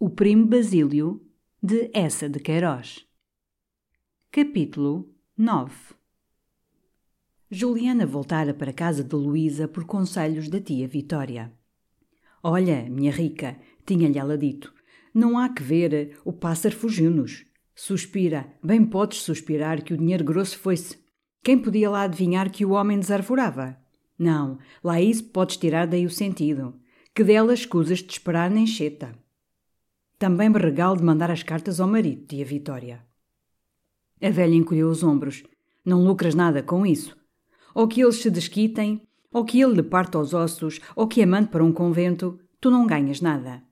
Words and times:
O 0.00 0.08
Primo 0.08 0.46
Basílio, 0.46 1.20
de 1.60 1.90
Essa 1.92 2.28
de 2.28 2.38
Queiroz. 2.38 3.04
Capítulo 4.30 5.12
9 5.36 5.74
Juliana 7.50 8.06
voltara 8.06 8.54
para 8.54 8.72
casa 8.72 9.02
de 9.02 9.16
Luísa 9.16 9.66
por 9.66 9.84
conselhos 9.86 10.48
da 10.48 10.60
tia 10.60 10.86
Vitória. 10.86 11.52
Olha, 12.40 12.88
minha 12.88 13.10
rica, 13.10 13.58
tinha-lhe 13.84 14.20
ela 14.20 14.38
dito, 14.38 14.72
não 15.12 15.36
há 15.36 15.48
que 15.48 15.64
ver, 15.64 16.16
o 16.24 16.32
pássaro 16.32 16.76
fugiu-nos. 16.76 17.44
Suspira, 17.74 18.54
bem 18.62 18.86
podes 18.86 19.22
suspirar 19.22 19.82
que 19.82 19.92
o 19.92 19.98
dinheiro 19.98 20.22
grosso 20.22 20.60
foi-se. 20.60 20.96
Quem 21.42 21.58
podia 21.58 21.90
lá 21.90 22.02
adivinhar 22.02 22.52
que 22.52 22.64
o 22.64 22.70
homem 22.70 23.00
desarvorava? 23.00 23.76
Não, 24.16 24.60
lá 24.80 25.00
isso 25.00 25.24
podes 25.24 25.56
tirar 25.56 25.88
daí 25.88 26.06
o 26.06 26.10
sentido. 26.10 26.80
Que 27.12 27.24
delas 27.24 27.58
escusas 27.58 27.98
de 27.98 28.12
esperar 28.12 28.48
nem 28.48 28.64
cheta. 28.64 29.12
Também 30.18 30.48
me 30.48 30.58
regalo 30.58 30.96
de 30.96 31.04
mandar 31.04 31.30
as 31.30 31.44
cartas 31.44 31.78
ao 31.78 31.86
marido, 31.86 32.26
tia 32.26 32.44
Vitória. 32.44 33.06
A 34.20 34.30
velha 34.30 34.56
encolheu 34.56 34.90
os 34.90 35.04
ombros. 35.04 35.44
Não 35.84 36.04
lucras 36.04 36.34
nada 36.34 36.60
com 36.60 36.84
isso. 36.84 37.16
Ou 37.72 37.86
que 37.86 38.02
eles 38.02 38.16
se 38.16 38.28
desquitem, 38.28 39.00
ou 39.32 39.44
que 39.44 39.60
ele 39.60 39.74
lhe 39.74 39.82
parta 39.82 40.18
os 40.18 40.34
ossos, 40.34 40.80
ou 40.96 41.06
que 41.06 41.22
a 41.22 41.26
mande 41.26 41.50
para 41.50 41.62
um 41.62 41.72
convento, 41.72 42.36
tu 42.60 42.68
não 42.68 42.84
ganhas 42.84 43.20
nada. 43.20 43.62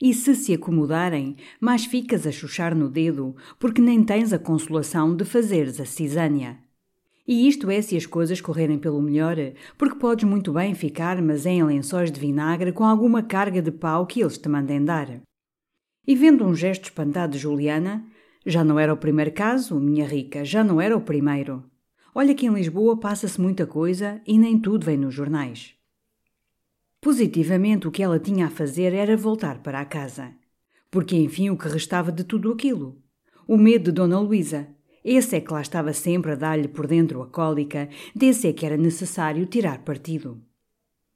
E 0.00 0.14
se 0.14 0.36
se 0.36 0.54
acomodarem, 0.54 1.36
mais 1.60 1.84
ficas 1.84 2.24
a 2.24 2.30
chuchar 2.30 2.72
no 2.72 2.88
dedo, 2.88 3.34
porque 3.58 3.82
nem 3.82 4.04
tens 4.04 4.32
a 4.32 4.38
consolação 4.38 5.14
de 5.14 5.24
fazeres 5.24 5.80
a 5.80 5.84
cisânia. 5.84 6.58
E 7.26 7.48
isto 7.48 7.68
é 7.68 7.82
se 7.82 7.96
as 7.96 8.06
coisas 8.06 8.40
correrem 8.40 8.78
pelo 8.78 9.02
melhor, 9.02 9.36
porque 9.76 9.98
podes 9.98 10.24
muito 10.24 10.52
bem 10.52 10.72
ficar, 10.72 11.20
mas 11.20 11.46
em 11.46 11.62
lençóis 11.64 12.12
de 12.12 12.20
vinagre 12.20 12.72
com 12.72 12.84
alguma 12.84 13.24
carga 13.24 13.60
de 13.60 13.72
pau 13.72 14.06
que 14.06 14.20
eles 14.20 14.38
te 14.38 14.48
mandem 14.48 14.84
dar. 14.84 15.20
E 16.10 16.16
vendo 16.16 16.44
um 16.44 16.56
gesto 16.56 16.86
espantado 16.86 17.34
de 17.34 17.38
Juliana, 17.38 18.04
já 18.44 18.64
não 18.64 18.80
era 18.80 18.92
o 18.92 18.96
primeiro 18.96 19.30
caso, 19.30 19.78
minha 19.78 20.04
rica, 20.04 20.44
já 20.44 20.64
não 20.64 20.80
era 20.80 20.96
o 20.96 21.00
primeiro. 21.00 21.62
Olha 22.12 22.34
que 22.34 22.46
em 22.46 22.52
Lisboa 22.52 22.98
passa-se 22.98 23.40
muita 23.40 23.64
coisa 23.64 24.20
e 24.26 24.36
nem 24.36 24.58
tudo 24.58 24.84
vem 24.84 24.96
nos 24.96 25.14
jornais. 25.14 25.76
Positivamente, 27.00 27.86
o 27.86 27.92
que 27.92 28.02
ela 28.02 28.18
tinha 28.18 28.46
a 28.46 28.50
fazer 28.50 28.92
era 28.92 29.16
voltar 29.16 29.62
para 29.62 29.78
a 29.78 29.84
casa. 29.84 30.34
Porque, 30.90 31.14
enfim, 31.14 31.48
o 31.48 31.56
que 31.56 31.68
restava 31.68 32.10
de 32.10 32.24
tudo 32.24 32.50
aquilo? 32.50 33.00
O 33.46 33.56
medo 33.56 33.84
de 33.84 33.92
Dona 33.92 34.18
Luísa. 34.18 34.66
Esse 35.04 35.36
é 35.36 35.40
que 35.40 35.52
lá 35.52 35.60
estava 35.60 35.92
sempre 35.92 36.32
a 36.32 36.34
dar-lhe 36.34 36.66
por 36.66 36.88
dentro 36.88 37.22
a 37.22 37.28
cólica, 37.28 37.88
desse 38.16 38.48
é 38.48 38.52
que 38.52 38.66
era 38.66 38.76
necessário 38.76 39.46
tirar 39.46 39.84
partido. 39.84 40.42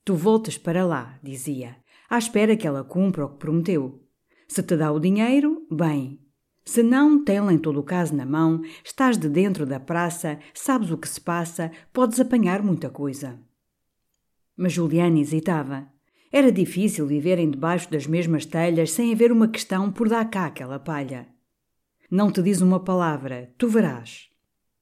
Tu 0.05 0.15
voltas 0.15 0.57
para 0.57 0.87
lá, 0.87 1.19
dizia, 1.21 1.79
à 2.09 2.17
espera 2.17 2.57
que 2.57 2.65
ela 2.65 2.85
cumpra 2.85 3.27
o 3.27 3.31
que 3.31 3.39
prometeu. 3.39 4.04
Se 4.49 4.62
te 4.62 4.77
dá 4.77 4.93
o 4.93 5.00
dinheiro, 5.00 5.66
bem. 5.71 6.21
Se 6.65 6.82
não, 6.82 7.22
tem-la 7.22 7.53
em 7.53 7.59
todo 7.59 7.78
o 7.78 7.82
caso 7.82 8.15
na 8.15 8.25
mão, 8.25 8.62
estás 8.82 9.19
de 9.19 9.28
dentro 9.28 9.66
da 9.66 9.78
praça, 9.78 10.38
sabes 10.55 10.91
o 10.91 10.97
que 10.97 11.09
se 11.09 11.21
passa, 11.21 11.71
podes 11.93 12.19
apanhar 12.19 12.62
muita 12.62 12.88
coisa. 12.88 13.38
Mas 14.56 14.72
Juliana 14.72 15.19
hesitava. 15.19 15.87
Era 16.32 16.50
difícil 16.50 17.06
viverem 17.06 17.50
debaixo 17.50 17.91
das 17.91 18.06
mesmas 18.06 18.47
telhas 18.47 18.91
sem 18.93 19.12
haver 19.12 19.31
uma 19.31 19.47
questão 19.47 19.93
por 19.93 20.09
dar 20.09 20.28
cá 20.31 20.47
aquela 20.47 20.78
palha. 20.78 21.28
Não 22.11 22.31
te 22.31 22.43
diz 22.43 22.61
uma 22.61 22.81
palavra, 22.81 23.53
tu 23.59 23.69
verás. 23.69 24.31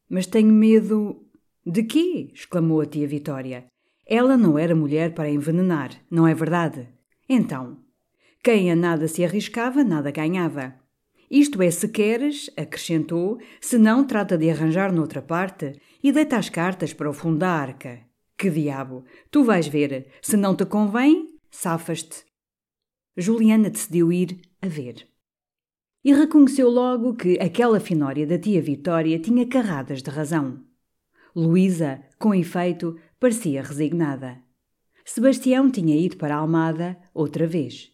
Mas 0.09 0.27
tenho 0.27 0.53
medo. 0.53 1.27
De 1.65 1.83
quê? 1.83 2.31
exclamou 2.33 2.81
a 2.81 2.87
tia 2.87 3.07
Vitória. 3.07 3.67
Ela 4.07 4.37
não 4.37 4.59
era 4.59 4.75
mulher 4.75 5.15
para 5.15 5.31
envenenar, 5.31 5.91
não 6.11 6.27
é 6.27 6.35
verdade? 6.35 6.89
Então, 7.29 7.79
quem 8.43 8.73
a 8.73 8.77
nada 8.77 9.07
se 9.07 9.25
arriscava, 9.25 9.85
nada 9.85 10.11
ganhava. 10.11 10.75
Isto 11.31 11.63
é, 11.63 11.71
se 11.71 11.89
queres, 11.89 12.51
acrescentou, 12.57 13.39
se 13.61 13.79
não 13.79 14.05
trata 14.05 14.37
de 14.37 14.51
arranjar 14.51 14.93
noutra 14.93 15.23
parte 15.23 15.81
e 16.03 16.11
deita 16.11 16.37
as 16.37 16.49
cartas 16.51 16.93
para 16.93 17.09
o 17.09 17.13
fundo 17.13 17.39
da 17.39 17.51
arca. 17.51 18.01
Que 18.37 18.51
diabo! 18.51 19.05
Tu 19.31 19.45
vais 19.45 19.69
ver. 19.69 20.09
Se 20.21 20.37
não 20.37 20.57
te 20.57 20.67
convém, 20.67 21.39
safas-te. 21.51 22.25
Juliana 23.17 23.71
decidiu 23.71 24.13
ir 24.13 24.41
a 24.61 24.67
ver. 24.67 25.07
E 26.05 26.13
reconheceu 26.13 26.69
logo 26.69 27.15
que 27.15 27.39
aquela 27.41 27.79
finória 27.79 28.27
da 28.27 28.37
tia 28.37 28.61
Vitória 28.61 29.21
tinha 29.21 29.47
carradas 29.47 30.03
de 30.03 30.11
razão. 30.11 30.65
Luísa, 31.35 32.03
com 32.19 32.35
efeito, 32.35 32.99
parecia 33.21 33.63
resignada. 33.63 34.43
Sebastião 35.05 35.71
tinha 35.71 35.97
ido 35.97 36.17
para 36.17 36.35
a 36.35 36.39
Almada 36.39 36.99
outra 37.15 37.47
vez. 37.47 37.92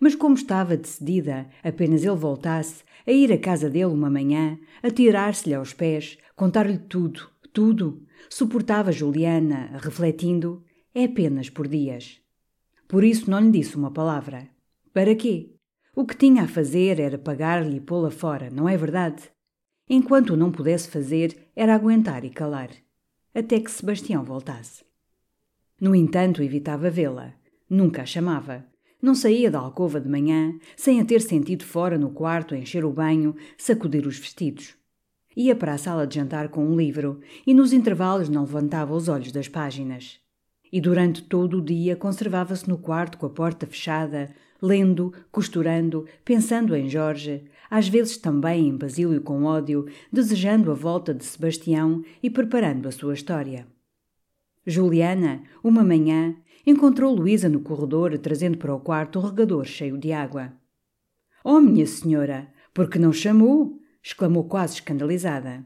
Mas 0.00 0.14
como 0.14 0.34
estava 0.34 0.76
decidida, 0.76 1.48
apenas 1.62 2.04
ele 2.04 2.16
voltasse, 2.16 2.84
a 3.06 3.12
ir 3.12 3.32
à 3.32 3.38
casa 3.38 3.70
dele 3.70 3.86
uma 3.86 4.10
manhã, 4.10 4.58
a 4.82 4.90
tirar-se-lhe 4.90 5.54
aos 5.54 5.72
pés, 5.72 6.18
contar-lhe 6.34 6.78
tudo, 6.78 7.30
tudo, 7.52 8.04
suportava 8.28 8.92
Juliana, 8.92 9.78
refletindo, 9.80 10.62
é 10.94 11.04
apenas 11.04 11.48
por 11.48 11.68
dias. 11.68 12.20
Por 12.88 13.04
isso 13.04 13.30
não 13.30 13.40
lhe 13.40 13.50
disse 13.50 13.76
uma 13.76 13.90
palavra. 13.90 14.48
Para 14.92 15.14
quê? 15.14 15.54
O 15.94 16.04
que 16.04 16.16
tinha 16.16 16.42
a 16.42 16.48
fazer 16.48 17.00
era 17.00 17.16
pagar-lhe 17.16 17.76
e 17.76 17.80
pô-la 17.80 18.10
fora, 18.10 18.50
não 18.50 18.68
é 18.68 18.76
verdade? 18.76 19.22
Enquanto 19.88 20.30
o 20.30 20.36
não 20.36 20.52
pudesse 20.52 20.88
fazer, 20.88 21.50
era 21.54 21.74
aguentar 21.74 22.24
e 22.24 22.30
calar. 22.30 22.70
Até 23.34 23.60
que 23.60 23.70
Sebastião 23.70 24.24
voltasse. 24.24 24.84
No 25.80 25.94
entanto, 25.94 26.42
evitava 26.42 26.90
vê-la. 26.90 27.34
Nunca 27.68 28.02
a 28.02 28.06
chamava. 28.06 28.64
Não 29.00 29.14
saía 29.14 29.50
da 29.50 29.58
alcova 29.58 30.00
de 30.00 30.08
manhã 30.08 30.58
sem 30.76 31.00
a 31.00 31.04
ter 31.04 31.20
sentido 31.20 31.64
fora 31.64 31.98
no 31.98 32.10
quarto 32.10 32.54
encher 32.54 32.84
o 32.84 32.90
banho, 32.90 33.36
sacudir 33.58 34.06
os 34.06 34.18
vestidos. 34.18 34.74
Ia 35.36 35.54
para 35.54 35.74
a 35.74 35.78
sala 35.78 36.06
de 36.06 36.14
jantar 36.14 36.48
com 36.48 36.64
um 36.64 36.76
livro 36.76 37.20
e 37.46 37.52
nos 37.52 37.72
intervalos 37.72 38.28
não 38.28 38.42
levantava 38.42 38.94
os 38.94 39.06
olhos 39.06 39.30
das 39.30 39.48
páginas. 39.48 40.18
E 40.72 40.80
durante 40.80 41.22
todo 41.22 41.58
o 41.58 41.62
dia 41.62 41.94
conservava-se 41.94 42.68
no 42.68 42.78
quarto 42.78 43.18
com 43.18 43.26
a 43.26 43.30
porta 43.30 43.66
fechada, 43.66 44.34
lendo, 44.60 45.12
costurando, 45.30 46.06
pensando 46.24 46.74
em 46.74 46.88
Jorge, 46.88 47.44
às 47.70 47.88
vezes 47.88 48.16
também 48.16 48.68
em 48.68 48.76
Basílio 48.76 49.20
com 49.20 49.44
ódio, 49.44 49.86
desejando 50.10 50.70
a 50.70 50.74
volta 50.74 51.12
de 51.12 51.24
Sebastião 51.24 52.02
e 52.22 52.30
preparando 52.30 52.88
a 52.88 52.92
sua 52.92 53.14
história. 53.14 53.66
Juliana, 54.66 55.42
uma 55.62 55.84
manhã, 55.84 56.34
encontrou 56.66 57.14
Luísa 57.14 57.48
no 57.48 57.60
corredor 57.60 58.18
trazendo 58.18 58.58
para 58.58 58.74
o 58.74 58.80
quarto 58.80 59.18
um 59.18 59.22
regador 59.22 59.64
cheio 59.64 59.96
de 59.96 60.12
água. 60.12 60.52
Oh, 61.44 61.60
minha 61.60 61.86
senhora, 61.86 62.52
por 62.74 62.90
que 62.90 62.98
não 62.98 63.12
chamou? 63.12 63.78
exclamou 64.02 64.44
quase 64.44 64.74
escandalizada. 64.74 65.64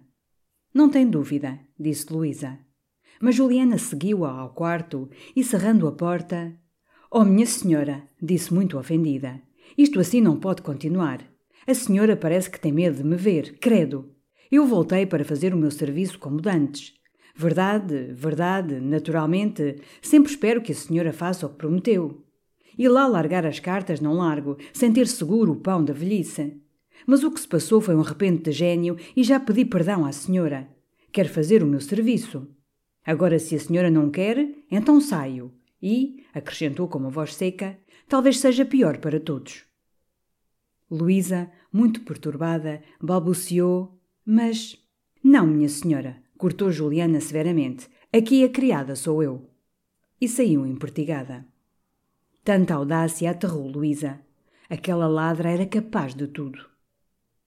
Não 0.72 0.88
tem 0.88 1.06
dúvida, 1.08 1.58
disse 1.78 2.12
Luísa. 2.12 2.58
Mas 3.20 3.34
Juliana 3.34 3.76
seguiu-a 3.78 4.30
ao 4.30 4.54
quarto 4.54 5.10
e, 5.34 5.42
cerrando 5.42 5.86
a 5.86 5.92
porta, 5.92 6.56
Oh, 7.12 7.24
minha 7.24 7.44
senhora, 7.44 8.04
disse 8.22 8.54
muito 8.54 8.78
ofendida. 8.78 9.42
Isto 9.76 9.98
assim 9.98 10.20
não 10.20 10.38
pode 10.38 10.62
continuar. 10.62 11.20
A 11.66 11.74
senhora 11.74 12.16
parece 12.16 12.48
que 12.48 12.60
tem 12.60 12.70
medo 12.70 12.98
de 12.98 13.04
me 13.04 13.16
ver, 13.16 13.58
credo. 13.58 14.14
Eu 14.48 14.64
voltei 14.64 15.04
para 15.04 15.24
fazer 15.24 15.52
o 15.52 15.56
meu 15.56 15.72
serviço 15.72 16.20
como 16.20 16.40
dantes. 16.40 16.94
Verdade, 17.40 18.12
verdade, 18.12 18.78
naturalmente, 18.80 19.76
sempre 20.02 20.30
espero 20.30 20.60
que 20.60 20.72
a 20.72 20.74
senhora 20.74 21.10
faça 21.10 21.46
o 21.46 21.48
que 21.48 21.56
prometeu. 21.56 22.22
E 22.76 22.86
lá 22.86 23.06
largar 23.06 23.46
as 23.46 23.58
cartas 23.58 23.98
não 23.98 24.12
largo, 24.12 24.58
sem 24.74 24.92
ter 24.92 25.06
seguro 25.06 25.52
o 25.52 25.56
pão 25.56 25.82
da 25.82 25.94
velhice. 25.94 26.60
Mas 27.06 27.24
o 27.24 27.30
que 27.30 27.40
se 27.40 27.48
passou 27.48 27.80
foi 27.80 27.96
um 27.96 28.02
repente 28.02 28.42
de 28.42 28.52
gênio 28.52 28.98
e 29.16 29.24
já 29.24 29.40
pedi 29.40 29.64
perdão 29.64 30.04
à 30.04 30.12
senhora. 30.12 30.68
Quer 31.10 31.28
fazer 31.28 31.62
o 31.62 31.66
meu 31.66 31.80
serviço. 31.80 32.46
Agora, 33.06 33.38
se 33.38 33.56
a 33.56 33.58
senhora 33.58 33.90
não 33.90 34.10
quer, 34.10 34.46
então 34.70 35.00
saio. 35.00 35.50
E, 35.82 36.22
acrescentou 36.34 36.88
com 36.88 36.98
uma 36.98 37.08
voz 37.08 37.34
seca, 37.34 37.78
talvez 38.06 38.38
seja 38.38 38.66
pior 38.66 38.98
para 38.98 39.18
todos. 39.18 39.64
Luísa, 40.90 41.50
muito 41.72 42.02
perturbada, 42.02 42.82
balbuciou: 43.00 43.98
Mas. 44.26 44.76
Não, 45.24 45.46
minha 45.46 45.68
senhora, 45.70 46.19
cortou 46.40 46.72
Juliana 46.72 47.20
severamente. 47.20 47.86
Aqui 48.10 48.42
a 48.42 48.48
criada 48.48 48.96
sou 48.96 49.22
eu. 49.22 49.46
E 50.18 50.26
saiu 50.26 50.64
empertigada. 50.64 51.46
Tanta 52.42 52.76
audácia 52.76 53.30
aterrou 53.30 53.68
Luísa. 53.68 54.18
Aquela 54.70 55.06
ladra 55.06 55.50
era 55.50 55.66
capaz 55.66 56.14
de 56.14 56.26
tudo. 56.26 56.64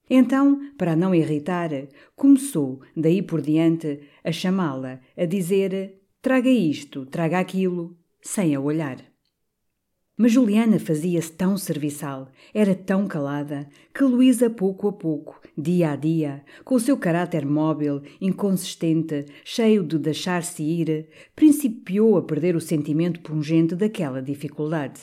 Então, 0.08 0.70
para 0.78 0.94
não 0.94 1.12
irritar, 1.12 1.70
começou, 2.14 2.82
daí 2.96 3.20
por 3.20 3.40
diante, 3.40 4.00
a 4.22 4.30
chamá-la, 4.30 5.00
a 5.16 5.24
dizer: 5.24 6.00
traga 6.22 6.48
isto, 6.48 7.04
traga 7.04 7.40
aquilo, 7.40 7.98
sem 8.22 8.54
a 8.54 8.60
olhar. 8.60 9.13
Mas 10.16 10.30
Juliana 10.30 10.78
fazia-se 10.78 11.32
tão 11.32 11.56
serviçal, 11.56 12.30
era 12.52 12.72
tão 12.72 13.08
calada, 13.08 13.68
que 13.92 14.04
Luísa, 14.04 14.48
pouco 14.48 14.86
a 14.86 14.92
pouco, 14.92 15.40
dia 15.58 15.90
a 15.90 15.96
dia, 15.96 16.44
com 16.64 16.76
o 16.76 16.80
seu 16.80 16.96
caráter 16.96 17.44
móvel, 17.44 18.00
inconsistente, 18.20 19.26
cheio 19.44 19.82
de 19.82 19.98
deixar-se 19.98 20.62
ir, 20.62 21.08
principiou 21.34 22.16
a 22.16 22.22
perder 22.22 22.54
o 22.54 22.60
sentimento 22.60 23.20
pungente 23.22 23.74
daquela 23.74 24.22
dificuldade. 24.22 25.00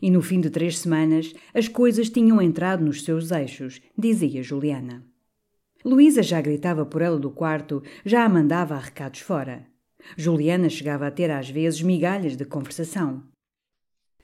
E 0.00 0.12
no 0.12 0.22
fim 0.22 0.40
de 0.40 0.48
três 0.48 0.78
semanas, 0.78 1.32
as 1.52 1.66
coisas 1.66 2.08
tinham 2.08 2.40
entrado 2.40 2.84
nos 2.84 3.02
seus 3.02 3.32
eixos, 3.32 3.80
dizia 3.98 4.44
Juliana. 4.44 5.04
Luísa 5.84 6.22
já 6.22 6.40
gritava 6.40 6.86
por 6.86 7.02
ela 7.02 7.18
do 7.18 7.30
quarto, 7.32 7.82
já 8.04 8.24
a 8.24 8.28
mandava 8.28 8.76
a 8.76 8.78
recados 8.78 9.20
fora. 9.20 9.66
Juliana 10.16 10.68
chegava 10.68 11.08
a 11.08 11.10
ter 11.10 11.32
às 11.32 11.50
vezes 11.50 11.82
migalhas 11.82 12.36
de 12.36 12.44
conversação. 12.44 13.24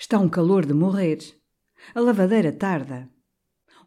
Está 0.03 0.19
um 0.19 0.29
calor 0.29 0.67
de 0.67 0.75
morrer. 0.75 1.21
A 1.95 2.01
lavadeira 2.01 2.51
tarda. 2.51 3.09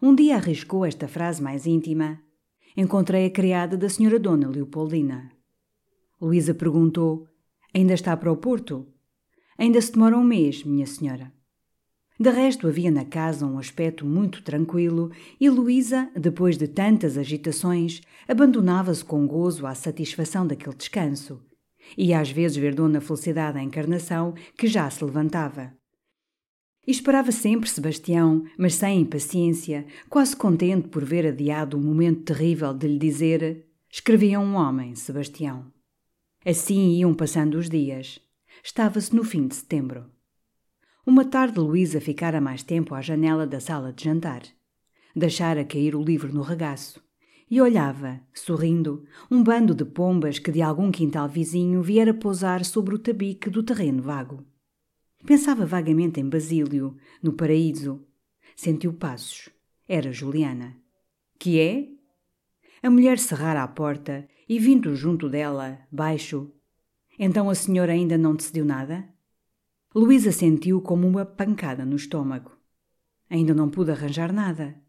Um 0.02 0.16
dia 0.16 0.38
arriscou 0.38 0.86
esta 0.86 1.10
frase 1.10 1.44
mais 1.44 1.66
íntima. 1.66 2.22
Encontrei 2.78 3.26
a 3.26 3.30
criada 3.30 3.76
da 3.76 3.90
senhora 3.90 4.18
Dona 4.18 4.48
Leopoldina. 4.48 5.30
Luísa 6.22 6.54
perguntou: 6.54 7.28
Ainda 7.74 7.94
está 7.94 8.16
para 8.16 8.32
o 8.32 8.38
Porto? 8.38 8.88
Ainda 9.58 9.82
se 9.82 9.92
demora 9.92 10.18
um 10.18 10.24
mês, 10.24 10.64
minha 10.64 10.88
senhora. 10.88 11.34
De 12.18 12.30
resto, 12.30 12.66
havia 12.66 12.90
na 12.90 13.04
casa 13.04 13.46
um 13.46 13.60
aspecto 13.60 14.06
muito 14.06 14.42
tranquilo 14.42 15.12
e 15.38 15.50
Luísa, 15.50 16.10
depois 16.16 16.58
de 16.58 16.70
tantas 16.70 17.18
agitações, 17.18 18.00
abandonava-se 18.26 19.04
com 19.04 19.28
gozo 19.28 19.68
à 19.68 19.76
satisfação 19.76 20.48
daquele 20.48 20.78
descanso. 20.78 21.44
E 21.98 22.14
às 22.14 22.32
vezes 22.32 22.56
ver 22.56 22.74
Dona 22.74 23.02
Felicidade 23.02 23.58
à 23.58 23.62
encarnação, 23.62 24.34
que 24.58 24.66
já 24.66 24.90
se 24.90 25.04
levantava. 25.04 25.76
E 26.88 26.92
esperava 26.92 27.32
sempre 27.32 27.70
Sebastião, 27.70 28.46
mas 28.58 28.76
sem 28.76 29.02
impaciência, 29.02 29.86
quase 30.10 30.36
contente 30.36 30.88
por 30.88 31.04
ver 31.04 31.26
adiado 31.26 31.78
o 31.78 31.82
momento 31.82 32.24
terrível 32.24 32.74
de 32.74 32.88
lhe 32.88 33.00
dizer: 33.00 33.66
Escrevia 33.92 34.40
um 34.40 34.56
homem, 34.56 34.94
Sebastião. 34.96 35.72
Assim 36.46 36.98
iam 36.98 37.14
passando 37.14 37.56
os 37.56 37.70
dias. 37.70 38.20
Estava-se 38.64 39.16
no 39.16 39.24
fim 39.24 39.48
de 39.48 39.56
setembro. 39.56 40.06
Uma 41.06 41.26
tarde, 41.26 41.60
Luísa 41.60 42.00
ficara 42.00 42.40
mais 42.40 42.64
tempo 42.64 42.94
à 42.94 43.02
janela 43.02 43.48
da 43.48 43.60
sala 43.60 43.92
de 43.92 44.04
jantar. 44.04 44.44
Deixara 45.16 45.64
cair 45.64 45.96
o 45.96 46.04
livro 46.04 46.34
no 46.34 46.42
regaço 46.42 47.04
e 47.50 47.62
olhava, 47.62 48.20
sorrindo, 48.34 49.06
um 49.30 49.44
bando 49.44 49.76
de 49.76 49.86
pombas 49.86 50.40
que 50.40 50.52
de 50.52 50.62
algum 50.62 50.92
quintal 50.92 51.30
vizinho 51.30 51.82
viera 51.82 52.14
pousar 52.14 52.66
sobre 52.66 52.96
o 52.96 53.00
tabique 53.00 53.50
do 53.50 53.64
terreno 53.64 54.02
vago. 54.02 54.44
Pensava 55.26 55.66
vagamente 55.66 56.20
em 56.20 56.30
Basílio, 56.30 56.96
no 57.22 57.34
paraíso. 57.34 58.06
Sentiu 58.56 58.94
passos. 58.94 59.50
Era 59.88 60.12
Juliana. 60.12 60.78
Que 61.40 61.60
é? 61.60 61.90
A 62.84 62.90
mulher 62.92 63.18
cerrara 63.18 63.64
a 63.64 63.68
porta 63.68 64.28
e, 64.48 64.60
vindo 64.60 64.96
junto 64.96 65.28
dela, 65.28 65.80
baixo. 65.92 66.52
Então 67.18 67.50
a 67.50 67.56
senhora 67.56 67.94
ainda 67.94 68.18
não 68.18 68.36
decidiu 68.36 68.64
nada? 68.64 69.10
Luísa 69.96 70.32
sentiu 70.32 70.82
como 70.82 71.08
uma 71.08 71.26
pancada 71.26 71.84
no 71.84 71.96
estômago. 71.96 72.52
Ainda 73.28 73.54
não 73.54 73.70
pude 73.70 73.92
arranjar 73.92 74.32
nada. 74.32 74.80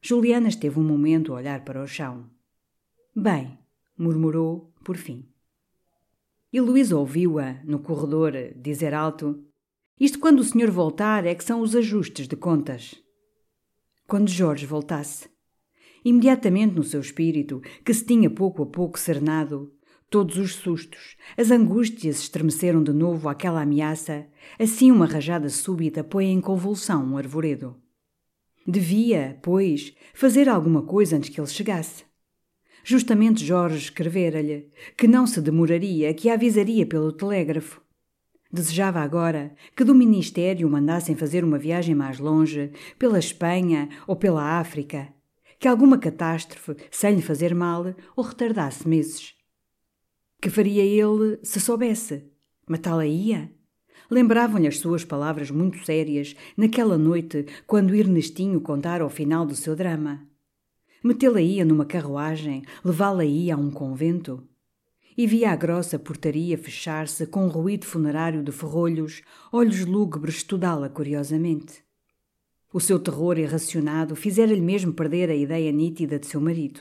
Juliana 0.00 0.48
esteve 0.48 0.78
um 0.78 0.84
momento 0.84 1.32
a 1.32 1.36
olhar 1.36 1.64
para 1.64 1.82
o 1.82 1.86
chão. 1.88 2.30
Bem, 3.14 3.58
murmurou, 3.98 4.72
por 4.84 4.96
fim. 4.96 5.26
E 6.52 6.60
Luísa 6.60 6.96
ouviu-a, 6.96 7.60
no 7.64 7.80
corredor, 7.80 8.32
dizer 8.54 8.94
alto: 8.94 9.44
isto 9.98 10.18
quando 10.18 10.40
o 10.40 10.44
senhor 10.44 10.70
voltar 10.70 11.24
é 11.24 11.34
que 11.34 11.42
são 11.44 11.60
os 11.60 11.74
ajustes 11.74 12.28
de 12.28 12.36
contas. 12.36 12.94
Quando 14.06 14.28
Jorge 14.28 14.66
voltasse. 14.66 15.28
Imediatamente 16.04 16.74
no 16.74 16.84
seu 16.84 17.00
espírito, 17.00 17.62
que 17.84 17.94
se 17.94 18.04
tinha 18.04 18.28
pouco 18.28 18.62
a 18.62 18.66
pouco 18.66 18.98
serenado, 18.98 19.72
todos 20.10 20.36
os 20.36 20.54
sustos, 20.54 21.16
as 21.36 21.50
angústias 21.50 22.20
estremeceram 22.20 22.82
de 22.82 22.92
novo 22.92 23.28
àquela 23.28 23.62
ameaça, 23.62 24.26
assim 24.58 24.92
uma 24.92 25.06
rajada 25.06 25.48
súbita 25.48 26.04
põe 26.04 26.26
em 26.26 26.40
convulsão 26.40 27.04
um 27.04 27.16
arvoredo. 27.16 27.74
Devia, 28.66 29.38
pois, 29.42 29.94
fazer 30.12 30.48
alguma 30.48 30.82
coisa 30.82 31.16
antes 31.16 31.30
que 31.30 31.40
ele 31.40 31.48
chegasse. 31.48 32.04
Justamente 32.84 33.44
Jorge 33.44 33.78
escrevera-lhe 33.78 34.70
que 34.96 35.08
não 35.08 35.26
se 35.26 35.40
demoraria, 35.40 36.12
que 36.12 36.28
a 36.28 36.34
avisaria 36.34 36.86
pelo 36.86 37.12
telégrafo. 37.12 37.85
Desejava 38.52 39.00
agora 39.00 39.54
que 39.76 39.84
do 39.84 39.94
Ministério 39.94 40.68
mandassem 40.68 41.16
fazer 41.16 41.44
uma 41.44 41.58
viagem 41.58 41.94
mais 41.94 42.18
longe, 42.18 42.72
pela 42.98 43.18
Espanha 43.18 43.88
ou 44.06 44.14
pela 44.14 44.58
África, 44.58 45.08
que 45.58 45.66
alguma 45.66 45.98
catástrofe, 45.98 46.76
sem 46.90 47.16
lhe 47.16 47.22
fazer 47.22 47.54
mal, 47.54 47.94
o 48.14 48.22
retardasse 48.22 48.86
meses. 48.88 49.34
Que 50.40 50.50
faria 50.50 50.82
ele 50.82 51.38
se 51.42 51.60
soubesse? 51.60 52.24
Matá-la-ia? 52.68 53.50
Lembravam-lhe 54.10 54.68
as 54.68 54.78
suas 54.78 55.04
palavras 55.04 55.50
muito 55.50 55.84
sérias 55.84 56.36
naquela 56.56 56.96
noite 56.96 57.46
quando 57.66 57.94
Ernestinho 57.94 58.60
contara 58.60 59.04
o 59.04 59.10
final 59.10 59.44
do 59.44 59.56
seu 59.56 59.74
drama. 59.74 60.26
Metê-la-ia 61.02 61.64
numa 61.64 61.84
carruagem, 61.84 62.62
levá-la-ia 62.84 63.54
a 63.54 63.58
um 63.58 63.70
convento? 63.70 64.46
E 65.16 65.26
via 65.26 65.50
a 65.50 65.56
grossa 65.56 65.98
portaria 65.98 66.58
fechar-se 66.58 67.26
com 67.26 67.46
um 67.46 67.48
ruído 67.48 67.86
funerário 67.86 68.42
de 68.42 68.52
ferrolhos, 68.52 69.22
olhos 69.50 69.84
lúgubres 69.86 70.36
estudá-la 70.36 70.90
curiosamente. 70.90 71.82
O 72.72 72.80
seu 72.80 72.98
terror 72.98 73.38
irracionado 73.38 74.14
fizera-lhe 74.14 74.60
mesmo 74.60 74.92
perder 74.92 75.30
a 75.30 75.34
ideia 75.34 75.72
nítida 75.72 76.18
de 76.18 76.26
seu 76.26 76.40
marido. 76.40 76.80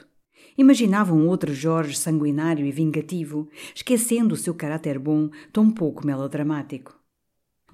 Imaginava 0.57 1.13
um 1.13 1.27
outro 1.27 1.53
Jorge 1.53 1.97
sanguinário 1.97 2.65
e 2.65 2.71
vingativo, 2.71 3.47
esquecendo 3.73 4.33
o 4.33 4.37
seu 4.37 4.53
caráter 4.53 4.99
bom, 4.99 5.29
tão 5.53 5.71
pouco 5.71 6.05
melodramático. 6.05 6.99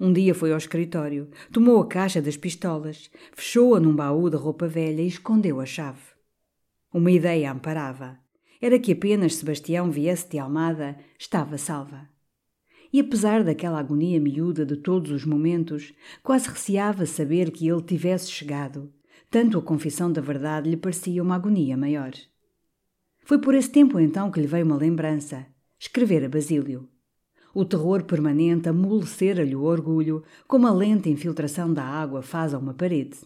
Um 0.00 0.12
dia 0.12 0.34
foi 0.34 0.52
ao 0.52 0.58
escritório, 0.58 1.28
tomou 1.52 1.80
a 1.80 1.86
caixa 1.86 2.22
das 2.22 2.36
pistolas, 2.36 3.10
fechou-a 3.32 3.80
num 3.80 3.94
baú 3.94 4.30
de 4.30 4.36
roupa 4.36 4.66
velha 4.68 5.02
e 5.02 5.08
escondeu 5.08 5.60
a 5.60 5.66
chave. 5.66 6.00
Uma 6.92 7.10
ideia 7.10 7.50
amparava 7.50 8.21
era 8.62 8.78
que 8.78 8.92
apenas 8.92 9.34
Sebastião 9.34 9.90
viesse 9.90 10.30
de 10.30 10.38
Almada, 10.38 10.96
estava 11.18 11.58
salva. 11.58 12.08
E 12.92 13.00
apesar 13.00 13.42
daquela 13.42 13.80
agonia 13.80 14.20
miúda 14.20 14.64
de 14.64 14.76
todos 14.76 15.10
os 15.10 15.24
momentos, 15.24 15.92
quase 16.22 16.48
receava 16.48 17.04
saber 17.04 17.50
que 17.50 17.68
ele 17.68 17.82
tivesse 17.82 18.30
chegado. 18.30 18.92
Tanto 19.28 19.58
a 19.58 19.62
confissão 19.62 20.12
da 20.12 20.20
verdade 20.20 20.70
lhe 20.70 20.76
parecia 20.76 21.22
uma 21.22 21.34
agonia 21.34 21.76
maior. 21.76 22.12
Foi 23.24 23.40
por 23.40 23.54
esse 23.54 23.70
tempo 23.70 23.98
então 23.98 24.30
que 24.30 24.40
lhe 24.40 24.46
veio 24.46 24.64
uma 24.64 24.76
lembrança: 24.76 25.44
escrever 25.76 26.24
a 26.24 26.28
Basílio. 26.28 26.88
O 27.52 27.64
terror 27.64 28.04
permanente 28.04 28.68
amolecera-lhe 28.68 29.56
o 29.56 29.62
orgulho, 29.62 30.22
como 30.46 30.68
a 30.68 30.72
lenta 30.72 31.08
infiltração 31.08 31.72
da 31.72 31.84
água 31.84 32.22
faz 32.22 32.54
a 32.54 32.58
uma 32.58 32.74
parede. 32.74 33.18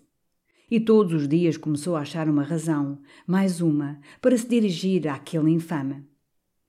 E 0.69 0.81
todos 0.81 1.13
os 1.13 1.29
dias 1.29 1.57
começou 1.57 1.95
a 1.95 2.01
achar 2.01 2.29
uma 2.29 2.43
razão, 2.43 2.99
mais 3.25 3.61
uma, 3.61 4.01
para 4.21 4.37
se 4.37 4.49
dirigir 4.49 5.07
àquele 5.07 5.53
infame. 5.53 6.05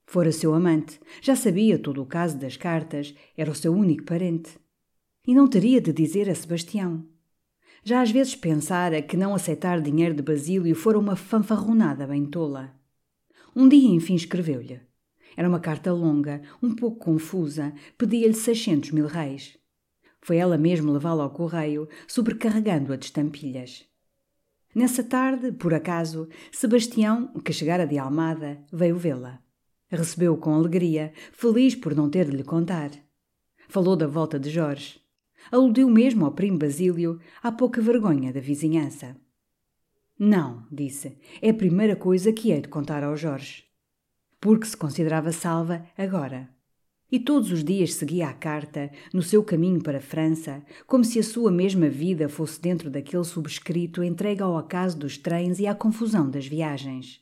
Fora 0.06 0.30
seu 0.30 0.54
amante, 0.54 1.00
já 1.20 1.34
sabia 1.34 1.76
todo 1.76 2.00
o 2.00 2.06
caso 2.06 2.38
das 2.38 2.56
cartas, 2.56 3.12
era 3.36 3.50
o 3.50 3.56
seu 3.56 3.74
único 3.74 4.04
parente. 4.04 4.56
E 5.26 5.34
não 5.34 5.48
teria 5.48 5.80
de 5.80 5.92
dizer 5.92 6.30
a 6.30 6.34
Sebastião. 6.34 7.04
Já 7.82 8.00
às 8.00 8.12
vezes 8.12 8.36
pensara 8.36 9.02
que 9.02 9.16
não 9.16 9.34
aceitar 9.34 9.80
dinheiro 9.80 10.14
de 10.14 10.22
Basílio 10.22 10.76
fora 10.76 10.96
uma 10.96 11.16
fanfarronada 11.16 12.06
bem 12.06 12.24
tola. 12.24 12.72
Um 13.54 13.68
dia, 13.68 13.90
enfim, 13.90 14.14
escreveu-lhe. 14.14 14.80
Era 15.36 15.48
uma 15.48 15.58
carta 15.58 15.92
longa, 15.92 16.40
um 16.62 16.72
pouco 16.72 16.98
confusa, 16.98 17.74
pedia-lhe 17.98 18.32
seiscentos 18.34 18.92
mil 18.92 19.06
reis. 19.06 19.57
Foi 20.20 20.36
ela 20.36 20.58
mesmo 20.58 20.92
levá-lo 20.92 21.22
ao 21.22 21.30
correio, 21.30 21.88
sobrecarregando-a 22.06 22.96
de 22.96 23.06
estampilhas. 23.06 23.86
Nessa 24.74 25.02
tarde, 25.02 25.52
por 25.52 25.72
acaso, 25.72 26.28
Sebastião, 26.52 27.28
que 27.44 27.52
chegara 27.52 27.86
de 27.86 27.98
Almada, 27.98 28.62
veio 28.72 28.96
vê-la. 28.96 29.40
Recebeu-o 29.90 30.36
com 30.36 30.52
alegria, 30.52 31.12
feliz 31.32 31.74
por 31.74 31.94
não 31.94 32.10
ter 32.10 32.26
de 32.26 32.36
lhe 32.36 32.44
contar. 32.44 32.90
Falou 33.68 33.96
da 33.96 34.06
volta 34.06 34.38
de 34.38 34.50
Jorge. 34.50 35.00
Aludiu 35.50 35.88
mesmo 35.88 36.26
ao 36.26 36.32
primo 36.32 36.58
Basílio, 36.58 37.18
à 37.42 37.50
pouca 37.50 37.80
vergonha 37.80 38.32
da 38.32 38.40
vizinhança. 38.40 39.16
Não, 40.18 40.66
disse, 40.70 41.16
é 41.40 41.50
a 41.50 41.54
primeira 41.54 41.96
coisa 41.96 42.32
que 42.32 42.50
hei 42.50 42.60
de 42.60 42.68
contar 42.68 43.02
ao 43.02 43.16
Jorge. 43.16 43.64
Porque 44.40 44.66
se 44.66 44.76
considerava 44.76 45.32
salva 45.32 45.86
agora. 45.96 46.57
E 47.10 47.18
todos 47.18 47.50
os 47.50 47.64
dias 47.64 47.94
seguia 47.94 48.28
a 48.28 48.34
carta, 48.34 48.90
no 49.14 49.22
seu 49.22 49.42
caminho 49.42 49.82
para 49.82 49.96
a 49.96 50.02
França, 50.02 50.62
como 50.86 51.02
se 51.02 51.18
a 51.18 51.22
sua 51.22 51.50
mesma 51.50 51.88
vida 51.88 52.28
fosse 52.28 52.60
dentro 52.60 52.90
daquele 52.90 53.24
subscrito 53.24 54.02
entregue 54.02 54.42
ao 54.42 54.58
acaso 54.58 54.98
dos 54.98 55.16
trens 55.16 55.58
e 55.58 55.66
à 55.66 55.74
confusão 55.74 56.28
das 56.28 56.46
viagens. 56.46 57.20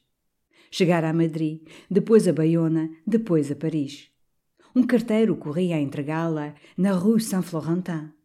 Chegara 0.72 1.08
a 1.08 1.12
Madrid, 1.12 1.60
depois 1.88 2.26
a 2.26 2.32
Bayona, 2.32 2.90
depois 3.06 3.50
a 3.52 3.54
Paris. 3.54 4.10
Um 4.74 4.82
carteiro 4.82 5.36
corria 5.36 5.76
a 5.76 5.80
entregá-la 5.80 6.54
na 6.76 6.92
Rue 6.92 7.20
Saint-Florentin. 7.20 8.15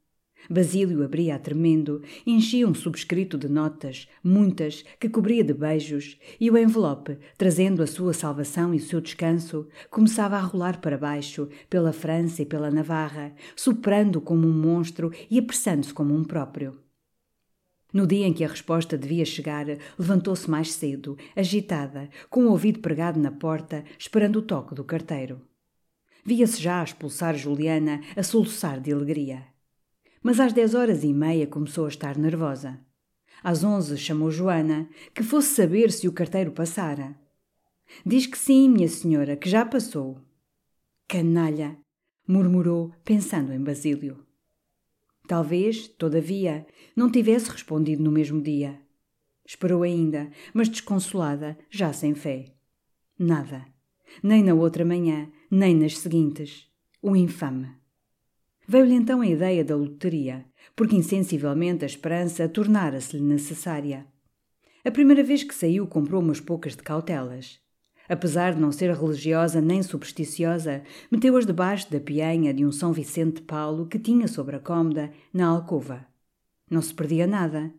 Basílio 0.49 1.03
abria-a 1.03 1.39
tremendo, 1.39 2.01
enchia 2.25 2.67
um 2.67 2.73
subscrito 2.73 3.37
de 3.37 3.47
notas, 3.47 4.07
muitas, 4.23 4.83
que 4.99 5.09
cobria 5.09 5.43
de 5.43 5.53
beijos, 5.53 6.17
e 6.39 6.49
o 6.49 6.57
envelope, 6.57 7.17
trazendo 7.37 7.81
a 7.81 7.87
sua 7.87 8.13
salvação 8.13 8.73
e 8.73 8.77
o 8.77 8.81
seu 8.81 8.99
descanso, 8.99 9.67
começava 9.89 10.37
a 10.37 10.41
rolar 10.41 10.81
para 10.81 10.97
baixo, 10.97 11.47
pela 11.69 11.93
França 11.93 12.41
e 12.41 12.45
pela 12.45 12.71
Navarra, 12.71 13.33
soprando 13.55 14.19
como 14.19 14.47
um 14.47 14.53
monstro 14.53 15.11
e 15.29 15.39
apressando-se 15.39 15.93
como 15.93 16.13
um 16.13 16.23
próprio. 16.23 16.79
No 17.93 18.07
dia 18.07 18.25
em 18.25 18.33
que 18.33 18.43
a 18.45 18.47
resposta 18.47 18.97
devia 18.97 19.25
chegar, 19.25 19.65
levantou-se 19.99 20.49
mais 20.49 20.71
cedo, 20.71 21.17
agitada, 21.35 22.09
com 22.29 22.45
o 22.45 22.51
ouvido 22.51 22.79
pregado 22.79 23.19
na 23.19 23.31
porta, 23.31 23.83
esperando 23.99 24.37
o 24.37 24.41
toque 24.41 24.73
do 24.73 24.83
carteiro. 24.83 25.41
Via-se 26.23 26.61
já 26.61 26.79
a 26.79 26.83
expulsar 26.83 27.35
Juliana, 27.35 27.99
a 28.15 28.23
soluçar 28.23 28.79
de 28.79 28.93
alegria. 28.93 29.50
Mas 30.23 30.39
às 30.39 30.53
dez 30.53 30.75
horas 30.75 31.03
e 31.03 31.13
meia 31.13 31.47
começou 31.47 31.85
a 31.85 31.89
estar 31.89 32.17
nervosa. 32.17 32.79
Às 33.43 33.63
onze 33.63 33.97
chamou 33.97 34.29
Joana, 34.29 34.87
que 35.15 35.23
fosse 35.23 35.55
saber 35.55 35.91
se 35.91 36.07
o 36.07 36.13
carteiro 36.13 36.51
passara. 36.51 37.15
Diz 38.05 38.27
que 38.27 38.37
sim, 38.37 38.69
minha 38.69 38.87
senhora, 38.87 39.35
que 39.35 39.49
já 39.49 39.65
passou. 39.65 40.19
Canalha! 41.07 41.77
murmurou, 42.27 42.93
pensando 43.03 43.51
em 43.51 43.61
Basílio. 43.61 44.25
Talvez, 45.27 45.87
todavia, 45.87 46.65
não 46.95 47.11
tivesse 47.11 47.49
respondido 47.49 48.03
no 48.03 48.11
mesmo 48.11 48.41
dia. 48.41 48.79
Esperou 49.45 49.83
ainda, 49.83 50.31
mas 50.53 50.69
desconsolada, 50.69 51.57
já 51.69 51.91
sem 51.91 52.13
fé. 52.13 52.53
Nada. 53.17 53.65
Nem 54.21 54.43
na 54.43 54.53
outra 54.53 54.85
manhã, 54.85 55.31
nem 55.49 55.75
nas 55.75 55.97
seguintes. 55.97 56.67
O 57.01 57.15
infame. 57.15 57.80
Veio-lhe 58.67 58.93
então 58.93 59.21
a 59.21 59.27
ideia 59.27 59.63
da 59.63 59.75
loteria, 59.75 60.45
porque 60.75 60.95
insensivelmente 60.95 61.83
a 61.83 61.87
esperança 61.87 62.47
tornara-se-lhe 62.47 63.23
necessária. 63.23 64.05
A 64.83 64.91
primeira 64.91 65.23
vez 65.23 65.43
que 65.43 65.53
saiu 65.53 65.85
comprou 65.87 66.21
umas 66.21 66.39
poucas 66.39 66.75
de 66.75 66.81
cautelas. 66.81 67.59
Apesar 68.09 68.53
de 68.53 68.59
não 68.59 68.71
ser 68.71 68.93
religiosa 68.93 69.61
nem 69.61 69.81
supersticiosa, 69.81 70.83
meteu-as 71.09 71.45
debaixo 71.45 71.91
da 71.91 71.99
pianha 71.99 72.53
de 72.53 72.65
um 72.65 72.71
São 72.71 72.91
Vicente 72.91 73.35
de 73.35 73.41
Paulo 73.43 73.85
que 73.85 73.99
tinha 73.99 74.27
sobre 74.27 74.55
a 74.55 74.59
cômoda, 74.59 75.11
na 75.33 75.47
alcova. 75.47 76.05
Não 76.69 76.81
se 76.81 76.93
perdia 76.93 77.27
nada. 77.27 77.71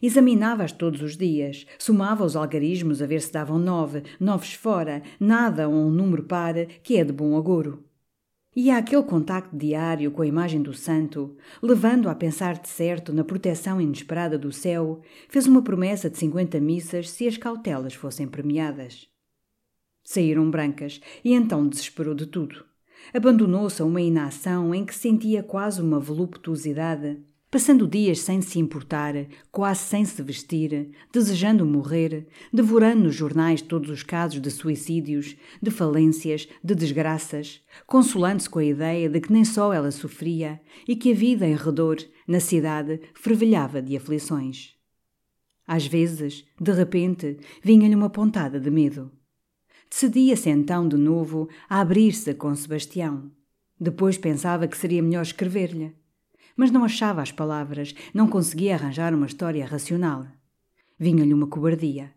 Examinava-as 0.00 0.72
todos 0.72 1.02
os 1.02 1.16
dias, 1.16 1.66
somava 1.78 2.24
os 2.24 2.36
algarismos 2.36 3.02
a 3.02 3.06
ver 3.06 3.20
se 3.20 3.32
davam 3.32 3.58
nove, 3.58 4.02
noves 4.20 4.54
fora, 4.54 5.02
nada 5.18 5.68
ou 5.68 5.74
um 5.74 5.90
número 5.90 6.24
par, 6.24 6.54
que 6.82 6.96
é 6.96 7.04
de 7.04 7.12
bom 7.12 7.36
agouro. 7.36 7.84
E 8.54 8.70
aquele 8.70 9.02
contacto 9.02 9.56
diário 9.56 10.10
com 10.10 10.20
a 10.20 10.26
imagem 10.26 10.60
do 10.60 10.74
santo, 10.74 11.34
levando-a 11.62 12.12
a 12.12 12.14
pensar 12.14 12.58
de 12.58 12.68
certo 12.68 13.10
na 13.10 13.24
proteção 13.24 13.80
inesperada 13.80 14.38
do 14.38 14.52
céu, 14.52 15.00
fez 15.28 15.46
uma 15.46 15.62
promessa 15.62 16.10
de 16.10 16.18
cinquenta 16.18 16.60
missas 16.60 17.10
se 17.10 17.26
as 17.26 17.38
cautelas 17.38 17.94
fossem 17.94 18.28
premiadas. 18.28 19.08
Saíram 20.04 20.50
brancas 20.50 21.00
e 21.24 21.32
então 21.32 21.66
desesperou 21.66 22.14
de 22.14 22.26
tudo. 22.26 22.62
Abandonou-se 23.14 23.80
a 23.80 23.86
uma 23.86 24.02
inação 24.02 24.74
em 24.74 24.84
que 24.84 24.94
sentia 24.94 25.42
quase 25.42 25.80
uma 25.80 25.98
voluptuosidade, 25.98 27.18
passando 27.52 27.86
dias 27.86 28.20
sem 28.20 28.40
se 28.40 28.58
importar, 28.58 29.14
quase 29.50 29.80
sem 29.80 30.06
se 30.06 30.22
vestir, 30.22 30.90
desejando 31.12 31.66
morrer, 31.66 32.26
devorando 32.50 33.04
nos 33.04 33.14
jornais 33.14 33.60
todos 33.60 33.90
os 33.90 34.02
casos 34.02 34.40
de 34.40 34.50
suicídios, 34.50 35.36
de 35.60 35.70
falências, 35.70 36.48
de 36.64 36.74
desgraças, 36.74 37.60
consolando-se 37.86 38.48
com 38.48 38.58
a 38.58 38.64
ideia 38.64 39.06
de 39.06 39.20
que 39.20 39.30
nem 39.30 39.44
só 39.44 39.70
ela 39.70 39.90
sofria 39.90 40.62
e 40.88 40.96
que 40.96 41.12
a 41.12 41.14
vida 41.14 41.46
em 41.46 41.54
redor, 41.54 41.98
na 42.26 42.40
cidade, 42.40 43.02
fervilhava 43.14 43.82
de 43.82 43.98
aflições. 43.98 44.74
Às 45.66 45.86
vezes, 45.86 46.46
de 46.58 46.72
repente, 46.72 47.36
vinha-lhe 47.62 47.94
uma 47.94 48.08
pontada 48.08 48.58
de 48.58 48.70
medo. 48.70 49.12
Decidia-se 49.90 50.48
então 50.48 50.88
de 50.88 50.96
novo 50.96 51.50
a 51.68 51.82
abrir-se 51.82 52.32
com 52.32 52.54
Sebastião. 52.54 53.30
Depois 53.78 54.16
pensava 54.16 54.66
que 54.66 54.78
seria 54.78 55.02
melhor 55.02 55.20
escrever-lhe. 55.20 56.00
Mas 56.56 56.70
não 56.70 56.84
achava 56.84 57.22
as 57.22 57.32
palavras, 57.32 57.94
não 58.12 58.28
conseguia 58.28 58.74
arranjar 58.74 59.14
uma 59.14 59.26
história 59.26 59.64
racional. 59.64 60.26
Vinha-lhe 60.98 61.34
uma 61.34 61.46
cobardia. 61.46 62.12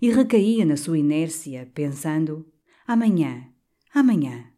E 0.00 0.10
recaía 0.10 0.64
na 0.64 0.76
sua 0.76 0.98
inércia, 0.98 1.70
pensando: 1.74 2.46
amanhã, 2.86 3.46
amanhã. 3.94 4.52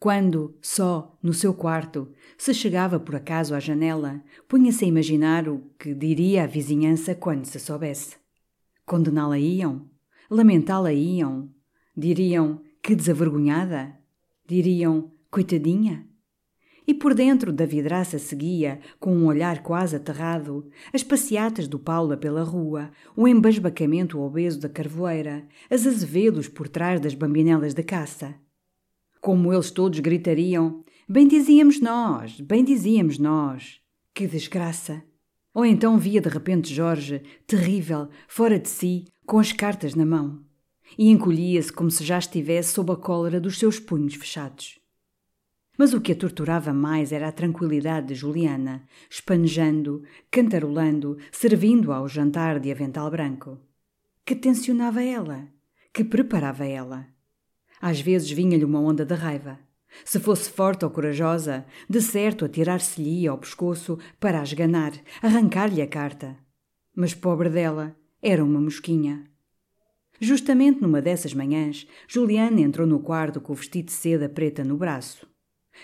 Quando, 0.00 0.56
só, 0.62 1.18
no 1.20 1.34
seu 1.34 1.52
quarto, 1.52 2.12
se 2.36 2.54
chegava 2.54 3.00
por 3.00 3.16
acaso 3.16 3.52
à 3.52 3.58
janela, 3.58 4.22
punha-se 4.46 4.84
a 4.84 4.88
imaginar 4.88 5.48
o 5.48 5.72
que 5.76 5.92
diria 5.92 6.44
a 6.44 6.46
vizinhança 6.46 7.16
quando 7.16 7.46
se 7.46 7.58
soubesse. 7.58 8.16
Condená-la 8.86 9.38
iam? 9.38 9.90
Lamentá-la 10.30 10.92
iam? 10.92 11.50
Diriam 11.96 12.62
que 12.80 12.94
desavergonhada? 12.94 13.98
Diriam 14.46 15.10
coitadinha? 15.30 16.07
E 16.88 16.94
por 16.94 17.12
dentro 17.12 17.52
da 17.52 17.66
vidraça 17.66 18.18
seguia, 18.18 18.80
com 18.98 19.14
um 19.14 19.26
olhar 19.26 19.62
quase 19.62 19.94
aterrado, 19.94 20.70
as 20.90 21.02
passeatas 21.02 21.68
do 21.68 21.78
Paula 21.78 22.16
pela 22.16 22.42
rua, 22.42 22.90
o 23.14 23.28
embasbacamento 23.28 24.18
obeso 24.18 24.58
da 24.58 24.70
carvoeira, 24.70 25.46
as 25.68 25.86
azevedos 25.86 26.48
por 26.48 26.66
trás 26.66 26.98
das 26.98 27.12
bambinelas 27.12 27.74
de 27.74 27.82
caça. 27.82 28.34
Como 29.20 29.52
eles 29.52 29.70
todos 29.70 30.00
gritariam: 30.00 30.82
Bem 31.06 31.28
dizíamos 31.28 31.78
nós, 31.78 32.40
bem 32.40 32.64
dizíamos 32.64 33.18
nós. 33.18 33.82
Que 34.14 34.26
desgraça! 34.26 35.02
Ou 35.52 35.66
então 35.66 35.98
via 35.98 36.22
de 36.22 36.30
repente 36.30 36.72
Jorge, 36.72 37.20
terrível, 37.46 38.08
fora 38.26 38.58
de 38.58 38.68
si, 38.70 39.04
com 39.26 39.38
as 39.38 39.52
cartas 39.52 39.94
na 39.94 40.06
mão, 40.06 40.42
e 40.96 41.10
encolhia-se 41.10 41.70
como 41.70 41.90
se 41.90 42.02
já 42.02 42.18
estivesse 42.18 42.72
sob 42.72 42.90
a 42.92 42.96
cólera 42.96 43.38
dos 43.38 43.58
seus 43.58 43.78
punhos 43.78 44.14
fechados. 44.14 44.77
Mas 45.78 45.94
o 45.94 46.00
que 46.00 46.10
a 46.10 46.16
torturava 46.16 46.74
mais 46.74 47.12
era 47.12 47.28
a 47.28 47.32
tranquilidade 47.32 48.08
de 48.08 48.14
Juliana, 48.16 48.82
espanejando, 49.08 50.02
cantarolando, 50.28 51.16
servindo 51.30 51.92
ao 51.92 52.08
jantar 52.08 52.58
de 52.58 52.72
avental 52.72 53.08
branco. 53.08 53.56
Que 54.26 54.34
tensionava 54.34 55.00
ela? 55.04 55.46
Que 55.94 56.02
preparava 56.02 56.66
ela? 56.66 57.06
Às 57.80 58.00
vezes 58.00 58.28
vinha-lhe 58.28 58.64
uma 58.64 58.80
onda 58.80 59.04
de 59.04 59.14
raiva. 59.14 59.60
Se 60.04 60.18
fosse 60.18 60.50
forte 60.50 60.84
ou 60.84 60.90
corajosa, 60.90 61.64
de 61.88 62.02
certo 62.02 62.44
atirar-se-lhe 62.44 63.28
ao 63.28 63.38
pescoço 63.38 64.00
para 64.18 64.40
a 64.40 64.42
esganar, 64.42 64.92
arrancar-lhe 65.22 65.80
a 65.80 65.86
carta. 65.86 66.36
Mas 66.94 67.14
pobre 67.14 67.48
dela, 67.48 67.96
era 68.20 68.44
uma 68.44 68.60
mosquinha. 68.60 69.24
Justamente 70.20 70.82
numa 70.82 71.00
dessas 71.00 71.32
manhãs, 71.32 71.86
Juliana 72.08 72.60
entrou 72.60 72.84
no 72.84 72.98
quarto 72.98 73.40
com 73.40 73.52
o 73.52 73.56
vestido 73.56 73.86
de 73.86 73.92
seda 73.92 74.28
preta 74.28 74.64
no 74.64 74.76
braço. 74.76 75.28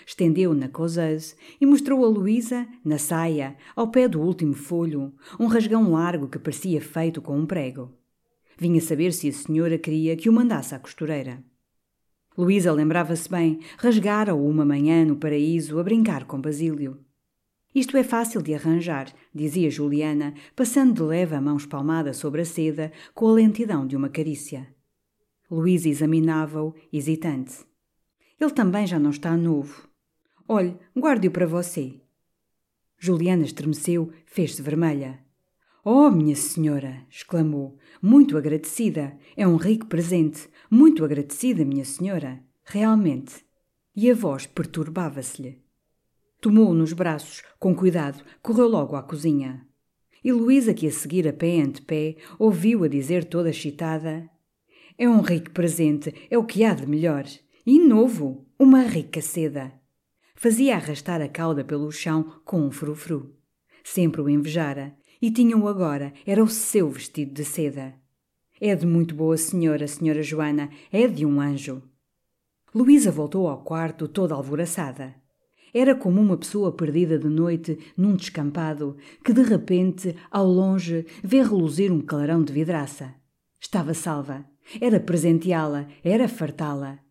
Estendeu 0.05 0.53
na 0.53 0.67
causeuse 0.67 1.35
e 1.61 1.65
mostrou 1.65 2.03
a 2.03 2.07
Luísa, 2.07 2.67
na 2.83 2.97
saia, 2.97 3.55
ao 3.75 3.89
pé 3.89 4.07
do 4.07 4.21
último 4.21 4.53
folho, 4.53 5.13
um 5.39 5.45
rasgão 5.45 5.91
largo 5.91 6.27
que 6.27 6.39
parecia 6.39 6.81
feito 6.81 7.21
com 7.21 7.37
um 7.37 7.45
prego. 7.45 7.91
Vinha 8.57 8.81
saber 8.81 9.13
se 9.13 9.29
a 9.29 9.33
senhora 9.33 9.77
queria 9.77 10.15
que 10.15 10.29
o 10.29 10.33
mandasse 10.33 10.73
à 10.73 10.79
costureira. 10.79 11.43
Luísa 12.37 12.71
lembrava-se 12.71 13.29
bem, 13.29 13.59
rasgara-o 13.77 14.45
uma 14.45 14.65
manhã 14.65 15.05
no 15.05 15.15
paraíso 15.15 15.79
a 15.79 15.83
brincar 15.83 16.25
com 16.25 16.41
Basílio. 16.41 16.99
Isto 17.73 17.97
é 17.97 18.03
fácil 18.03 18.41
de 18.41 18.53
arranjar, 18.53 19.13
dizia 19.33 19.69
Juliana, 19.69 20.33
passando 20.55 20.93
de 20.93 21.03
leve 21.03 21.35
a 21.35 21.41
mão 21.41 21.57
espalmada 21.57 22.13
sobre 22.13 22.41
a 22.41 22.45
seda 22.45 22.91
com 23.13 23.27
a 23.27 23.33
lentidão 23.33 23.85
de 23.85 23.97
uma 23.97 24.09
carícia. 24.09 24.67
Luísa 25.51 25.89
examinava-o, 25.89 26.73
hesitante. 26.91 27.65
Ele 28.39 28.51
também 28.51 28.87
já 28.87 28.97
não 28.97 29.11
está 29.11 29.35
novo. 29.37 29.84
Olhe, 30.47 30.77
guarde-o 30.95 31.31
para 31.31 31.47
você. 31.47 31.99
Juliana 32.99 33.43
estremeceu, 33.43 34.11
fez-se 34.27 34.61
vermelha. 34.61 35.19
Oh, 35.83 36.11
minha 36.11 36.35
senhora! 36.35 37.03
exclamou, 37.09 37.77
muito 37.99 38.37
agradecida. 38.37 39.17
É 39.35 39.47
um 39.47 39.55
rico 39.55 39.87
presente. 39.87 40.47
Muito 40.69 41.03
agradecida, 41.03 41.65
minha 41.65 41.83
senhora. 41.83 42.43
Realmente. 42.63 43.43
E 43.95 44.09
a 44.09 44.13
voz 44.13 44.45
perturbava-se-lhe. 44.45 45.63
Tomou-o 46.39 46.75
nos 46.75 46.93
braços, 46.93 47.41
com 47.59 47.73
cuidado, 47.75 48.23
correu 48.41 48.67
logo 48.67 48.95
à 48.95 49.01
cozinha. 49.01 49.65
E 50.23 50.31
Luísa, 50.31 50.75
que 50.75 50.85
a 50.85 50.91
seguir 50.91 51.27
a 51.27 51.33
pé 51.33 51.59
ante 51.59 51.81
pé, 51.81 52.17
ouviu-a 52.37 52.87
dizer 52.87 53.25
toda 53.25 53.49
excitada: 53.49 54.29
É 54.95 55.09
um 55.09 55.21
rico 55.21 55.49
presente, 55.51 56.13
é 56.29 56.37
o 56.37 56.45
que 56.45 56.63
há 56.63 56.75
de 56.75 56.85
melhor. 56.85 57.25
E 57.65 57.79
novo, 57.79 58.45
uma 58.59 58.81
rica 58.83 59.21
seda. 59.21 59.73
Fazia 60.35 60.75
arrastar 60.75 61.21
a 61.21 61.29
cauda 61.29 61.63
pelo 61.63 61.91
chão 61.91 62.41
com 62.43 62.61
um 62.61 62.69
frufru. 62.69 63.33
Sempre 63.83 64.21
o 64.21 64.29
invejara, 64.29 64.95
e 65.21 65.31
tinha-o 65.31 65.67
agora, 65.67 66.13
era 66.25 66.43
o 66.43 66.47
seu 66.47 66.89
vestido 66.89 67.33
de 67.33 67.45
seda. 67.45 67.95
É 68.59 68.75
de 68.75 68.85
muito 68.85 69.15
boa 69.15 69.37
senhora, 69.37 69.87
senhora 69.87 70.21
Joana, 70.21 70.69
é 70.91 71.07
de 71.07 71.25
um 71.25 71.39
anjo. 71.39 71.81
Luísa 72.73 73.11
voltou 73.11 73.47
ao 73.47 73.63
quarto 73.63 74.07
toda 74.07 74.35
alvoraçada. 74.35 75.15
Era 75.73 75.95
como 75.95 76.21
uma 76.21 76.37
pessoa 76.37 76.71
perdida 76.71 77.17
de 77.17 77.27
noite 77.27 77.77
num 77.97 78.15
descampado 78.15 78.97
que 79.23 79.33
de 79.33 79.41
repente, 79.41 80.15
ao 80.29 80.45
longe, 80.45 81.05
vê 81.23 81.41
reluzir 81.41 81.91
um 81.91 82.01
clarão 82.01 82.43
de 82.43 82.53
vidraça. 82.53 83.15
Estava 83.59 83.93
salva. 83.93 84.45
Era 84.81 84.99
presenteá-la, 84.99 85.87
era 86.03 86.27
fartá-la. 86.27 87.04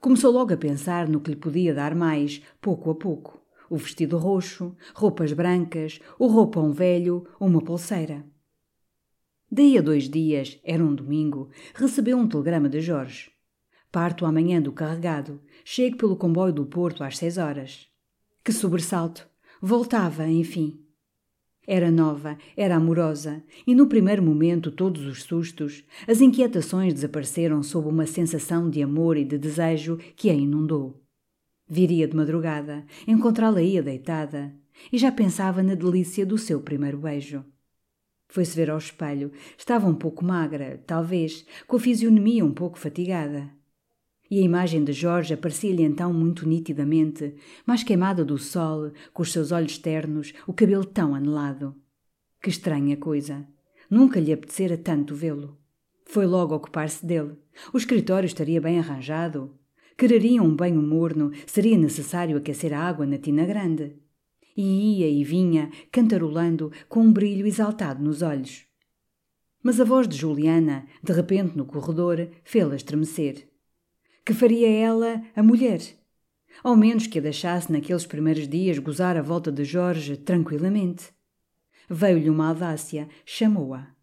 Começou 0.00 0.32
logo 0.32 0.54
a 0.54 0.56
pensar 0.56 1.06
no 1.06 1.20
que 1.20 1.30
lhe 1.30 1.36
podia 1.36 1.74
dar 1.74 1.94
mais, 1.94 2.42
pouco 2.58 2.90
a 2.90 2.94
pouco. 2.94 3.38
O 3.68 3.76
vestido 3.76 4.16
roxo, 4.16 4.74
roupas 4.94 5.34
brancas, 5.34 6.00
o 6.18 6.26
roupão 6.26 6.72
velho, 6.72 7.28
uma 7.38 7.60
pulseira. 7.60 8.24
Daí 9.52 9.76
a 9.76 9.82
dois 9.82 10.08
dias, 10.08 10.58
era 10.64 10.82
um 10.82 10.94
domingo, 10.94 11.50
recebeu 11.74 12.16
um 12.16 12.26
telegrama 12.26 12.66
de 12.66 12.80
Jorge. 12.80 13.30
Parto 13.92 14.24
amanhã 14.24 14.62
do 14.62 14.72
carregado. 14.72 15.38
Chego 15.64 15.98
pelo 15.98 16.16
comboio 16.16 16.52
do 16.52 16.64
Porto 16.64 17.04
às 17.04 17.18
seis 17.18 17.36
horas. 17.36 17.86
Que 18.42 18.52
sobressalto! 18.52 19.28
Voltava, 19.60 20.26
enfim. 20.26 20.82
Era 21.66 21.90
nova, 21.90 22.38
era 22.56 22.76
amorosa, 22.76 23.42
e 23.66 23.74
no 23.74 23.86
primeiro 23.86 24.22
momento 24.22 24.70
todos 24.70 25.04
os 25.06 25.22
sustos, 25.22 25.84
as 26.08 26.20
inquietações 26.20 26.94
desapareceram 26.94 27.62
sob 27.62 27.88
uma 27.88 28.06
sensação 28.06 28.70
de 28.70 28.82
amor 28.82 29.16
e 29.16 29.24
de 29.24 29.36
desejo 29.36 29.98
que 30.16 30.30
a 30.30 30.34
inundou. 30.34 31.00
Viria 31.68 32.08
de 32.08 32.16
madrugada, 32.16 32.84
encontrá-la-ia 33.06 33.82
deitada, 33.82 34.52
e 34.90 34.98
já 34.98 35.12
pensava 35.12 35.62
na 35.62 35.74
delícia 35.74 36.24
do 36.24 36.38
seu 36.38 36.60
primeiro 36.60 36.98
beijo. 36.98 37.44
Foi-se 38.26 38.56
ver 38.56 38.70
ao 38.70 38.78
espelho. 38.78 39.32
Estava 39.58 39.88
um 39.88 39.94
pouco 39.94 40.24
magra, 40.24 40.82
talvez, 40.86 41.44
com 41.66 41.76
a 41.76 41.80
fisionomia 41.80 42.44
um 42.44 42.52
pouco 42.52 42.78
fatigada. 42.78 43.50
E 44.30 44.38
a 44.38 44.42
imagem 44.42 44.84
de 44.84 44.92
Jorge 44.92 45.34
aparecia-lhe 45.34 45.82
então 45.82 46.12
muito 46.12 46.48
nitidamente, 46.48 47.34
mais 47.66 47.82
queimada 47.82 48.24
do 48.24 48.38
sol, 48.38 48.92
com 49.12 49.22
os 49.22 49.32
seus 49.32 49.50
olhos 49.50 49.76
ternos, 49.76 50.32
o 50.46 50.52
cabelo 50.52 50.84
tão 50.84 51.16
anelado. 51.16 51.74
Que 52.40 52.48
estranha 52.48 52.96
coisa! 52.96 53.44
Nunca 53.90 54.20
lhe 54.20 54.32
apetecera 54.32 54.78
tanto 54.78 55.16
vê-lo. 55.16 55.58
Foi 56.04 56.26
logo 56.26 56.54
ocupar-se 56.54 57.04
dele. 57.04 57.32
O 57.72 57.76
escritório 57.76 58.26
estaria 58.26 58.60
bem 58.60 58.78
arranjado. 58.78 59.58
Quereria 59.98 60.40
um 60.40 60.54
banho 60.54 60.80
morno, 60.80 61.32
seria 61.44 61.76
necessário 61.76 62.36
aquecer 62.36 62.72
a 62.72 62.78
água 62.78 63.04
na 63.04 63.18
tina 63.18 63.44
grande. 63.44 63.96
E 64.56 65.00
ia 65.00 65.08
e 65.08 65.24
vinha, 65.24 65.72
cantarolando, 65.90 66.70
com 66.88 67.00
um 67.00 67.12
brilho 67.12 67.48
exaltado 67.48 68.02
nos 68.02 68.22
olhos. 68.22 68.64
Mas 69.60 69.80
a 69.80 69.84
voz 69.84 70.06
de 70.06 70.16
Juliana, 70.16 70.86
de 71.02 71.12
repente 71.12 71.56
no 71.56 71.66
corredor, 71.66 72.28
fê-la 72.44 72.76
estremecer. 72.76 73.49
Que 74.24 74.34
faria 74.34 74.68
ela, 74.68 75.22
a 75.34 75.42
mulher? 75.42 75.80
Ao 76.62 76.76
menos 76.76 77.06
que 77.06 77.18
a 77.18 77.22
deixasse 77.22 77.72
naqueles 77.72 78.04
primeiros 78.04 78.46
dias 78.46 78.78
gozar 78.78 79.16
a 79.16 79.22
volta 79.22 79.50
de 79.50 79.64
Jorge 79.64 80.16
tranquilamente. 80.16 81.12
Veio-lhe 81.88 82.28
uma 82.28 82.48
audácia, 82.48 83.08
chamou-a. 83.24 83.94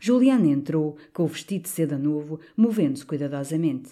Juliana 0.00 0.46
entrou, 0.46 0.96
com 1.12 1.24
o 1.24 1.26
vestido 1.26 1.64
de 1.64 1.68
seda 1.68 1.98
novo, 1.98 2.40
movendo-se 2.56 3.04
cuidadosamente. 3.04 3.90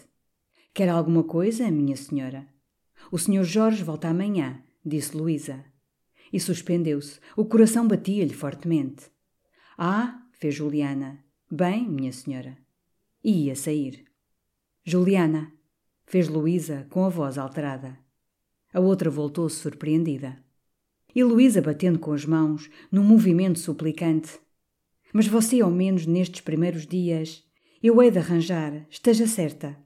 Quer 0.73 0.89
alguma 0.89 1.23
coisa, 1.23 1.71
minha 1.71 1.97
senhora? 1.97 2.49
O 3.13 3.19
senhor 3.19 3.45
Jorge 3.45 3.85
volta 3.85 4.09
amanhã, 4.09 4.63
disse 4.85 5.17
Luísa. 5.17 5.65
E 6.33 6.41
suspendeu-se. 6.41 7.21
O 7.37 7.45
coração 7.45 7.87
batia-lhe 7.87 8.35
fortemente. 8.35 9.11
Ah, 9.77 10.23
fez 10.33 10.55
Juliana. 10.55 11.23
Bem, 11.51 11.89
minha 11.89 12.13
senhora. 12.13 12.57
E 13.23 13.47
ia 13.47 13.57
sair. 13.57 14.05
Juliana, 14.85 15.53
fez 16.09 16.27
Luísa 16.27 16.87
com 16.89 17.05
a 17.05 17.11
voz 17.11 17.37
alterada. 17.37 17.99
A 18.73 18.81
outra 18.81 19.11
voltou-se 19.11 19.57
surpreendida. 19.57 20.39
E 21.15 21.23
Luísa 21.23 21.61
batendo 21.61 21.99
com 21.99 22.13
as 22.13 22.25
mãos, 22.25 22.71
num 22.91 23.05
movimento 23.05 23.59
suplicante. 23.59 24.39
Mas 25.13 25.27
você, 25.27 25.61
ao 25.61 25.71
menos 25.71 26.07
nestes 26.07 26.41
primeiros 26.41 26.87
dias, 26.87 27.45
eu 27.83 28.01
hei 28.03 28.11
de 28.11 28.19
arranjar, 28.19 28.87
esteja 28.89 29.27
certa. 29.27 29.77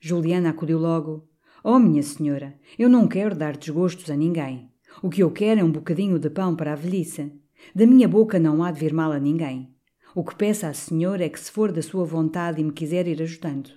Juliana 0.00 0.50
acudiu 0.50 0.78
logo. 0.78 1.28
Oh, 1.62 1.78
minha 1.78 2.02
senhora, 2.02 2.58
eu 2.78 2.88
não 2.88 3.06
quero 3.06 3.36
dar 3.36 3.58
desgostos 3.58 4.10
a 4.10 4.16
ninguém. 4.16 4.70
O 5.02 5.10
que 5.10 5.22
eu 5.22 5.30
quero 5.30 5.60
é 5.60 5.64
um 5.64 5.70
bocadinho 5.70 6.18
de 6.18 6.30
pão 6.30 6.56
para 6.56 6.72
a 6.72 6.76
velhice. 6.76 7.30
Da 7.74 7.86
minha 7.86 8.08
boca 8.08 8.38
não 8.38 8.64
há 8.64 8.70
de 8.70 8.80
vir 8.80 8.94
mal 8.94 9.12
a 9.12 9.18
ninguém. 9.18 9.74
O 10.14 10.24
que 10.24 10.34
peço 10.34 10.64
à 10.64 10.72
senhora 10.72 11.26
é 11.26 11.28
que, 11.28 11.38
se 11.38 11.50
for 11.50 11.72
da 11.72 11.82
sua 11.82 12.06
vontade 12.06 12.58
e 12.58 12.64
me 12.64 12.72
quiser 12.72 13.06
ir 13.06 13.20
ajudando, 13.20 13.70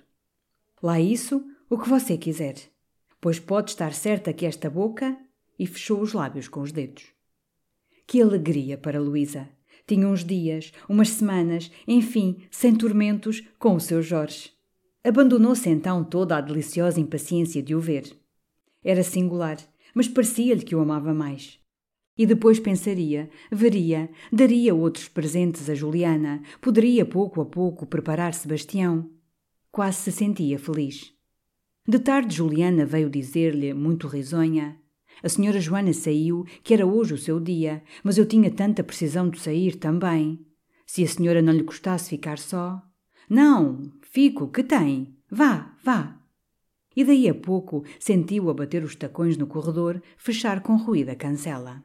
Lá 0.82 0.98
isso, 0.98 1.44
o 1.70 1.78
que 1.78 1.88
você 1.88 2.18
quiser. 2.18 2.56
Pois 3.20 3.38
pode 3.38 3.70
estar 3.70 3.94
certa 3.94 4.32
que 4.32 4.44
esta 4.44 4.68
boca. 4.68 5.16
E 5.56 5.66
fechou 5.66 6.00
os 6.00 6.14
lábios 6.14 6.48
com 6.48 6.62
os 6.62 6.72
dedos. 6.72 7.04
Que 8.06 8.20
alegria 8.20 8.78
para 8.78 8.98
Luísa! 8.98 9.48
Tinha 9.86 10.08
uns 10.08 10.24
dias, 10.24 10.72
umas 10.88 11.10
semanas, 11.10 11.70
enfim, 11.86 12.38
sem 12.50 12.74
tormentos, 12.74 13.42
com 13.58 13.74
o 13.74 13.80
seu 13.80 14.02
Jorge. 14.02 14.50
Abandonou-se 15.04 15.68
então 15.68 16.02
toda 16.02 16.36
a 16.36 16.40
deliciosa 16.40 16.98
impaciência 16.98 17.62
de 17.62 17.74
o 17.74 17.80
ver. 17.80 18.10
Era 18.82 19.02
singular, 19.02 19.58
mas 19.94 20.08
parecia-lhe 20.08 20.64
que 20.64 20.74
o 20.74 20.80
amava 20.80 21.12
mais. 21.12 21.60
E 22.16 22.24
depois 22.24 22.58
pensaria, 22.58 23.28
veria, 23.50 24.10
daria 24.32 24.74
outros 24.74 25.08
presentes 25.08 25.68
a 25.68 25.74
Juliana, 25.74 26.42
poderia 26.60 27.04
pouco 27.04 27.40
a 27.40 27.44
pouco 27.44 27.86
preparar 27.86 28.32
Sebastião. 28.32 29.10
Quase 29.70 29.98
se 29.98 30.12
sentia 30.12 30.58
feliz. 30.58 31.19
De 31.86 31.98
tarde, 31.98 32.36
Juliana 32.36 32.84
veio 32.84 33.10
dizer-lhe, 33.10 33.72
muito 33.74 34.06
risonha: 34.06 34.78
A 35.22 35.28
senhora 35.28 35.60
Joana 35.60 35.92
saiu, 35.92 36.44
que 36.62 36.74
era 36.74 36.86
hoje 36.86 37.14
o 37.14 37.18
seu 37.18 37.40
dia, 37.40 37.82
mas 38.04 38.18
eu 38.18 38.26
tinha 38.26 38.50
tanta 38.50 38.84
precisão 38.84 39.28
de 39.28 39.40
sair 39.40 39.76
também. 39.76 40.44
Se 40.86 41.02
a 41.02 41.08
senhora 41.08 41.40
não 41.40 41.52
lhe 41.52 41.62
gostasse 41.62 42.10
ficar 42.10 42.38
só. 42.38 42.82
Não, 43.28 43.92
fico, 44.02 44.48
que 44.48 44.62
tem? 44.62 45.16
Vá, 45.30 45.76
vá. 45.82 46.16
E 46.96 47.04
daí 47.04 47.28
a 47.28 47.34
pouco 47.34 47.84
sentiu 47.98 48.50
a 48.50 48.54
bater 48.54 48.82
os 48.82 48.96
tacões 48.96 49.36
no 49.36 49.46
corredor, 49.46 50.02
fechar 50.16 50.60
com 50.60 50.76
ruído 50.76 51.10
a 51.10 51.14
cancela. 51.14 51.82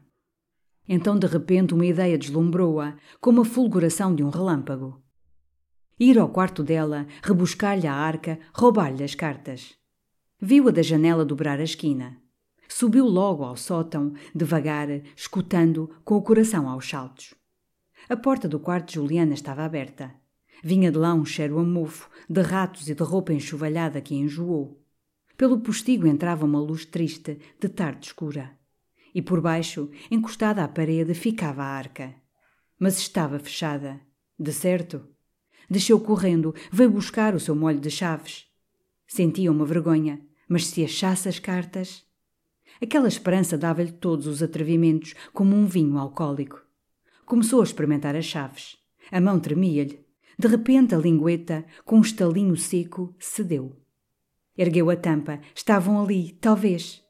Então 0.88 1.18
de 1.18 1.26
repente 1.26 1.72
uma 1.72 1.86
ideia 1.86 2.18
deslumbrou-a, 2.18 2.96
como 3.20 3.42
a 3.42 3.44
fulguração 3.44 4.14
de 4.14 4.24
um 4.24 4.28
relâmpago 4.28 5.00
ir 5.98 6.18
ao 6.18 6.28
quarto 6.28 6.62
dela, 6.62 7.06
rebuscar-lhe 7.22 7.86
a 7.86 7.94
arca, 7.94 8.38
roubar-lhe 8.52 9.02
as 9.02 9.14
cartas. 9.14 9.74
Viu-a 10.40 10.70
da 10.70 10.82
janela 10.82 11.24
dobrar 11.24 11.58
a 11.60 11.64
esquina. 11.64 12.20
Subiu 12.68 13.06
logo 13.06 13.44
ao 13.44 13.56
sótão, 13.56 14.12
devagar, 14.34 14.88
escutando, 15.16 15.90
com 16.04 16.16
o 16.16 16.22
coração 16.22 16.68
aos 16.68 16.88
saltos. 16.88 17.34
A 18.08 18.16
porta 18.16 18.48
do 18.48 18.60
quarto 18.60 18.88
de 18.88 18.94
Juliana 18.94 19.34
estava 19.34 19.64
aberta. 19.64 20.14
Vinha 20.62 20.90
de 20.90 20.98
lá 20.98 21.14
um 21.14 21.24
cheiro 21.24 21.58
a 21.58 21.64
mofo, 21.64 22.10
de 22.28 22.40
ratos 22.42 22.88
e 22.88 22.94
de 22.94 23.02
roupa 23.02 23.32
enxovalhada 23.32 24.00
que 24.00 24.14
enjoou. 24.14 24.82
Pelo 25.36 25.60
postigo 25.60 26.06
entrava 26.06 26.44
uma 26.44 26.60
luz 26.60 26.84
triste, 26.84 27.38
de 27.60 27.68
tarde 27.68 28.06
escura. 28.06 28.56
E 29.14 29.22
por 29.22 29.40
baixo, 29.40 29.90
encostada 30.10 30.62
à 30.62 30.68
parede, 30.68 31.14
ficava 31.14 31.62
a 31.62 31.76
arca. 31.76 32.14
Mas 32.78 32.98
estava 32.98 33.38
fechada. 33.38 34.00
De 34.38 34.52
certo, 34.52 35.08
Desceu 35.68 36.00
correndo, 36.00 36.54
veio 36.70 36.90
buscar 36.90 37.34
o 37.34 37.40
seu 37.40 37.54
molho 37.54 37.80
de 37.80 37.90
chaves. 37.90 38.46
Sentia 39.06 39.52
uma 39.52 39.64
vergonha, 39.64 40.20
mas 40.48 40.66
se 40.66 40.84
achasse 40.84 41.28
as 41.28 41.38
cartas. 41.38 42.04
Aquela 42.80 43.08
esperança 43.08 43.56
dava-lhe 43.56 43.92
todos 43.92 44.26
os 44.26 44.42
atrevimentos, 44.42 45.14
como 45.32 45.54
um 45.54 45.66
vinho 45.66 45.98
alcoólico. 45.98 46.60
Começou 47.24 47.60
a 47.60 47.64
experimentar 47.64 48.14
as 48.14 48.24
chaves. 48.24 48.76
A 49.10 49.20
mão 49.20 49.38
tremia-lhe. 49.38 50.04
De 50.38 50.48
repente, 50.48 50.94
a 50.94 50.98
lingueta, 50.98 51.64
com 51.84 51.98
um 51.98 52.02
estalinho 52.02 52.56
seco, 52.56 53.14
cedeu. 53.18 53.76
Ergueu 54.56 54.90
a 54.90 54.96
tampa. 54.96 55.40
Estavam 55.54 56.02
ali, 56.02 56.32
talvez. 56.40 57.02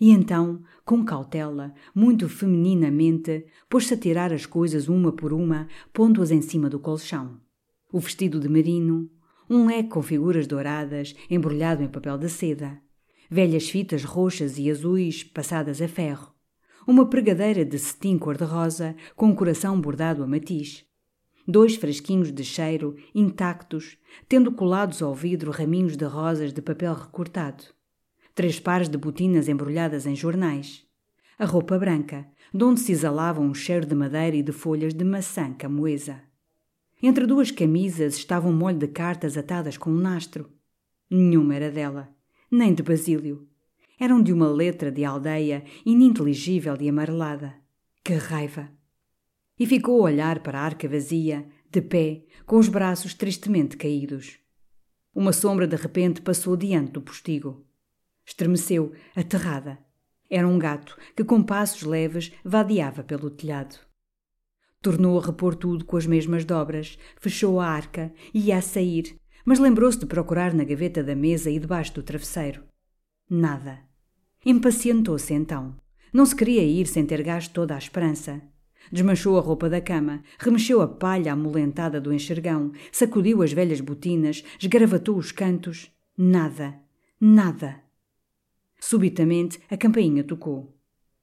E 0.00 0.10
então, 0.10 0.62
com 0.84 1.04
cautela, 1.04 1.74
muito 1.94 2.28
femininamente, 2.28 3.46
pôs-se 3.68 3.94
a 3.94 3.96
tirar 3.96 4.32
as 4.32 4.44
coisas 4.44 4.88
uma 4.88 5.12
por 5.12 5.32
uma, 5.32 5.68
pondo-as 5.92 6.30
em 6.30 6.42
cima 6.42 6.68
do 6.68 6.78
colchão. 6.78 7.40
O 7.92 8.00
vestido 8.00 8.40
de 8.40 8.48
merino, 8.48 9.08
um 9.48 9.66
leque 9.66 9.90
com 9.90 10.02
figuras 10.02 10.46
douradas, 10.46 11.14
embrulhado 11.30 11.82
em 11.82 11.88
papel 11.88 12.16
de 12.18 12.28
seda, 12.28 12.78
velhas 13.30 13.68
fitas 13.68 14.04
roxas 14.04 14.58
e 14.58 14.70
azuis 14.70 15.22
passadas 15.22 15.80
a 15.82 15.88
ferro, 15.88 16.32
uma 16.86 17.08
pregadeira 17.08 17.64
de 17.64 17.78
cetim 17.78 18.18
cor-de-rosa 18.18 18.94
com 19.16 19.26
um 19.26 19.34
coração 19.34 19.80
bordado 19.80 20.22
a 20.22 20.26
matiz, 20.26 20.84
dois 21.46 21.76
frasquinhos 21.76 22.32
de 22.32 22.44
cheiro 22.44 22.96
intactos, 23.14 23.98
tendo 24.28 24.52
colados 24.52 25.02
ao 25.02 25.14
vidro 25.14 25.50
raminhos 25.50 25.96
de 25.96 26.04
rosas 26.04 26.52
de 26.52 26.62
papel 26.62 26.94
recortado, 26.94 27.64
três 28.34 28.58
pares 28.58 28.88
de 28.88 28.98
botinas 28.98 29.48
embrulhadas 29.48 30.06
em 30.06 30.16
jornais, 30.16 30.84
a 31.38 31.44
roupa 31.44 31.78
branca, 31.78 32.26
de 32.52 32.64
onde 32.64 32.80
se 32.80 32.92
exalava 32.92 33.40
um 33.40 33.54
cheiro 33.54 33.86
de 33.86 33.94
madeira 33.94 34.36
e 34.36 34.42
de 34.42 34.52
folhas 34.52 34.94
de 34.94 35.04
maçã 35.04 35.52
camoesa. 35.52 36.22
Entre 37.06 37.26
duas 37.26 37.50
camisas 37.50 38.16
estava 38.16 38.48
um 38.48 38.52
molho 38.56 38.78
de 38.78 38.88
cartas 38.88 39.36
atadas 39.36 39.76
com 39.76 39.90
um 39.90 39.98
nastro. 39.98 40.50
Nenhuma 41.10 41.54
era 41.54 41.70
dela, 41.70 42.08
nem 42.50 42.72
de 42.72 42.82
Basílio. 42.82 43.46
Eram 44.00 44.22
de 44.22 44.32
uma 44.32 44.48
letra 44.48 44.90
de 44.90 45.04
aldeia 45.04 45.64
ininteligível 45.84 46.74
e 46.80 46.88
amarelada. 46.88 47.56
Que 48.02 48.14
raiva! 48.14 48.70
E 49.58 49.66
ficou 49.66 50.00
a 50.00 50.04
olhar 50.04 50.42
para 50.42 50.58
a 50.58 50.62
arca 50.62 50.88
vazia, 50.88 51.46
de 51.70 51.82
pé, 51.82 52.24
com 52.46 52.56
os 52.56 52.70
braços 52.70 53.12
tristemente 53.12 53.76
caídos. 53.76 54.38
Uma 55.14 55.34
sombra 55.34 55.66
de 55.66 55.76
repente 55.76 56.22
passou 56.22 56.56
diante 56.56 56.92
do 56.92 57.02
postigo. 57.02 57.66
Estremeceu, 58.24 58.94
aterrada. 59.14 59.78
Era 60.30 60.48
um 60.48 60.58
gato 60.58 60.96
que, 61.14 61.22
com 61.22 61.42
passos 61.42 61.82
leves, 61.82 62.32
vadeava 62.42 63.04
pelo 63.04 63.28
telhado. 63.28 63.78
Tornou 64.84 65.18
a 65.18 65.24
repor 65.24 65.54
tudo 65.54 65.82
com 65.86 65.96
as 65.96 66.04
mesmas 66.04 66.44
dobras, 66.44 66.98
fechou 67.16 67.58
a 67.58 67.66
arca 67.66 68.12
ia 68.34 68.58
a 68.58 68.60
sair, 68.60 69.16
mas 69.42 69.58
lembrou-se 69.58 69.98
de 69.98 70.04
procurar 70.04 70.52
na 70.52 70.62
gaveta 70.62 71.02
da 71.02 71.14
mesa 71.14 71.50
e 71.50 71.58
debaixo 71.58 71.94
do 71.94 72.02
travesseiro. 72.02 72.62
Nada. 73.30 73.78
Impacientou-se 74.44 75.32
então. 75.32 75.74
Não 76.12 76.26
se 76.26 76.36
queria 76.36 76.62
ir 76.62 76.86
sem 76.86 77.06
ter 77.06 77.22
gasto 77.22 77.50
toda 77.54 77.74
a 77.74 77.78
esperança. 77.78 78.42
Desmanchou 78.92 79.38
a 79.38 79.40
roupa 79.40 79.70
da 79.70 79.80
cama, 79.80 80.22
remexeu 80.38 80.82
a 80.82 80.86
palha 80.86 81.32
amolentada 81.32 81.98
do 81.98 82.12
enxergão, 82.12 82.70
sacudiu 82.92 83.40
as 83.40 83.54
velhas 83.54 83.80
botinas, 83.80 84.44
esgravatou 84.60 85.16
os 85.16 85.32
cantos. 85.32 85.90
Nada. 86.14 86.78
Nada. 87.18 87.80
Subitamente 88.78 89.58
a 89.70 89.78
campainha 89.78 90.22
tocou. 90.22 90.76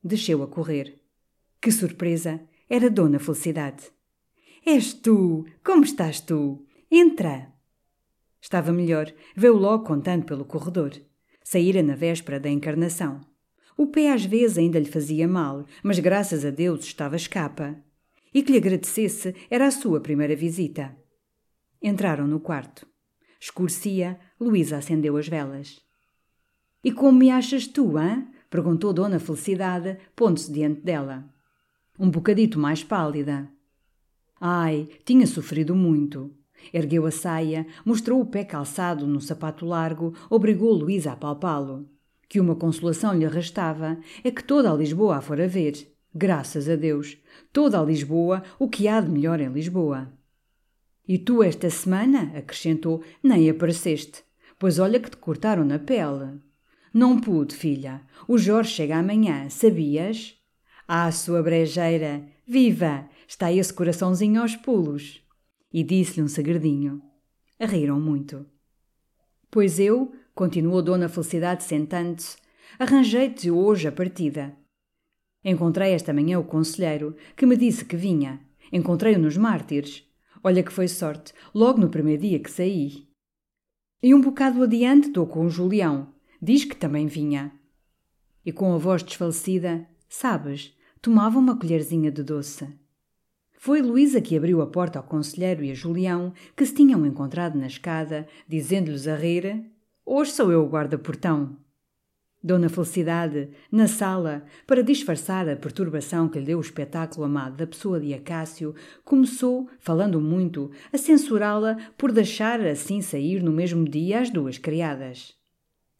Desceu 0.03 0.41
a 0.41 0.47
correr. 0.47 0.99
Que 1.61 1.71
surpresa! 1.71 2.41
Era 2.73 2.89
Dona 2.89 3.19
Felicidade. 3.19 3.91
És 4.65 4.93
tu! 4.93 5.45
Como 5.61 5.83
estás 5.83 6.21
tu? 6.21 6.65
Entra! 6.89 7.51
Estava 8.41 8.71
melhor, 8.71 9.13
veio 9.35 9.57
logo 9.57 9.83
contando 9.83 10.23
pelo 10.23 10.45
corredor. 10.45 10.93
Saíra 11.43 11.83
na 11.83 11.95
véspera 11.95 12.39
da 12.39 12.47
encarnação. 12.47 13.19
O 13.77 13.87
pé 13.87 14.13
às 14.13 14.23
vezes 14.23 14.57
ainda 14.57 14.79
lhe 14.79 14.89
fazia 14.89 15.27
mal, 15.27 15.65
mas 15.83 15.99
graças 15.99 16.45
a 16.45 16.49
Deus 16.49 16.85
estava 16.85 17.17
escapa. 17.17 17.75
E 18.33 18.41
que 18.41 18.53
lhe 18.53 18.59
agradecesse 18.59 19.35
era 19.49 19.67
a 19.67 19.71
sua 19.71 19.99
primeira 19.99 20.33
visita. 20.33 20.97
Entraram 21.81 22.25
no 22.25 22.39
quarto. 22.39 22.87
Escurecia, 23.37 24.17
Luísa 24.39 24.77
acendeu 24.77 25.17
as 25.17 25.27
velas. 25.27 25.81
E 26.81 26.93
como 26.93 27.19
me 27.19 27.31
achas 27.31 27.67
tu, 27.67 27.97
hã? 27.97 28.25
perguntou 28.49 28.93
Dona 28.93 29.19
Felicidade, 29.19 29.97
pondo-se 30.15 30.49
diante 30.49 30.79
dela. 30.79 31.29
Um 32.03 32.09
bocadito 32.09 32.57
mais 32.57 32.83
pálida. 32.83 33.47
Ai, 34.39 34.89
tinha 35.05 35.27
sofrido 35.27 35.75
muito. 35.75 36.35
Ergueu 36.73 37.05
a 37.05 37.11
saia, 37.11 37.67
mostrou 37.85 38.19
o 38.19 38.25
pé 38.25 38.43
calçado 38.43 39.05
no 39.05 39.21
sapato 39.21 39.67
largo, 39.67 40.11
obrigou 40.27 40.73
Luísa 40.73 41.11
a 41.11 41.15
palpá-lo. 41.15 41.87
Que 42.27 42.39
uma 42.39 42.55
consolação 42.55 43.13
lhe 43.13 43.27
restava 43.27 43.99
é 44.23 44.31
que 44.31 44.43
toda 44.43 44.71
a 44.71 44.75
Lisboa 44.75 45.17
a 45.17 45.21
fora 45.21 45.47
ver. 45.47 45.95
Graças 46.11 46.67
a 46.67 46.75
Deus! 46.75 47.19
Toda 47.53 47.79
a 47.79 47.85
Lisboa, 47.85 48.41
o 48.57 48.67
que 48.67 48.87
há 48.87 48.99
de 48.99 49.11
melhor 49.11 49.39
em 49.39 49.49
Lisboa. 49.49 50.11
E 51.07 51.19
tu 51.19 51.43
esta 51.43 51.69
semana, 51.69 52.35
acrescentou, 52.35 53.03
nem 53.21 53.47
apareceste, 53.47 54.23
pois 54.57 54.79
olha 54.79 54.99
que 54.99 55.11
te 55.11 55.17
cortaram 55.17 55.63
na 55.63 55.77
pele. 55.77 56.39
Não 56.91 57.19
pude, 57.19 57.53
filha. 57.53 58.01
O 58.27 58.39
Jorge 58.39 58.71
chega 58.71 58.97
amanhã, 58.97 59.47
sabias? 59.51 60.40
Ah, 60.93 61.09
sua 61.09 61.41
brejeira! 61.41 62.21
Viva! 62.45 63.07
Está 63.25 63.49
esse 63.49 63.73
coraçãozinho 63.73 64.41
aos 64.41 64.57
pulos 64.57 65.25
e 65.71 65.85
disse-lhe 65.85 66.21
um 66.21 66.27
segredinho. 66.27 67.01
Riram 67.57 67.97
muito. 67.97 68.45
Pois 69.49 69.79
eu, 69.79 70.13
continuou 70.35 70.81
Dona 70.81 71.07
Felicidade 71.07 71.63
sentando-se, 71.63 72.35
arranjei-te 72.77 73.49
hoje 73.49 73.87
a 73.87 73.91
partida. 73.93 74.53
Encontrei 75.45 75.93
esta 75.93 76.11
manhã 76.11 76.37
o 76.37 76.43
conselheiro, 76.43 77.15
que 77.37 77.45
me 77.45 77.55
disse 77.55 77.85
que 77.85 77.95
vinha. 77.95 78.41
Encontrei-o 78.69 79.17
nos 79.17 79.37
mártires. 79.37 80.03
Olha 80.43 80.61
que 80.61 80.73
foi 80.73 80.89
sorte, 80.89 81.33
logo 81.55 81.79
no 81.79 81.87
primeiro 81.87 82.23
dia 82.23 82.37
que 82.37 82.51
saí. 82.51 83.07
E 84.03 84.13
um 84.13 84.19
bocado 84.19 84.61
adiante 84.61 85.07
estou 85.07 85.25
com 85.25 85.45
o 85.45 85.49
Julião. 85.49 86.13
Diz 86.41 86.65
que 86.65 86.75
também 86.75 87.07
vinha. 87.07 87.49
E 88.45 88.51
com 88.51 88.73
a 88.73 88.77
voz 88.77 89.01
desfalecida, 89.01 89.87
sabes, 90.09 90.75
tomava 91.01 91.39
uma 91.39 91.57
colherzinha 91.57 92.11
de 92.11 92.21
doce. 92.21 92.67
Foi 93.57 93.81
Luísa 93.81 94.21
que 94.21 94.37
abriu 94.37 94.61
a 94.61 94.67
porta 94.67 94.99
ao 94.99 95.03
conselheiro 95.03 95.63
e 95.63 95.71
a 95.71 95.73
Julião, 95.73 96.31
que 96.55 96.65
se 96.65 96.75
tinham 96.75 97.05
encontrado 97.05 97.57
na 97.57 97.65
escada, 97.65 98.27
dizendo-lhes 98.47 99.07
a 99.07 99.15
rir: 99.15 99.65
Hoje 100.05 100.31
sou 100.31 100.51
eu 100.51 100.63
o 100.63 100.69
guarda-portão. 100.69 101.57
Dona 102.43 102.69
Felicidade, 102.69 103.49
na 103.71 103.87
sala, 103.87 104.43
para 104.65 104.83
disfarçar 104.83 105.47
a 105.47 105.55
perturbação 105.55 106.27
que 106.27 106.39
lhe 106.39 106.45
deu 106.45 106.57
o 106.57 106.61
espetáculo 106.61 107.25
amado 107.25 107.57
da 107.57 107.67
pessoa 107.67 107.99
de 107.99 108.13
Acácio, 108.13 108.73
começou, 109.03 109.69
falando 109.79 110.19
muito, 110.19 110.71
a 110.91 110.97
censurá-la 110.97 111.77
por 111.97 112.11
deixar 112.11 112.61
assim 112.61 112.99
sair 112.99 113.43
no 113.43 113.51
mesmo 113.51 113.87
dia 113.87 114.21
as 114.21 114.31
duas 114.31 114.57
criadas. 114.57 115.35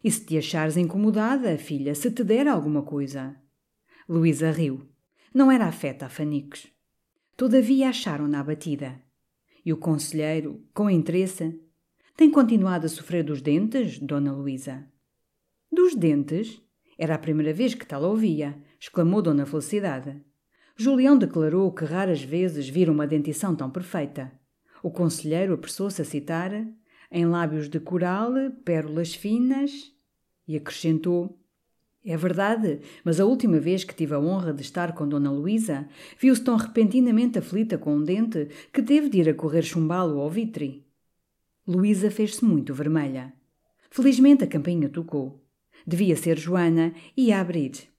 E 0.04 0.10
se 0.10 0.26
te 0.26 0.38
achares 0.38 0.78
incomodada, 0.78 1.58
filha, 1.60 1.94
se 1.94 2.10
te 2.10 2.24
der 2.24 2.48
alguma 2.48 2.82
coisa? 2.82 3.36
Luísa 4.14 4.52
riu. 4.52 4.82
Não 5.34 5.50
era 5.50 5.68
afeta 5.68 6.08
a 6.08 6.10
fanicos. 6.10 6.68
Todavia 7.38 7.88
acharam-na 7.88 8.42
abatida. 8.42 9.02
E 9.66 9.72
o 9.72 9.78
conselheiro, 9.78 10.62
com 10.74 10.90
interesse, 10.90 11.58
tem 12.18 12.30
continuado 12.30 12.88
a 12.88 12.90
sofrer 12.90 13.24
dos 13.24 13.42
dentes, 13.42 14.00
Dona 14.00 14.34
Luísa? 14.34 14.86
Dos 15.72 15.96
dentes? 15.96 16.62
Era 16.98 17.16
a 17.16 17.18
primeira 17.18 17.54
vez 17.54 17.74
que 17.74 17.86
tal 17.86 18.04
ouvia, 18.04 18.62
exclamou 18.78 19.22
Dona 19.22 19.46
Felicidade. 19.46 20.22
Julião 20.76 21.18
declarou 21.18 21.72
que 21.72 21.86
raras 21.86 22.22
vezes 22.22 22.68
vira 22.68 22.92
uma 22.92 23.08
dentição 23.08 23.56
tão 23.56 23.72
perfeita. 23.72 24.30
O 24.84 24.92
conselheiro 24.92 25.54
apressou-se 25.54 26.02
a 26.02 26.04
citar, 26.04 26.52
em 27.10 27.26
lábios 27.26 27.70
de 27.70 27.80
coral, 27.80 28.34
pérolas 28.66 29.16
finas, 29.16 29.96
e 30.46 30.58
acrescentou: 30.58 31.41
é 32.04 32.18
verdade, 32.18 32.80
mas 33.04 33.20
a 33.20 33.26
última 33.26 33.60
vez 33.60 33.84
que 33.84 33.94
tive 33.94 34.16
a 34.16 34.20
honra 34.20 34.52
de 34.52 34.62
estar 34.62 34.94
com 34.94 35.08
Dona 35.08 35.32
Luísa, 35.32 35.88
viu-se 36.20 36.44
tão 36.44 36.56
repentinamente 36.58 37.38
aflita 37.38 37.78
com 37.78 37.96
um 37.96 38.04
dente 38.04 38.48
que 38.74 38.82
teve 38.82 39.08
de 39.08 39.20
ir 39.20 39.30
a 39.30 39.34
correr 39.36 39.62
chumbá-lo 39.62 40.20
ao 40.20 40.30
vitre. 40.30 40.84
Luísa 41.68 42.10
fez-se 42.10 42.44
muito 42.44 42.74
vermelha. 42.74 43.32
Felizmente 43.92 44.44
a 44.44 44.48
campainha 44.48 44.90
tocou. 44.90 45.44
Devia 45.86 46.16
ser 46.16 46.40
Joana 46.40 46.94
e 47.16 47.28
ia 47.28 47.40
abrir. 47.40 47.92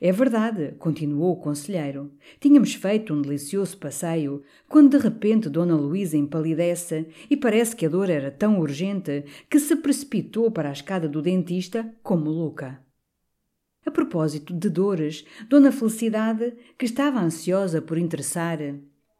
É 0.00 0.12
verdade, 0.12 0.72
continuou 0.78 1.32
o 1.32 1.40
conselheiro. 1.40 2.12
Tínhamos 2.40 2.74
feito 2.74 3.12
um 3.12 3.20
delicioso 3.20 3.76
passeio, 3.76 4.42
quando 4.68 4.96
de 4.96 5.02
repente 5.02 5.50
Dona 5.50 5.74
Luísa 5.74 6.16
empalidece 6.16 7.08
e 7.28 7.36
parece 7.36 7.76
que 7.76 7.84
a 7.84 7.88
dor 7.88 8.08
era 8.08 8.30
tão 8.30 8.58
urgente 8.60 9.24
que 9.48 9.58
se 9.58 9.76
precipitou 9.76 10.50
para 10.50 10.70
a 10.70 10.72
escada 10.72 11.08
do 11.08 11.20
dentista 11.20 11.94
como 12.02 12.30
louca. 12.30 12.85
A 13.86 13.90
propósito 13.90 14.52
de 14.52 14.68
dores, 14.68 15.24
Dona 15.48 15.70
Felicidade, 15.70 16.52
que 16.76 16.84
estava 16.84 17.20
ansiosa 17.20 17.80
por 17.80 17.96
interessar, 17.96 18.58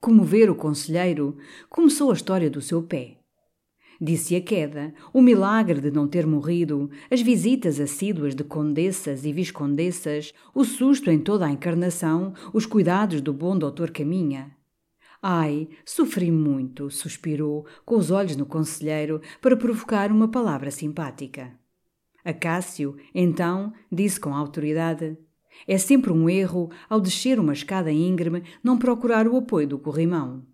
comover 0.00 0.50
o 0.50 0.56
conselheiro, 0.56 1.36
começou 1.70 2.10
a 2.10 2.14
história 2.14 2.50
do 2.50 2.60
seu 2.60 2.82
pé. 2.82 3.18
Disse 4.00 4.34
a 4.34 4.40
queda, 4.40 4.92
o 5.12 5.22
milagre 5.22 5.80
de 5.80 5.92
não 5.92 6.08
ter 6.08 6.26
morrido, 6.26 6.90
as 7.08 7.22
visitas 7.22 7.78
assíduas 7.78 8.34
de 8.34 8.42
condessas 8.42 9.24
e 9.24 9.32
viscondessas, 9.32 10.34
o 10.52 10.64
susto 10.64 11.12
em 11.12 11.20
toda 11.20 11.46
a 11.46 11.50
encarnação, 11.50 12.34
os 12.52 12.66
cuidados 12.66 13.20
do 13.20 13.32
bom 13.32 13.56
doutor 13.56 13.92
Caminha. 13.92 14.50
Ai, 15.22 15.68
sofri 15.84 16.30
muito, 16.30 16.90
suspirou, 16.90 17.64
com 17.84 17.96
os 17.96 18.10
olhos 18.10 18.36
no 18.36 18.44
conselheiro, 18.44 19.22
para 19.40 19.56
provocar 19.56 20.10
uma 20.10 20.28
palavra 20.28 20.72
simpática. 20.72 21.52
Acácio, 22.26 22.96
então, 23.14 23.72
disse 23.90 24.18
com 24.18 24.34
autoridade: 24.34 25.16
É 25.64 25.78
sempre 25.78 26.10
um 26.10 26.28
erro, 26.28 26.72
ao 26.90 27.00
descer 27.00 27.38
uma 27.38 27.52
escada 27.52 27.92
íngreme, 27.92 28.42
não 28.64 28.76
procurar 28.76 29.28
o 29.28 29.36
apoio 29.36 29.68
do 29.68 29.78
corrimão. 29.78 30.44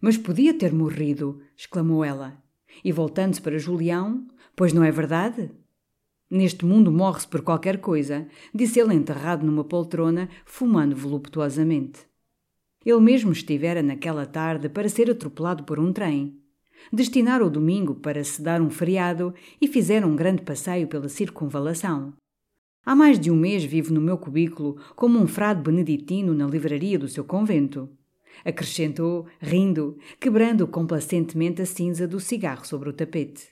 Mas 0.00 0.16
podia 0.16 0.52
ter 0.52 0.72
morrido, 0.72 1.40
exclamou 1.56 2.04
ela. 2.04 2.42
E 2.84 2.90
voltando-se 2.90 3.40
para 3.40 3.56
Julião: 3.56 4.26
Pois 4.56 4.72
não 4.72 4.82
é 4.82 4.90
verdade? 4.90 5.52
Neste 6.28 6.64
mundo 6.66 6.90
morre-se 6.90 7.28
por 7.28 7.42
qualquer 7.42 7.80
coisa, 7.80 8.26
disse 8.52 8.80
ele 8.80 8.94
enterrado 8.94 9.46
numa 9.46 9.62
poltrona, 9.62 10.28
fumando 10.44 10.96
voluptuosamente. 10.96 12.00
Ele 12.84 13.00
mesmo 13.00 13.30
estivera 13.30 13.80
naquela 13.80 14.26
tarde 14.26 14.68
para 14.68 14.88
ser 14.88 15.08
atropelado 15.08 15.62
por 15.62 15.78
um 15.78 15.92
trem. 15.92 16.43
Destinaram 16.92 17.46
o 17.46 17.50
domingo 17.50 17.94
para 17.94 18.22
se 18.22 18.42
dar 18.42 18.60
um 18.60 18.70
feriado 18.70 19.34
e 19.60 19.66
fizeram 19.66 20.10
um 20.10 20.16
grande 20.16 20.42
passeio 20.42 20.86
pela 20.86 21.08
circunvalação. 21.08 22.12
Há 22.84 22.94
mais 22.94 23.18
de 23.18 23.30
um 23.30 23.36
mês 23.36 23.64
vivo 23.64 23.94
no 23.94 24.00
meu 24.00 24.18
cubículo 24.18 24.76
como 24.94 25.18
um 25.18 25.26
frade 25.26 25.62
beneditino 25.62 26.34
na 26.34 26.46
livraria 26.46 26.98
do 26.98 27.08
seu 27.08 27.24
convento. 27.24 27.88
Acrescentou, 28.44 29.26
rindo, 29.40 29.96
quebrando 30.20 30.66
complacentemente 30.66 31.62
a 31.62 31.66
cinza 31.66 32.06
do 32.06 32.20
cigarro 32.20 32.66
sobre 32.66 32.90
o 32.90 32.92
tapete. 32.92 33.48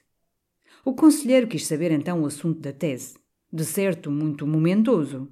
O 0.85 0.93
conselheiro 0.93 1.47
quis 1.47 1.67
saber 1.67 1.93
então 1.93 2.23
o 2.23 2.27
assunto 2.27 2.61
da 2.61 2.73
tese. 2.73 3.15
De 3.51 3.65
certo, 3.65 4.11
muito 4.11 4.47
momentoso. 4.47 5.29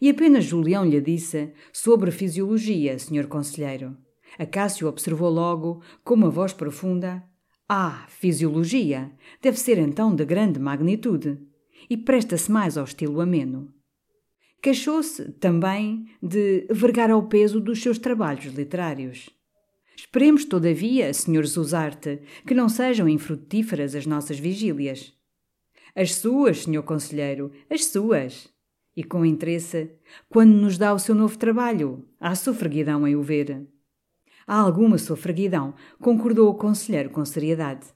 E 0.00 0.10
apenas 0.10 0.44
Julião 0.44 0.84
lhe 0.84 1.00
disse 1.00 1.52
sobre 1.72 2.10
fisiologia, 2.10 2.98
senhor 2.98 3.26
conselheiro. 3.26 3.96
Acácio 4.38 4.88
observou 4.88 5.30
logo, 5.30 5.82
com 6.04 6.14
uma 6.14 6.30
voz 6.30 6.52
profunda: 6.52 7.22
Ah, 7.68 8.06
fisiologia! 8.08 9.12
Deve 9.40 9.58
ser 9.58 9.78
então 9.78 10.14
de 10.14 10.24
grande 10.24 10.58
magnitude. 10.58 11.38
E 11.88 11.96
presta-se 11.96 12.50
mais 12.50 12.76
ao 12.76 12.84
estilo 12.84 13.20
ameno. 13.20 13.72
Queixou-se, 14.62 15.32
também, 15.32 16.06
de 16.22 16.66
vergar 16.70 17.10
ao 17.10 17.28
peso 17.28 17.60
dos 17.60 17.80
seus 17.80 17.98
trabalhos 17.98 18.46
literários. 18.46 19.30
Esperemos, 19.96 20.44
todavia, 20.44 21.12
Sr. 21.12 21.46
Zuzarte, 21.46 22.20
que 22.46 22.54
não 22.54 22.68
sejam 22.68 23.08
infrutíferas 23.08 23.94
as 23.94 24.06
nossas 24.06 24.38
vigílias. 24.38 25.14
As 25.94 26.14
suas, 26.16 26.64
Sr. 26.64 26.82
Conselheiro, 26.82 27.50
as 27.70 27.86
suas. 27.86 28.48
E 28.94 29.04
com 29.04 29.24
interesse, 29.24 29.90
quando 30.28 30.52
nos 30.52 30.76
dá 30.76 30.92
o 30.92 30.98
seu 30.98 31.14
novo 31.14 31.38
trabalho, 31.38 32.06
há 32.20 32.34
sofreguidão 32.34 33.06
em 33.06 33.14
o 33.14 33.22
ver. 33.22 33.66
Há 34.46 34.60
alguma 34.60 34.96
sofreguidão, 34.96 35.74
concordou 36.00 36.48
o 36.48 36.54
conselheiro 36.54 37.10
com 37.10 37.24
seriedade. 37.24 37.86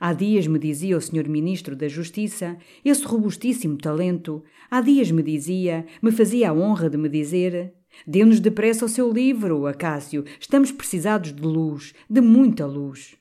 Há 0.00 0.12
dias 0.12 0.48
me 0.48 0.58
dizia 0.58 0.96
o 0.96 1.00
senhor 1.00 1.28
ministro 1.28 1.76
da 1.76 1.86
Justiça, 1.86 2.58
esse 2.84 3.04
robustíssimo 3.04 3.78
talento, 3.78 4.42
há 4.68 4.80
dias 4.80 5.12
me 5.12 5.22
dizia, 5.22 5.86
me 6.02 6.10
fazia 6.10 6.50
a 6.50 6.52
honra 6.52 6.90
de 6.90 6.98
me 6.98 7.08
dizer: 7.08 7.72
Dê-nos 8.04 8.40
depressa 8.40 8.84
o 8.84 8.88
seu 8.88 9.12
livro, 9.12 9.64
Acácio, 9.64 10.24
estamos 10.40 10.72
precisados 10.72 11.32
de 11.32 11.40
luz, 11.40 11.94
de 12.10 12.20
muita 12.20 12.66
luz. 12.66 13.14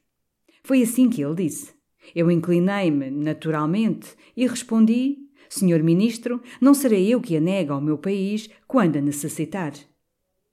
Foi 0.64 0.82
assim 0.82 1.08
que 1.08 1.22
ele 1.22 1.36
disse. 1.36 1.76
Eu 2.16 2.32
inclinei-me, 2.32 3.12
naturalmente, 3.12 4.16
e 4.36 4.48
respondi: 4.48 5.20
Senhor 5.48 5.84
Ministro, 5.84 6.42
não 6.60 6.74
serei 6.74 7.14
eu 7.14 7.22
que 7.22 7.38
a 7.38 7.40
nega 7.40 7.74
ao 7.76 7.82
meu 7.82 8.00
país 8.00 8.50
quando 8.68 8.98
a 8.98 9.02
necessitar. 9.02 9.74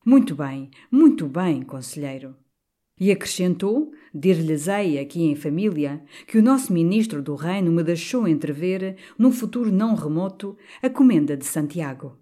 Muito 0.05 0.35
bem, 0.35 0.71
muito 0.91 1.27
bem, 1.27 1.63
conselheiro. 1.63 2.35
E 2.99 3.13
acrescentou, 3.13 3.93
dir-lhes-ei 4.15 4.99
aqui 4.99 5.23
em 5.23 5.37
família, 5.37 6.03
que 6.27 6.39
o 6.39 6.43
nosso 6.43 6.73
ministro 6.73 7.23
do 7.23 7.35
reino 7.35 7.71
me 7.71 7.83
deixou 7.83 8.27
entrever, 8.27 8.97
num 9.19 9.31
futuro 9.31 9.71
não 9.71 9.95
remoto, 9.95 10.57
a 10.83 10.89
comenda 10.89 11.37
de 11.37 11.45
Santiago. 11.45 12.19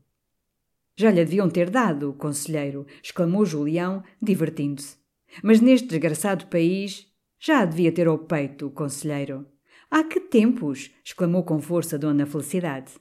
Já 0.97 1.11
lhe 1.11 1.25
deviam 1.25 1.49
ter 1.49 1.71
dado, 1.71 2.15
conselheiro, 2.15 2.87
exclamou 3.03 3.47
Julião, 3.47 4.03
divertindo-se. 4.21 4.97
Mas 5.43 5.61
neste 5.61 5.89
desgraçado 5.89 6.47
país 6.47 7.07
já 7.39 7.65
devia 7.65 7.93
ter 7.93 8.07
ao 8.07 8.19
peito, 8.19 8.71
conselheiro. 8.71 9.47
Há 9.91 10.03
que 10.03 10.19
tempos! 10.19 10.91
exclamou 11.05 11.45
com 11.45 11.61
força 11.61 11.99
Dona 11.99 12.27
Felicidade. 12.27 12.93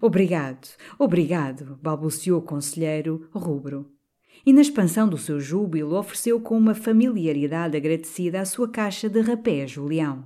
Obrigado, 0.00 0.68
obrigado, 0.98 1.78
balbuciou 1.82 2.40
o 2.40 2.42
conselheiro, 2.42 3.28
rubro 3.32 3.91
e, 4.44 4.52
na 4.52 4.60
expansão 4.60 5.08
do 5.08 5.16
seu 5.16 5.40
júbilo, 5.40 5.96
ofereceu 5.96 6.40
com 6.40 6.56
uma 6.56 6.74
familiaridade 6.74 7.76
agradecida 7.76 8.40
a 8.40 8.44
sua 8.44 8.68
caixa 8.68 9.08
de 9.08 9.20
rapé 9.20 9.66
Julião. 9.66 10.24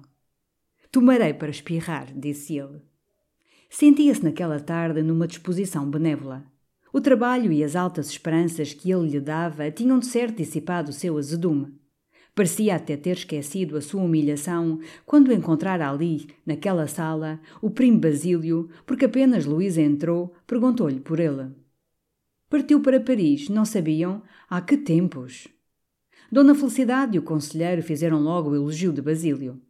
Tomarei 0.90 1.34
para 1.34 1.50
espirrar, 1.50 2.12
disse 2.14 2.58
ele. 2.58 2.80
Sentia-se 3.68 4.24
naquela 4.24 4.60
tarde 4.60 5.02
numa 5.02 5.26
disposição 5.26 5.90
benévola. 5.90 6.44
O 6.92 7.00
trabalho 7.00 7.52
e 7.52 7.62
as 7.62 7.76
altas 7.76 8.08
esperanças 8.08 8.72
que 8.72 8.90
ele 8.90 9.10
lhe 9.10 9.20
dava 9.20 9.70
tinham 9.70 9.98
de 9.98 10.06
certo 10.06 10.36
dissipado 10.36 10.90
o 10.90 10.94
seu 10.94 11.18
azedume. 11.18 11.74
Parecia 12.34 12.76
até 12.76 12.96
ter 12.96 13.16
esquecido 13.16 13.76
a 13.76 13.80
sua 13.80 14.02
humilhação 14.02 14.78
quando 15.04 15.32
encontrara 15.32 15.90
ali, 15.90 16.26
naquela 16.44 16.86
sala, 16.86 17.40
o 17.60 17.70
primo 17.70 17.98
Basílio, 17.98 18.68
porque 18.86 19.06
apenas 19.06 19.46
Luísa 19.46 19.82
entrou, 19.82 20.34
perguntou-lhe 20.46 21.00
por 21.00 21.18
ele. 21.18 21.50
Partiu 22.56 22.80
para 22.80 22.98
Paris, 22.98 23.50
não 23.50 23.66
sabiam? 23.66 24.22
Há 24.48 24.62
que 24.62 24.78
tempos! 24.78 25.46
Dona 26.32 26.54
Felicidade 26.54 27.14
e 27.14 27.18
o 27.18 27.22
conselheiro 27.22 27.82
fizeram 27.82 28.18
logo 28.18 28.48
o 28.48 28.56
elogio 28.56 28.94
de 28.94 29.02
Basílio. 29.02 29.60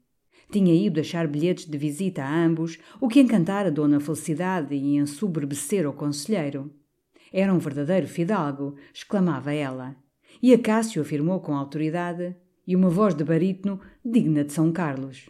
Tinha 0.53 0.72
ido 0.72 0.94
deixar 0.94 1.27
bilhetes 1.27 1.66
de 1.66 1.77
visita 1.77 2.22
a 2.22 2.44
ambos, 2.44 2.79
o 3.01 3.09
que 3.09 3.18
encantara 3.18 3.72
Dona 3.72 3.99
Felicidade 3.99 4.77
e 4.77 4.99
ensoberbecer 4.99 5.85
o 5.85 5.92
conselheiro. 5.92 6.72
Era 7.33 7.53
um 7.53 7.59
verdadeiro 7.59 8.07
fidalgo, 8.07 8.77
exclamava 8.94 9.53
ela. 9.53 9.96
E 10.40 10.55
Acácio 10.55 11.03
afirmou 11.03 11.40
com 11.40 11.57
autoridade, 11.57 12.37
e 12.64 12.77
uma 12.77 12.88
voz 12.88 13.16
de 13.16 13.25
barítono 13.25 13.81
digna 14.05 14.44
de 14.44 14.53
São 14.53 14.70
Carlos. 14.70 15.29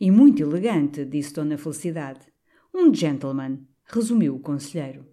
E 0.00 0.10
muito 0.10 0.42
elegante, 0.42 1.04
disse 1.04 1.32
Dona 1.32 1.56
Felicidade. 1.56 2.26
Um 2.74 2.92
gentleman, 2.92 3.60
resumiu 3.86 4.34
o 4.34 4.40
conselheiro. 4.40 5.06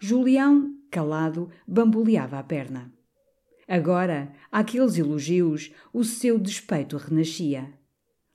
Julião 0.00 0.74
calado, 0.94 1.50
bamboleava 1.66 2.38
a 2.38 2.42
perna. 2.44 2.92
Agora, 3.66 4.32
àqueles 4.52 4.96
elogios, 4.96 5.72
o 5.92 6.04
seu 6.04 6.38
despeito 6.38 6.96
renascia. 6.96 7.72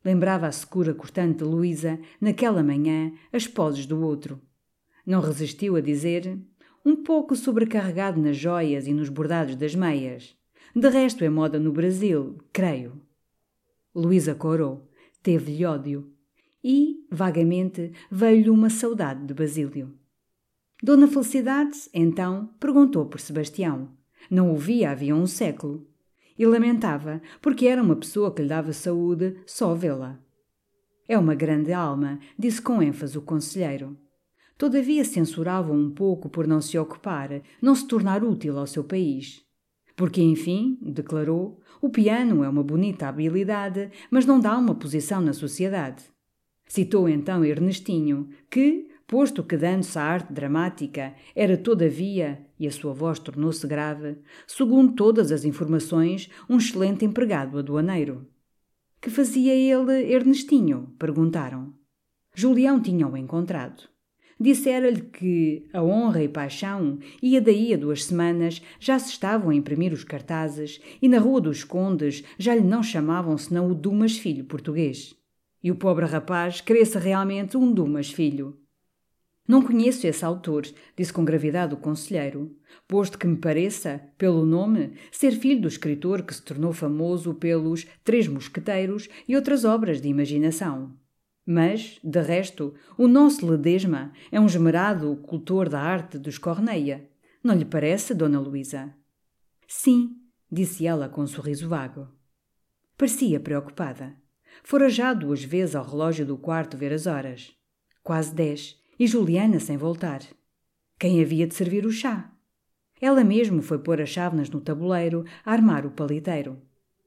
Lembrava 0.04 0.48
a 0.48 0.52
secura 0.52 0.94
cortante 0.94 1.38
de 1.38 1.44
Luísa, 1.46 1.98
naquela 2.20 2.62
manhã, 2.62 3.14
as 3.32 3.48
poses 3.48 3.86
do 3.86 4.02
outro. 4.02 4.42
Não 5.06 5.22
resistiu 5.22 5.78
a 5.78 5.82
dizer, 5.82 6.38
um 6.86 6.98
pouco 6.98 7.34
sobrecarregado 7.34 8.20
nas 8.20 8.36
joias 8.36 8.88
e 8.88 8.94
nos 8.94 9.08
bordados 9.08 9.56
das 9.56 9.74
meias. 9.74 10.36
De 10.76 10.90
resto 10.90 11.24
é 11.24 11.30
moda 11.30 11.58
no 11.60 11.72
Brasil, 11.72 12.38
creio. 12.52 13.02
Luísa 13.96 14.36
corou, 14.36 14.90
teve-lhe 15.24 15.66
ódio. 15.66 16.12
E, 16.62 17.06
vagamente, 17.10 17.94
veio-lhe 18.12 18.50
uma 18.50 18.70
saudade 18.70 19.26
de 19.26 19.34
Basílio. 19.34 19.99
Dona 20.82 21.10
Felicidade, 21.10 21.90
então, 21.94 22.50
perguntou 22.58 23.06
por 23.06 23.20
Sebastião. 23.20 23.90
Não 24.32 24.54
o 24.54 24.58
via 24.58 24.92
havia 24.92 25.14
um 25.14 25.28
século. 25.28 25.86
E 26.38 26.46
lamentava, 26.46 27.22
porque 27.42 27.68
era 27.68 27.84
uma 27.84 27.98
pessoa 27.98 28.34
que 28.34 28.42
lhe 28.42 28.48
dava 28.48 28.72
saúde 28.72 29.36
só 29.46 29.74
vê-la. 29.74 30.18
É 31.06 31.18
uma 31.18 31.36
grande 31.36 31.74
alma, 31.74 32.18
disse 32.38 32.62
com 32.62 32.82
ênfase 32.82 33.18
o 33.18 33.22
conselheiro. 33.22 33.98
Todavia 34.58 35.04
censurava 35.04 35.74
um 35.74 35.92
pouco 35.92 36.30
por 36.30 36.48
não 36.48 36.62
se 36.62 36.78
ocupar, 36.78 37.42
não 37.62 37.76
se 37.76 37.86
tornar 37.86 38.24
útil 38.24 38.58
ao 38.58 38.66
seu 38.66 38.84
país. 38.84 39.44
Porque, 39.98 40.22
enfim, 40.22 40.78
declarou, 40.82 41.60
o 41.82 41.90
piano 41.90 42.42
é 42.42 42.48
uma 42.48 42.64
bonita 42.64 43.10
habilidade, 43.10 43.92
mas 44.10 44.26
não 44.26 44.40
dá 44.40 44.58
uma 44.58 44.76
posição 44.76 45.20
na 45.20 45.34
sociedade. 45.34 46.04
Citou 46.66 47.10
então 47.10 47.44
Ernestinho, 47.44 48.30
que, 48.50 48.89
Posto 49.10 49.42
que 49.42 49.58
dando-se 49.58 49.98
à 49.98 50.04
arte 50.04 50.32
dramática 50.32 51.16
era, 51.36 51.58
todavia, 51.58 52.46
e 52.60 52.68
a 52.68 52.72
sua 52.72 52.94
voz 52.94 53.18
tornou-se 53.18 53.66
grave, 53.66 54.20
segundo 54.46 54.94
todas 54.94 55.32
as 55.32 55.44
informações, 55.44 56.30
um 56.48 56.58
excelente 56.58 57.04
empregado 57.04 57.58
aduaneiro. 57.58 58.28
Que 59.02 59.10
fazia 59.10 59.52
ele, 59.52 60.14
Ernestinho? 60.14 60.94
perguntaram. 61.00 61.74
Julião 62.36 62.80
tinha-o 62.80 63.18
encontrado. 63.18 63.90
Dissera-lhe 64.40 65.02
que 65.02 65.68
a 65.74 65.82
honra 65.82 66.22
e 66.22 66.30
paixão 66.30 67.00
ia 67.20 67.42
daí 67.42 67.74
a 67.74 67.78
duas 67.78 68.06
semanas 68.06 68.62
já 68.80 69.00
se 69.00 69.10
estavam 69.10 69.50
a 69.50 69.56
imprimir 69.56 69.92
os 69.92 70.04
cartazes 70.04 70.80
e 71.02 71.10
na 71.10 71.18
Rua 71.18 71.42
dos 71.42 71.64
Condes 71.64 72.24
já 72.38 72.54
lhe 72.54 72.62
não 72.62 72.84
chamavam 72.84 73.36
senão 73.40 73.72
o 73.72 73.74
Dumas 73.74 74.20
Filho 74.20 74.46
português. 74.46 75.16
E 75.64 75.72
o 75.72 75.76
pobre 75.76 76.06
rapaz 76.06 76.62
cresce 76.62 77.00
realmente 77.00 77.58
um 77.58 77.74
Dumas 77.74 78.12
Filho. 78.12 78.59
Não 79.50 79.64
conheço 79.64 80.06
esse 80.06 80.24
autor, 80.24 80.68
disse 80.96 81.12
com 81.12 81.26
gravidade 81.26 81.74
o 81.74 81.78
conselheiro, 81.78 82.56
posto 82.88 83.18
que 83.18 83.26
me 83.26 83.36
pareça, 83.36 84.00
pelo 84.16 84.46
nome, 84.46 84.94
ser 85.12 85.32
filho 85.32 85.62
do 85.62 85.68
escritor 85.68 86.22
que 86.22 86.36
se 86.36 86.44
tornou 86.44 86.72
famoso 86.72 87.34
pelos 87.34 87.88
Três 88.04 88.28
Mosqueteiros 88.28 89.10
e 89.28 89.36
outras 89.36 89.66
obras 89.66 90.00
de 90.00 90.08
imaginação. 90.08 90.96
Mas, 91.44 92.00
de 92.04 92.22
resto, 92.22 92.76
o 92.96 93.08
nosso 93.08 93.44
Ledesma 93.50 94.14
é 94.32 94.40
um 94.40 94.46
esmerado 94.46 95.16
cultor 95.24 95.68
da 95.68 95.82
arte 95.82 96.20
dos 96.20 96.38
Corneia. 96.38 97.10
Não 97.44 97.56
lhe 97.56 97.66
parece, 97.66 98.14
Dona 98.14 98.40
Luísa? 98.40 98.94
Sim, 99.68 100.16
disse 100.52 100.86
ela 100.86 101.10
com 101.10 101.22
um 101.22 101.28
sorriso 101.28 101.68
vago. 101.68 102.08
Parecia 102.96 103.40
preocupada. 103.40 104.16
Fora 104.64 104.92
já 104.92 105.12
duas 105.12 105.44
vezes 105.44 105.76
ao 105.76 105.84
relógio 105.84 106.24
do 106.24 106.38
quarto 106.38 106.78
ver 106.78 106.94
as 106.94 107.08
horas. 107.08 107.52
Quase 108.04 108.36
dez, 108.36 108.80
e 109.00 109.08
Juliana 109.08 109.60
sem 109.60 109.78
voltar. 109.78 110.22
Quem 111.00 111.22
havia 111.22 111.48
de 111.48 111.56
servir 111.56 111.86
o 111.86 111.92
chá? 111.92 112.30
Ela 113.00 113.24
mesmo 113.24 113.62
foi 113.62 113.80
pôr 113.80 114.02
as 114.02 114.10
chávenas 114.10 114.50
no 114.50 114.60
tabuleiro, 114.60 115.24
armar 115.46 115.86
o 115.86 115.92
paliteiro. 115.92 116.62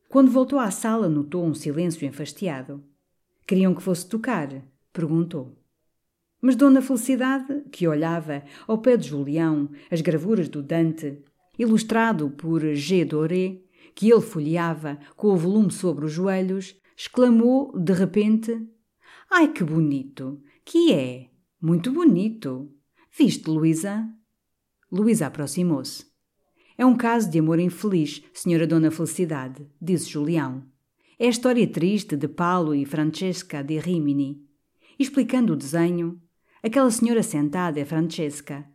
Quando 0.09 0.31
voltou 0.31 0.59
à 0.59 0.70
sala, 0.70 1.09
notou 1.09 1.44
um 1.44 1.55
silêncio 1.55 2.07
enfastiado. 2.07 2.83
Queriam 3.46 3.74
que 3.74 3.83
fosse 3.83 4.09
tocar? 4.09 4.48
perguntou. 4.92 5.55
Mas 6.40 6.57
Dona 6.57 6.81
Felicidade, 6.81 7.62
que 7.70 7.87
olhava 7.87 8.42
ao 8.66 8.78
pé 8.78 8.96
de 8.96 9.09
Julião 9.09 9.70
as 9.90 10.00
gravuras 10.00 10.48
do 10.48 10.62
Dante, 10.62 11.22
ilustrado 11.59 12.31
por 12.31 12.74
G. 12.74 13.05
Doré, 13.05 13.59
que 13.94 14.11
ele 14.11 14.20
folheava 14.22 14.98
com 15.14 15.28
o 15.28 15.37
volume 15.37 15.70
sobre 15.70 16.07
os 16.07 16.12
joelhos, 16.12 16.74
exclamou 16.96 17.78
de 17.78 17.92
repente: 17.92 18.66
Ai, 19.31 19.52
que 19.52 19.62
bonito! 19.62 20.42
Que 20.64 20.92
é? 20.92 21.32
Muito 21.64 21.92
bonito! 21.92 22.75
Viste, 23.16 23.48
Luísa? 23.48 24.09
Luísa 24.90 25.29
aproximou-se. 25.29 26.05
É 26.77 26.85
um 26.85 26.96
caso 26.96 27.31
de 27.31 27.38
amor 27.38 27.61
infeliz, 27.61 28.20
senhora 28.35 28.66
Dona 28.66 28.90
Felicidade, 28.90 29.64
disse 29.81 30.11
Julião. 30.11 30.64
É 31.20 31.27
a 31.27 31.31
história 31.31 31.64
triste 31.68 32.16
de 32.16 32.27
Paulo 32.27 32.75
e 32.75 32.85
Francesca 32.85 33.62
de 33.62 33.79
Rimini. 33.79 34.44
Explicando 34.98 35.53
o 35.53 35.57
desenho, 35.57 36.20
aquela 36.64 36.90
senhora 36.90 37.22
sentada 37.22 37.79
é 37.79 37.85
Francesca. 37.85 38.66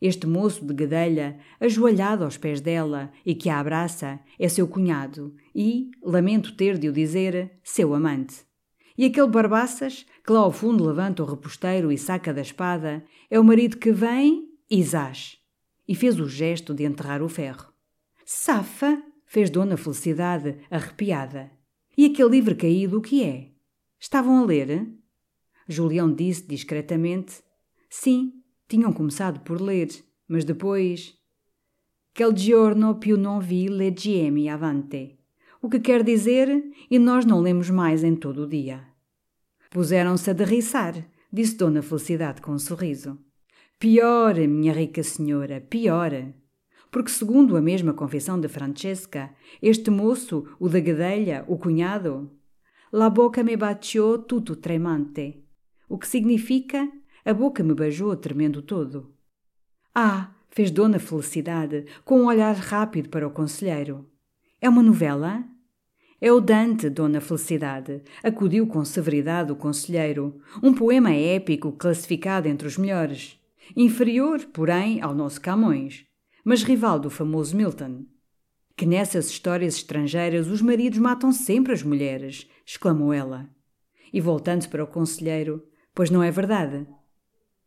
Este 0.00 0.26
moço 0.26 0.64
de 0.64 0.74
gadelha, 0.74 1.38
ajoelhado 1.60 2.24
aos 2.24 2.36
pés 2.36 2.60
dela 2.60 3.12
e 3.24 3.36
que 3.36 3.48
a 3.50 3.60
abraça, 3.60 4.18
é 4.36 4.48
seu 4.48 4.66
cunhado 4.66 5.32
e, 5.54 5.92
lamento 6.02 6.56
ter 6.56 6.76
de 6.76 6.88
o 6.88 6.92
dizer, 6.92 7.52
seu 7.62 7.94
amante. 7.94 8.44
E 8.96 9.04
aquele 9.06 9.28
Barbaças, 9.28 10.06
que 10.24 10.32
lá 10.32 10.40
ao 10.40 10.52
fundo 10.52 10.84
levanta 10.84 11.22
o 11.22 11.26
reposteiro 11.26 11.90
e 11.90 11.98
saca 11.98 12.32
da 12.32 12.42
espada, 12.42 13.04
é 13.30 13.38
o 13.38 13.44
marido 13.44 13.78
que 13.78 13.92
vem 13.92 14.48
e 14.70 14.82
zás 14.82 15.42
e 15.86 15.94
fez 15.94 16.18
o 16.18 16.28
gesto 16.28 16.72
de 16.74 16.84
enterrar 16.84 17.22
o 17.22 17.28
ferro. 17.28 17.72
Safa! 18.24 19.02
fez 19.26 19.50
Dona 19.50 19.76
Felicidade, 19.76 20.58
arrepiada. 20.70 21.50
E 21.96 22.06
aquele 22.06 22.30
livro 22.30 22.56
caído, 22.56 22.98
o 22.98 23.02
que 23.02 23.22
é? 23.24 23.50
Estavam 23.98 24.38
a 24.38 24.44
ler? 24.44 24.88
Julião 25.68 26.12
disse 26.12 26.46
discretamente: 26.46 27.42
Sim, 27.88 28.42
tinham 28.68 28.92
começado 28.92 29.40
por 29.40 29.60
ler, 29.60 29.88
mas 30.28 30.44
depois. 30.44 31.14
Quel 32.14 32.36
giorno 32.36 32.96
più 32.96 33.16
non 33.16 33.40
vi 33.40 33.68
leggiemi 33.68 34.48
avante. 34.48 35.18
O 35.62 35.70
que 35.70 35.78
quer 35.78 36.02
dizer, 36.02 36.64
e 36.90 36.98
nós 36.98 37.24
não 37.24 37.40
lemos 37.40 37.70
mais 37.70 38.02
em 38.02 38.16
todo 38.16 38.42
o 38.42 38.48
dia. 38.48 38.84
Puseram-se 39.70 40.28
a 40.28 40.32
derriçar, 40.32 40.94
disse 41.32 41.56
Dona 41.56 41.80
Felicidade 41.80 42.42
com 42.42 42.50
um 42.50 42.58
sorriso. 42.58 43.16
Pior, 43.78 44.34
minha 44.34 44.72
rica 44.72 45.04
senhora, 45.04 45.60
pior. 45.60 46.10
Porque, 46.90 47.10
segundo 47.10 47.56
a 47.56 47.62
mesma 47.62 47.94
confissão 47.94 48.40
de 48.40 48.48
Francesca, 48.48 49.32
este 49.62 49.88
moço, 49.88 50.44
o 50.58 50.68
da 50.68 50.80
gadelha, 50.80 51.44
o 51.46 51.56
cunhado, 51.56 52.28
La 52.92 53.08
boca 53.08 53.44
me 53.44 53.56
baciou 53.56 54.18
tudo 54.18 54.56
tremante, 54.56 55.42
o 55.88 55.96
que 55.96 56.06
significa 56.06 56.90
a 57.24 57.32
boca 57.32 57.62
me 57.62 57.72
beijou 57.72 58.14
tremendo 58.16 58.62
todo. 58.62 59.14
Ah, 59.94 60.34
fez 60.50 60.72
Dona 60.72 60.98
Felicidade, 60.98 61.86
com 62.04 62.22
um 62.22 62.26
olhar 62.26 62.54
rápido 62.56 63.08
para 63.08 63.26
o 63.26 63.30
conselheiro. 63.30 64.10
É 64.60 64.68
uma 64.68 64.82
novela? 64.82 65.51
É 66.24 66.32
o 66.32 66.40
Dante, 66.40 66.88
Dona 66.88 67.20
Felicidade, 67.20 68.00
acudiu 68.22 68.64
com 68.64 68.84
severidade 68.84 69.50
o 69.50 69.56
conselheiro, 69.56 70.40
um 70.62 70.72
poema 70.72 71.12
épico 71.12 71.72
classificado 71.72 72.46
entre 72.46 72.68
os 72.68 72.78
melhores. 72.78 73.40
Inferior, 73.74 74.38
porém, 74.52 75.00
ao 75.02 75.16
nosso 75.16 75.40
Camões, 75.40 76.04
mas 76.44 76.62
rival 76.62 77.00
do 77.00 77.10
famoso 77.10 77.56
Milton. 77.56 78.04
Que 78.76 78.86
nessas 78.86 79.30
histórias 79.30 79.74
estrangeiras 79.74 80.46
os 80.46 80.62
maridos 80.62 81.00
matam 81.00 81.32
sempre 81.32 81.72
as 81.72 81.82
mulheres, 81.82 82.48
exclamou 82.64 83.12
ela. 83.12 83.50
E 84.12 84.20
voltando 84.20 84.68
para 84.68 84.84
o 84.84 84.86
conselheiro, 84.86 85.60
pois 85.92 86.08
não 86.08 86.22
é 86.22 86.30
verdade? 86.30 86.86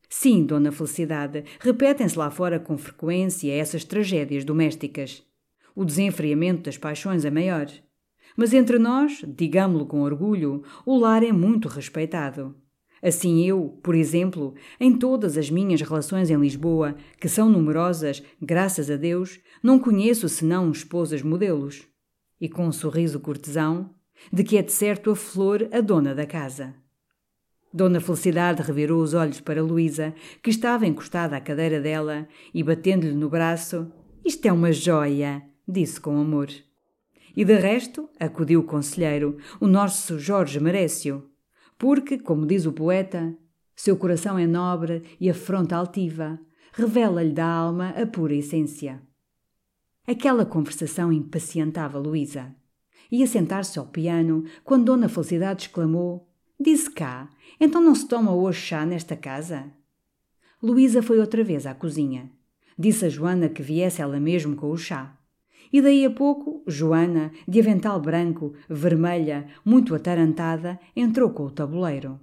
Sim, 0.08 0.46
Dona 0.46 0.72
Felicidade, 0.72 1.44
repetem-se 1.60 2.18
lá 2.18 2.32
fora 2.32 2.58
com 2.58 2.78
frequência 2.78 3.52
essas 3.52 3.84
tragédias 3.84 4.46
domésticas. 4.46 5.22
O 5.76 5.84
desenfriamento 5.84 6.64
das 6.64 6.78
paixões 6.78 7.26
é 7.26 7.30
maior. 7.30 7.68
Mas 8.36 8.54
entre 8.54 8.78
nós, 8.78 9.24
digamo-lo 9.28 9.86
com 9.86 10.02
orgulho, 10.02 10.64
o 10.86 10.98
lar 10.98 11.24
é 11.24 11.32
muito 11.32 11.68
respeitado. 11.68 12.56
Assim 13.02 13.46
eu, 13.46 13.80
por 13.84 13.94
exemplo, 13.94 14.56
em 14.80 14.98
todas 14.98 15.38
as 15.38 15.50
minhas 15.50 15.82
relações 15.82 16.30
em 16.30 16.40
Lisboa, 16.40 16.96
que 17.20 17.30
são 17.30 17.50
numerosas, 17.50 18.24
graças 18.42 18.90
a 18.90 18.96
Deus, 18.96 19.40
não 19.62 19.78
conheço 19.78 20.28
senão 20.28 20.72
esposas 20.72 21.22
modelos. 21.22 21.88
E 22.42 22.50
com 22.50 22.66
um 22.66 22.72
sorriso 22.72 23.20
cortesão, 23.20 23.92
de 24.32 24.44
que 24.44 24.58
é 24.58 24.62
de 24.62 24.72
certo 24.72 25.12
a 25.12 25.16
flor 25.16 25.68
a 25.72 25.82
dona 25.82 26.16
da 26.16 26.26
casa. 26.26 26.74
Dona 27.72 28.00
Felicidade 28.00 28.62
revirou 28.62 29.04
os 29.04 29.14
olhos 29.14 29.42
para 29.42 29.62
Luísa, 29.62 30.16
que 30.42 30.50
estava 30.50 30.88
encostada 30.88 31.36
à 31.36 31.42
cadeira 31.42 31.80
dela, 31.80 32.28
e 32.54 32.64
batendo-lhe 32.64 33.14
no 33.14 33.30
braço, 33.30 33.92
Isto 34.24 34.48
é 34.48 34.52
uma 34.52 34.72
joia, 34.72 35.44
disse 35.68 36.02
com 36.02 36.18
amor. 36.18 36.50
E 37.36 37.44
de 37.44 37.58
resto, 37.58 38.10
acudiu 38.20 38.62
o 38.62 38.64
conselheiro, 38.64 39.38
o 39.60 39.68
nosso 39.68 40.18
Jorge 40.18 40.60
Merécio, 40.60 41.30
porque, 41.78 42.18
como 42.18 42.46
diz 42.46 42.66
o 42.66 42.72
poeta, 42.72 43.36
seu 43.76 43.98
coração 43.98 44.40
é 44.40 44.48
nobre 44.48 45.04
e 45.20 45.30
a 45.30 45.34
fronte 45.34 45.74
altiva, 45.74 46.40
revela-lhe 46.72 47.34
da 47.34 47.46
alma 47.46 47.90
a 47.90 48.06
pura 48.06 48.34
essência. 48.34 49.02
Aquela 50.08 50.46
conversação 50.46 51.12
impacientava 51.12 52.00
Luísa. 52.00 52.56
Ia 53.12 53.28
sentar-se 53.28 53.78
ao 53.78 53.88
piano 53.88 54.46
quando 54.64 54.86
Dona 54.86 55.10
Felicidade 55.10 55.64
exclamou: 55.64 56.30
Disse 56.60 56.90
cá, 56.90 57.30
então 57.60 57.82
não 57.82 57.94
se 57.94 58.08
toma 58.08 58.34
hoje 58.34 58.62
chá 58.62 58.86
nesta 58.86 59.16
casa? 59.16 59.72
Luísa 60.62 61.02
foi 61.02 61.20
outra 61.20 61.44
vez 61.44 61.66
à 61.66 61.74
cozinha. 61.74 62.32
Disse 62.78 63.06
a 63.06 63.10
Joana 63.10 63.50
que 63.50 63.62
viesse 63.62 64.02
ela 64.02 64.20
mesmo 64.20 64.56
com 64.56 64.72
o 64.72 64.78
chá. 64.78 65.18
E 65.76 65.82
daí 65.82 66.06
a 66.06 66.10
pouco, 66.10 66.64
Joana, 66.66 67.34
de 67.46 67.60
avental 67.60 68.00
branco, 68.00 68.54
vermelha, 68.70 69.46
muito 69.66 69.94
atarantada, 69.94 70.80
entrou 70.96 71.32
com 71.32 71.44
o 71.44 71.52
tabuleiro. 71.52 72.18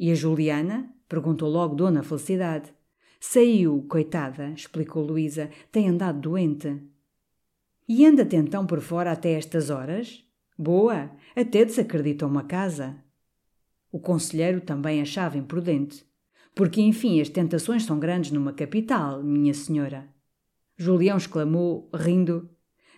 E 0.00 0.10
a 0.10 0.14
Juliana? 0.14 0.90
perguntou 1.06 1.46
logo 1.50 1.74
Dona 1.74 2.02
Felicidade. 2.02 2.72
Saiu, 3.20 3.84
coitada, 3.86 4.48
explicou 4.56 5.04
Luísa, 5.04 5.50
tem 5.70 5.90
andado 5.90 6.22
doente. 6.22 6.82
E 7.86 8.06
anda-te 8.06 8.36
então 8.36 8.66
por 8.66 8.80
fora 8.80 9.12
até 9.12 9.32
estas 9.32 9.68
horas? 9.68 10.24
Boa, 10.58 11.10
até 11.36 11.66
desacreditou 11.66 12.30
uma 12.30 12.44
casa. 12.44 12.96
O 13.92 14.00
conselheiro 14.00 14.62
também 14.62 15.02
achava 15.02 15.36
imprudente. 15.36 16.02
Porque, 16.54 16.80
enfim, 16.80 17.20
as 17.20 17.28
tentações 17.28 17.84
são 17.84 17.98
grandes 17.98 18.30
numa 18.30 18.54
capital, 18.54 19.22
minha 19.22 19.52
senhora. 19.52 20.08
Julião 20.78 21.18
exclamou, 21.18 21.90
rindo: 21.94 22.53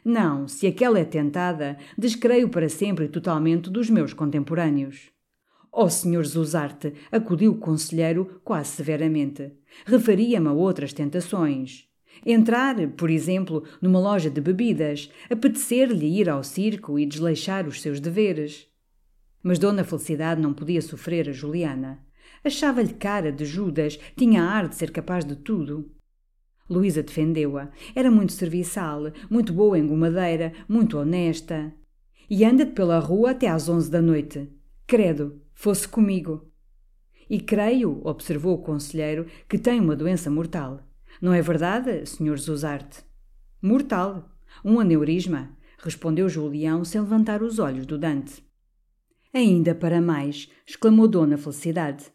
Não, 0.08 0.46
se 0.46 0.68
aquela 0.68 1.00
é 1.00 1.04
tentada, 1.04 1.76
descreio 1.98 2.48
para 2.48 2.68
sempre 2.68 3.06
e 3.06 3.08
totalmente 3.08 3.68
dos 3.68 3.90
meus 3.90 4.12
contemporâneos. 4.12 5.10
Ó 5.72 5.86
oh, 5.86 5.90
Sr. 5.90 6.24
Zuzarte, 6.24 6.92
acudiu 7.10 7.50
o 7.50 7.58
conselheiro 7.58 8.40
quase 8.44 8.68
severamente. 8.68 9.50
Referia-me 9.84 10.46
a 10.46 10.52
outras 10.52 10.92
tentações. 10.92 11.88
Entrar, 12.24 12.76
por 12.90 13.10
exemplo, 13.10 13.64
numa 13.82 13.98
loja 13.98 14.30
de 14.30 14.40
bebidas, 14.40 15.10
apetecer-lhe 15.28 16.20
ir 16.20 16.30
ao 16.30 16.44
circo 16.44 17.00
e 17.00 17.04
desleixar 17.04 17.66
os 17.66 17.82
seus 17.82 17.98
deveres. 17.98 18.68
Mas 19.42 19.58
Dona 19.58 19.82
Felicidade 19.82 20.40
não 20.40 20.54
podia 20.54 20.82
sofrer 20.82 21.28
a 21.28 21.32
Juliana. 21.32 21.98
Achava-lhe 22.44 22.94
cara 22.94 23.32
de 23.32 23.44
Judas, 23.44 23.98
tinha 24.16 24.44
ar 24.44 24.68
de 24.68 24.76
ser 24.76 24.92
capaz 24.92 25.24
de 25.24 25.34
tudo. 25.34 25.90
Luísa 26.68 27.02
defendeu-a. 27.02 27.70
Era 27.94 28.10
muito 28.10 28.32
serviçal, 28.32 29.12
muito 29.30 29.52
boa 29.52 29.78
em 29.78 29.86
gomadeira, 29.86 30.52
muito 30.68 30.98
honesta. 30.98 31.72
E 32.28 32.44
anda-te 32.44 32.72
pela 32.72 32.98
rua 32.98 33.30
até 33.30 33.48
às 33.48 33.68
onze 33.68 33.90
da 33.90 34.02
noite. 34.02 34.48
Credo, 34.86 35.40
fosse 35.54 35.86
comigo. 35.86 36.50
E 37.28 37.40
creio, 37.40 38.00
observou 38.04 38.54
o 38.54 38.62
conselheiro, 38.62 39.26
que 39.48 39.58
tem 39.58 39.80
uma 39.80 39.96
doença 39.96 40.30
mortal. 40.30 40.80
Não 41.20 41.32
é 41.32 41.40
verdade, 41.40 42.04
Sr. 42.06 42.36
Zuzarte? 42.38 43.04
Mortal. 43.60 44.30
Um 44.64 44.80
aneurisma, 44.80 45.56
respondeu 45.78 46.28
Julião 46.28 46.84
sem 46.84 47.00
levantar 47.00 47.42
os 47.42 47.58
olhos 47.58 47.86
do 47.86 47.98
Dante. 47.98 48.44
Ainda 49.32 49.74
para 49.74 50.00
mais, 50.00 50.48
exclamou 50.66 51.06
Dona 51.06 51.36
Felicidade, 51.36 52.06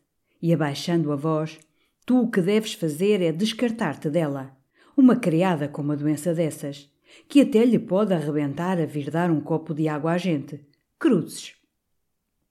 e 0.42 0.54
abaixando 0.54 1.12
a 1.12 1.16
voz, 1.16 1.60
tu 2.06 2.22
o 2.22 2.32
que 2.32 2.42
deves 2.42 2.74
fazer 2.74 3.22
é 3.22 3.32
descartar-te 3.32 4.10
dela. 4.10 4.58
Uma 4.96 5.16
criada 5.16 5.68
com 5.68 5.82
uma 5.82 5.96
doença 5.96 6.34
dessas, 6.34 6.90
que 7.28 7.42
até 7.42 7.64
lhe 7.66 7.80
pode 7.80 8.14
arrebentar 8.14 8.80
a 8.80 8.86
vir 8.86 9.10
dar 9.10 9.32
um 9.32 9.42
copo 9.42 9.74
de 9.74 9.88
água 9.88 10.14
à 10.14 10.18
gente. 10.18 10.60
Cruzes. 11.00 11.56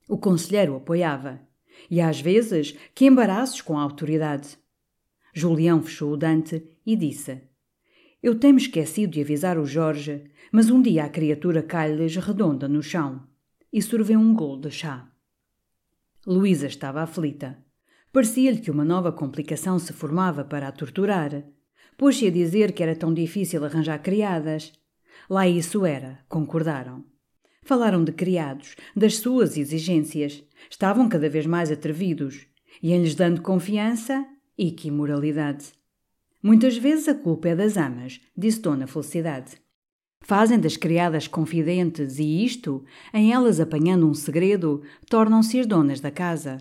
O 0.09 0.19
conselheiro 0.19 0.77
apoiava. 0.77 1.41
E 1.91 2.01
às 2.01 2.21
vezes, 2.21 2.77
que 2.95 3.07
embaraços 3.07 3.61
com 3.61 3.79
a 3.79 3.83
autoridade. 3.83 4.59
Julião 5.33 5.83
fechou 5.83 6.13
o 6.13 6.17
dante 6.17 6.63
e 6.85 6.97
disse: 6.97 7.41
Eu 8.23 8.39
tenho 8.39 8.57
esquecido 8.57 9.13
de 9.13 9.21
avisar 9.21 9.59
o 9.59 9.65
Jorge, 9.65 10.25
mas 10.51 10.69
um 10.69 10.83
dia 10.83 11.05
a 11.05 11.09
criatura 11.09 11.63
cai-lhes 11.63 12.17
redonda 12.17 12.69
no 12.69 12.83
chão 12.83 13.27
e 13.73 13.81
sorveu 13.81 14.19
um 14.19 14.35
golo 14.35 14.63
de 14.63 14.71
chá. 14.71 15.09
Luísa 16.27 16.67
estava 16.67 17.03
aflita. 17.03 17.65
Parecia-lhe 18.13 18.61
que 18.61 18.71
uma 18.71 18.85
nova 18.85 19.13
complicação 19.13 19.79
se 19.79 19.93
formava 19.93 20.45
para 20.45 20.67
a 20.67 20.73
torturar. 20.73 21.45
Pôs-se 21.97 22.27
a 22.27 22.31
dizer 22.31 22.73
que 22.73 22.83
era 22.83 22.97
tão 22.97 23.15
difícil 23.15 23.65
arranjar 23.65 24.01
criadas. 24.03 24.73
Lá 25.29 25.47
isso 25.47 25.87
era, 25.87 26.19
concordaram. 26.29 27.05
Falaram 27.63 28.03
de 28.03 28.11
criados, 28.11 28.75
das 28.97 29.19
suas 29.19 29.57
exigências. 29.57 30.43
Estavam 30.69 31.09
cada 31.09 31.29
vez 31.29 31.47
mais 31.47 31.71
atrevidos. 31.71 32.47
Iam-lhes 32.83 33.15
dando 33.15 33.43
confiança 33.43 34.27
e 34.59 34.73
que 34.73 34.89
imoralidade. 34.89 35.73
Muitas 36.43 36.77
vezes 36.77 37.07
a 37.07 37.15
culpa 37.15 37.51
é 37.51 37.55
das 37.55 37.77
amas, 37.77 38.21
disse 38.37 38.61
Dona 38.61 38.87
Felicidade. 38.87 39.53
Fazem 40.23 40.59
das 40.59 40.77
criadas 40.77 41.29
confidentes 41.29 42.19
e 42.19 42.45
isto, 42.45 42.85
em 43.15 43.33
elas 43.33 43.61
apanhando 43.61 44.09
um 44.09 44.15
segredo, 44.15 44.83
tornam-se 45.09 45.61
as 45.61 45.67
donas 45.67 46.01
da 46.01 46.11
casa. 46.11 46.59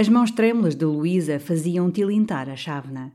As 0.00 0.08
mãos 0.08 0.30
trêmulas 0.30 0.74
de 0.74 0.86
Luísa 0.86 1.38
faziam 1.38 1.90
tilintar 1.90 2.48
a 2.48 2.56
chávena. 2.56 3.12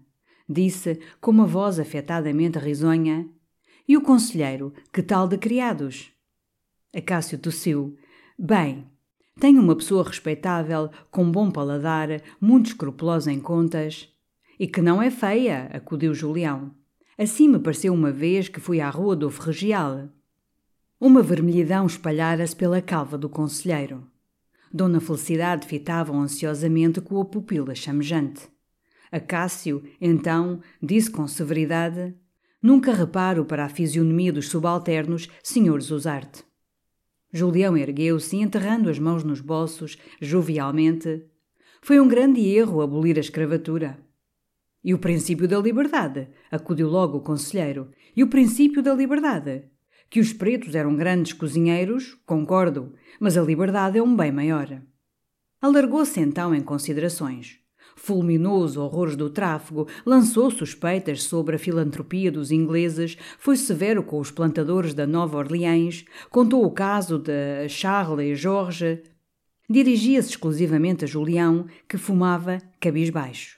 Disse, 0.47 0.99
com 1.19 1.31
uma 1.31 1.47
voz 1.47 1.79
afetadamente 1.79 2.59
risonha: 2.59 3.27
E 3.87 3.97
o 3.97 4.01
conselheiro, 4.03 4.71
que 4.93 5.01
tal 5.01 5.27
de 5.27 5.35
criados? 5.35 6.11
Acácio 6.95 7.39
tossiu. 7.39 7.97
Bem, 8.37 8.85
tenho 9.39 9.63
uma 9.63 9.75
pessoa 9.75 10.03
respeitável, 10.03 10.91
com 11.09 11.31
bom 11.31 11.49
paladar, 11.49 12.21
muito 12.39 12.67
escrupulosa 12.67 13.33
em 13.33 13.39
contas. 13.39 14.07
E 14.59 14.67
que 14.67 14.79
não 14.79 15.01
é 15.01 15.09
feia, 15.09 15.71
acudiu 15.73 16.13
Julião. 16.13 16.69
Assim 17.17 17.49
me 17.49 17.57
pareceu 17.57 17.95
uma 17.95 18.11
vez 18.11 18.47
que 18.47 18.59
fui 18.59 18.79
à 18.79 18.91
rua 18.91 19.15
do 19.15 19.31
Ferregial. 19.31 20.07
Uma 21.01 21.23
vermelhidão 21.23 21.87
espalhara-se 21.87 22.55
pela 22.55 22.79
calva 22.79 23.17
do 23.17 23.27
conselheiro. 23.27 24.07
Dona 24.75 24.99
Felicidade 24.99 25.65
fitava-o 25.65 26.19
ansiosamente 26.19 26.99
com 26.99 27.21
a 27.21 27.23
pupila 27.23 27.73
chamejante. 27.73 28.49
Acácio, 29.09 29.81
então, 30.01 30.59
disse 30.83 31.09
com 31.09 31.25
severidade: 31.29 32.13
Nunca 32.61 32.91
reparo 32.93 33.45
para 33.45 33.63
a 33.63 33.69
fisionomia 33.69 34.33
dos 34.33 34.49
subalternos, 34.49 35.29
senhor 35.41 35.81
Zuzarte. 35.81 36.43
Julião 37.31 37.77
ergueu-se, 37.77 38.35
enterrando 38.35 38.89
as 38.89 38.99
mãos 38.99 39.23
nos 39.23 39.39
bolsos, 39.39 39.97
jovialmente. 40.19 41.25
Foi 41.81 41.97
um 41.97 42.07
grande 42.09 42.41
erro 42.41 42.81
abolir 42.81 43.15
a 43.15 43.21
escravatura. 43.21 43.97
E 44.83 44.93
o 44.93 44.99
princípio 44.99 45.47
da 45.47 45.57
liberdade, 45.57 46.27
acudiu 46.51 46.89
logo 46.89 47.19
o 47.19 47.21
conselheiro. 47.21 47.91
E 48.13 48.21
o 48.21 48.27
princípio 48.27 48.83
da 48.83 48.93
liberdade. 48.93 49.69
Que 50.09 50.19
os 50.19 50.31
pretos 50.31 50.75
eram 50.75 50.95
grandes 50.95 51.33
cozinheiros, 51.33 52.15
concordo, 52.25 52.93
mas 53.19 53.37
a 53.37 53.41
liberdade 53.41 53.97
é 53.97 54.03
um 54.03 54.15
bem 54.15 54.31
maior. 54.31 54.81
Alargou-se 55.61 56.19
então 56.19 56.53
em 56.53 56.61
considerações. 56.61 57.59
Fulminou 57.95 58.61
os 58.61 58.75
horrores 58.75 59.15
do 59.15 59.29
tráfego, 59.29 59.87
lançou 60.05 60.51
suspeitas 60.51 61.23
sobre 61.23 61.55
a 61.55 61.59
filantropia 61.59 62.31
dos 62.31 62.51
ingleses, 62.51 63.17
foi 63.39 63.55
severo 63.55 64.03
com 64.03 64.19
os 64.19 64.29
plantadores 64.29 64.93
da 64.93 65.07
Nova 65.07 65.37
Orleans, 65.37 66.03
contou 66.29 66.65
o 66.65 66.71
caso 66.71 67.17
de 67.17 67.67
Charles 67.69 68.31
e 68.31 68.35
George. 68.35 69.01
Dirigia-se 69.69 70.29
exclusivamente 70.29 71.05
a 71.05 71.07
Julião, 71.07 71.65
que 71.87 71.97
fumava 71.97 72.59
cabisbaixo. 72.79 73.57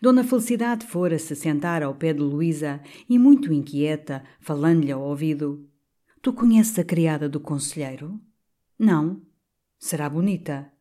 Dona 0.00 0.22
Felicidade 0.22 0.86
fora-se 0.86 1.34
sentar 1.34 1.82
ao 1.82 1.94
pé 1.94 2.12
de 2.12 2.20
Luísa 2.20 2.80
e, 3.08 3.18
muito 3.18 3.52
inquieta, 3.52 4.22
falando-lhe 4.40 4.92
ao 4.92 5.02
ouvido: 5.02 5.66
Tu 6.24 6.32
conheces 6.32 6.78
a 6.78 6.84
criada 6.84 7.28
do 7.28 7.38
conselheiro? 7.38 8.18
Não. 8.78 9.20
Será 9.78 10.08
bonita. 10.08 10.72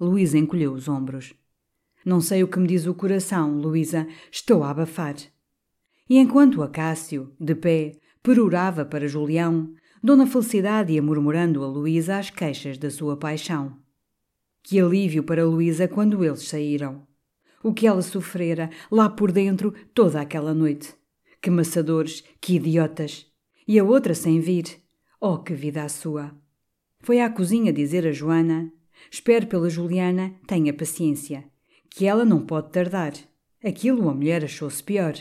Luísa 0.00 0.38
encolheu 0.38 0.72
os 0.72 0.88
ombros. 0.88 1.34
Não 2.02 2.18
sei 2.18 2.42
o 2.42 2.48
que 2.48 2.58
me 2.58 2.66
diz 2.66 2.86
o 2.86 2.94
coração, 2.94 3.58
Luísa. 3.58 4.08
Estou 4.32 4.64
a 4.64 4.70
abafar. 4.70 5.16
E 6.08 6.16
enquanto 6.16 6.62
Acácio, 6.62 7.30
de 7.38 7.54
pé, 7.54 7.98
perorava 8.22 8.86
para 8.86 9.06
Julião, 9.06 9.70
Dona 10.02 10.26
Felicidade 10.26 10.94
ia 10.94 11.02
murmurando 11.02 11.62
a 11.62 11.66
Luísa 11.66 12.16
as 12.16 12.30
queixas 12.30 12.78
da 12.78 12.88
sua 12.88 13.18
paixão. 13.18 13.76
Que 14.62 14.80
alívio 14.80 15.22
para 15.22 15.44
Luísa 15.44 15.86
quando 15.86 16.24
eles 16.24 16.48
saíram 16.48 17.06
o 17.62 17.74
que 17.74 17.86
ela 17.86 18.00
sofrera 18.00 18.70
lá 18.90 19.10
por 19.10 19.30
dentro 19.30 19.74
toda 19.92 20.22
aquela 20.22 20.54
noite. 20.54 20.94
Que 21.42 21.50
maçadores, 21.50 22.24
que 22.40 22.54
idiotas! 22.54 23.26
E 23.68 23.78
a 23.78 23.84
outra 23.84 24.14
sem 24.14 24.40
vir. 24.40 24.85
Oh, 25.20 25.38
que 25.38 25.54
vida 25.54 25.82
a 25.82 25.88
sua! 25.88 26.34
Foi 27.00 27.20
à 27.20 27.30
cozinha 27.30 27.72
dizer 27.72 28.06
a 28.06 28.12
Joana: 28.12 28.72
Espero 29.10 29.46
pela 29.46 29.70
Juliana, 29.70 30.34
tenha 30.46 30.74
paciência, 30.74 31.44
que 31.88 32.06
ela 32.06 32.24
não 32.24 32.44
pode 32.44 32.70
tardar. 32.70 33.12
Aquilo 33.64 34.08
a 34.08 34.14
mulher 34.14 34.44
achou-se 34.44 34.82
pior. 34.82 35.14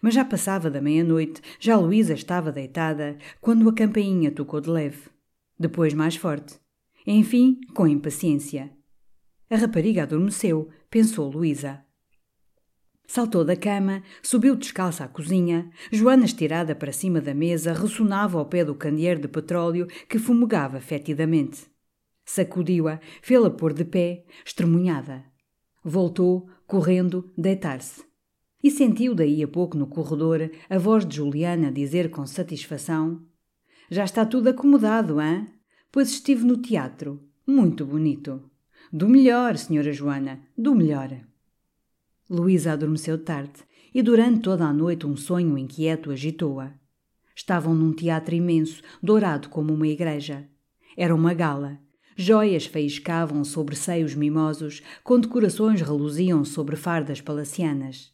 Mas 0.00 0.14
já 0.14 0.24
passava 0.24 0.70
da 0.70 0.80
meia-noite, 0.80 1.40
já 1.58 1.76
Luísa 1.76 2.14
estava 2.14 2.52
deitada, 2.52 3.18
quando 3.40 3.68
a 3.68 3.74
campainha 3.74 4.30
tocou 4.30 4.60
de 4.60 4.70
leve. 4.70 5.08
Depois 5.58 5.94
mais 5.94 6.16
forte. 6.16 6.60
Enfim, 7.06 7.60
com 7.74 7.86
impaciência. 7.86 8.70
A 9.50 9.56
rapariga 9.56 10.02
adormeceu, 10.02 10.68
pensou 10.88 11.30
Luísa. 11.30 11.84
Saltou 13.06 13.44
da 13.44 13.54
cama, 13.54 14.02
subiu 14.22 14.56
descalça 14.56 15.04
à 15.04 15.08
cozinha. 15.08 15.70
Joana, 15.92 16.24
estirada 16.24 16.74
para 16.74 16.92
cima 16.92 17.20
da 17.20 17.34
mesa, 17.34 17.72
ressonava 17.72 18.38
ao 18.38 18.46
pé 18.46 18.64
do 18.64 18.74
candeeiro 18.74 19.20
de 19.20 19.28
petróleo 19.28 19.86
que 20.08 20.18
fumegava 20.18 20.80
fetidamente. 20.80 21.66
Sacudiu-a, 22.24 22.98
fê-la 23.20 23.50
pôr 23.50 23.74
de 23.74 23.84
pé, 23.84 24.24
estremunhada. 24.44 25.22
Voltou, 25.84 26.48
correndo, 26.66 27.30
deitar-se. 27.36 28.02
E 28.62 28.70
sentiu 28.70 29.14
daí 29.14 29.42
a 29.42 29.48
pouco 29.48 29.76
no 29.76 29.86
corredor 29.86 30.50
a 30.70 30.78
voz 30.78 31.06
de 31.06 31.16
Juliana 31.16 31.70
dizer 31.70 32.10
com 32.10 32.26
satisfação: 32.26 33.20
Já 33.90 34.04
está 34.04 34.24
tudo 34.24 34.48
acomodado, 34.48 35.20
hã? 35.20 35.46
Pois 35.92 36.08
estive 36.08 36.44
no 36.44 36.56
teatro. 36.56 37.22
Muito 37.46 37.84
bonito. 37.84 38.50
Do 38.90 39.06
melhor, 39.06 39.58
senhora 39.58 39.92
Joana, 39.92 40.40
do 40.56 40.74
melhor. 40.74 41.10
Luísa 42.34 42.72
adormeceu 42.72 43.16
tarde 43.16 43.62
e 43.94 44.02
durante 44.02 44.40
toda 44.40 44.64
a 44.64 44.72
noite 44.72 45.06
um 45.06 45.16
sonho 45.16 45.56
inquieto 45.56 46.10
agitou-a. 46.10 46.72
Estavam 47.34 47.74
num 47.74 47.92
teatro 47.92 48.34
imenso, 48.34 48.82
dourado 49.02 49.48
como 49.48 49.72
uma 49.72 49.86
igreja. 49.86 50.48
Era 50.96 51.14
uma 51.14 51.34
gala. 51.34 51.78
Joias 52.16 52.66
faiscavam 52.66 53.42
sobre 53.44 53.74
seios 53.74 54.14
mimosos, 54.14 54.82
condecorações 55.02 55.80
reluziam 55.80 56.44
sobre 56.44 56.76
fardas 56.76 57.20
palacianas. 57.20 58.13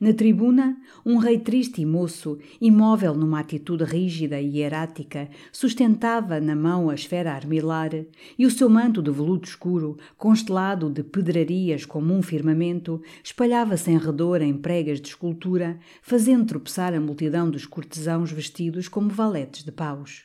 Na 0.00 0.12
tribuna, 0.12 0.76
um 1.06 1.18
rei 1.18 1.38
triste 1.38 1.80
e 1.80 1.86
moço, 1.86 2.38
imóvel 2.60 3.14
numa 3.14 3.38
atitude 3.38 3.84
rígida 3.84 4.40
e 4.40 4.58
hierática, 4.58 5.28
sustentava 5.52 6.40
na 6.40 6.56
mão 6.56 6.90
a 6.90 6.94
esfera 6.94 7.32
armilar 7.32 7.90
e 8.36 8.44
o 8.44 8.50
seu 8.50 8.68
manto 8.68 9.00
de 9.00 9.12
veludo 9.12 9.46
escuro, 9.46 9.96
constelado 10.16 10.90
de 10.90 11.04
pedrarias 11.04 11.84
como 11.84 12.12
um 12.12 12.22
firmamento, 12.22 13.00
espalhava-se 13.22 13.92
em 13.92 13.98
redor 13.98 14.42
em 14.42 14.56
pregas 14.56 15.00
de 15.00 15.08
escultura, 15.08 15.78
fazendo 16.02 16.46
tropeçar 16.46 16.92
a 16.92 17.00
multidão 17.00 17.48
dos 17.48 17.64
cortesãos 17.64 18.32
vestidos 18.32 18.88
como 18.88 19.10
valetes 19.10 19.62
de 19.62 19.70
paus. 19.70 20.24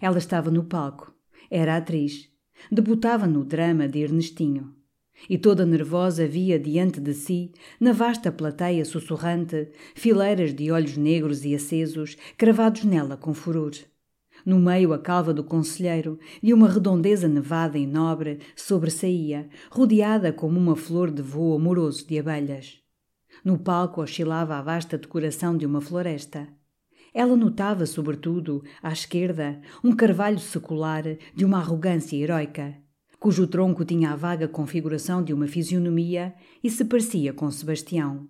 Ela 0.00 0.16
estava 0.16 0.50
no 0.50 0.64
palco. 0.64 1.12
Era 1.50 1.76
atriz. 1.76 2.28
Debutava 2.72 3.26
no 3.26 3.44
drama 3.44 3.86
de 3.86 4.00
Ernestinho 4.00 4.77
e 5.28 5.38
toda 5.38 5.64
nervosa 5.64 6.26
via 6.26 6.58
diante 6.58 7.00
de 7.00 7.14
si, 7.14 7.52
na 7.80 7.92
vasta 7.92 8.30
plateia 8.30 8.84
sussurrante, 8.84 9.70
fileiras 9.94 10.54
de 10.54 10.70
olhos 10.70 10.96
negros 10.96 11.44
e 11.44 11.54
acesos, 11.54 12.16
cravados 12.36 12.84
nela 12.84 13.16
com 13.16 13.32
furor. 13.32 13.72
No 14.44 14.58
meio 14.58 14.92
a 14.92 14.98
calva 14.98 15.34
do 15.34 15.42
conselheiro, 15.42 16.18
de 16.42 16.54
uma 16.54 16.68
redondeza 16.68 17.28
nevada 17.28 17.78
e 17.78 17.86
nobre, 17.86 18.38
sobressaía, 18.54 19.48
rodeada 19.70 20.32
como 20.32 20.58
uma 20.58 20.76
flor 20.76 21.10
de 21.10 21.22
voo 21.22 21.54
amoroso 21.56 22.06
de 22.06 22.18
abelhas. 22.18 22.80
No 23.44 23.58
palco 23.58 24.02
oscilava 24.02 24.56
a 24.56 24.62
vasta 24.62 24.98
decoração 24.98 25.56
de 25.56 25.66
uma 25.66 25.80
floresta. 25.80 26.48
Ela 27.12 27.36
notava, 27.36 27.86
sobretudo, 27.86 28.62
à 28.82 28.92
esquerda, 28.92 29.60
um 29.82 29.92
carvalho 29.92 30.38
secular 30.38 31.04
de 31.34 31.44
uma 31.44 31.58
arrogância 31.58 32.16
heroica, 32.16 32.76
cujo 33.18 33.46
tronco 33.46 33.84
tinha 33.84 34.12
a 34.12 34.16
vaga 34.16 34.46
configuração 34.46 35.22
de 35.22 35.32
uma 35.32 35.46
fisionomia 35.46 36.34
e 36.62 36.70
se 36.70 36.84
parecia 36.84 37.32
com 37.32 37.50
Sebastião. 37.50 38.28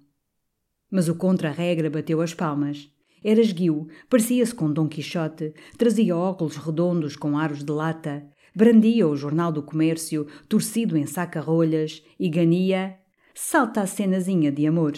Mas 0.90 1.08
o 1.08 1.14
contra-regra 1.14 1.90
bateu 1.90 2.20
as 2.20 2.32
palmas. 2.32 2.90
Era 3.22 3.40
esguio, 3.40 3.88
parecia-se 4.08 4.54
com 4.54 4.72
Dom 4.72 4.88
Quixote, 4.88 5.52
trazia 5.76 6.16
óculos 6.16 6.56
redondos 6.56 7.16
com 7.16 7.36
aros 7.36 7.64
de 7.64 7.72
lata, 7.72 8.26
brandia 8.54 9.06
o 9.06 9.16
Jornal 9.16 9.52
do 9.52 9.62
Comércio, 9.62 10.26
torcido 10.48 10.96
em 10.96 11.04
saca-rolhas, 11.04 12.02
e 12.18 12.28
gania 12.28 12.98
Salta 13.40 13.82
a 13.82 13.86
cenazinha 13.86 14.50
de 14.50 14.66
amor. 14.66 14.94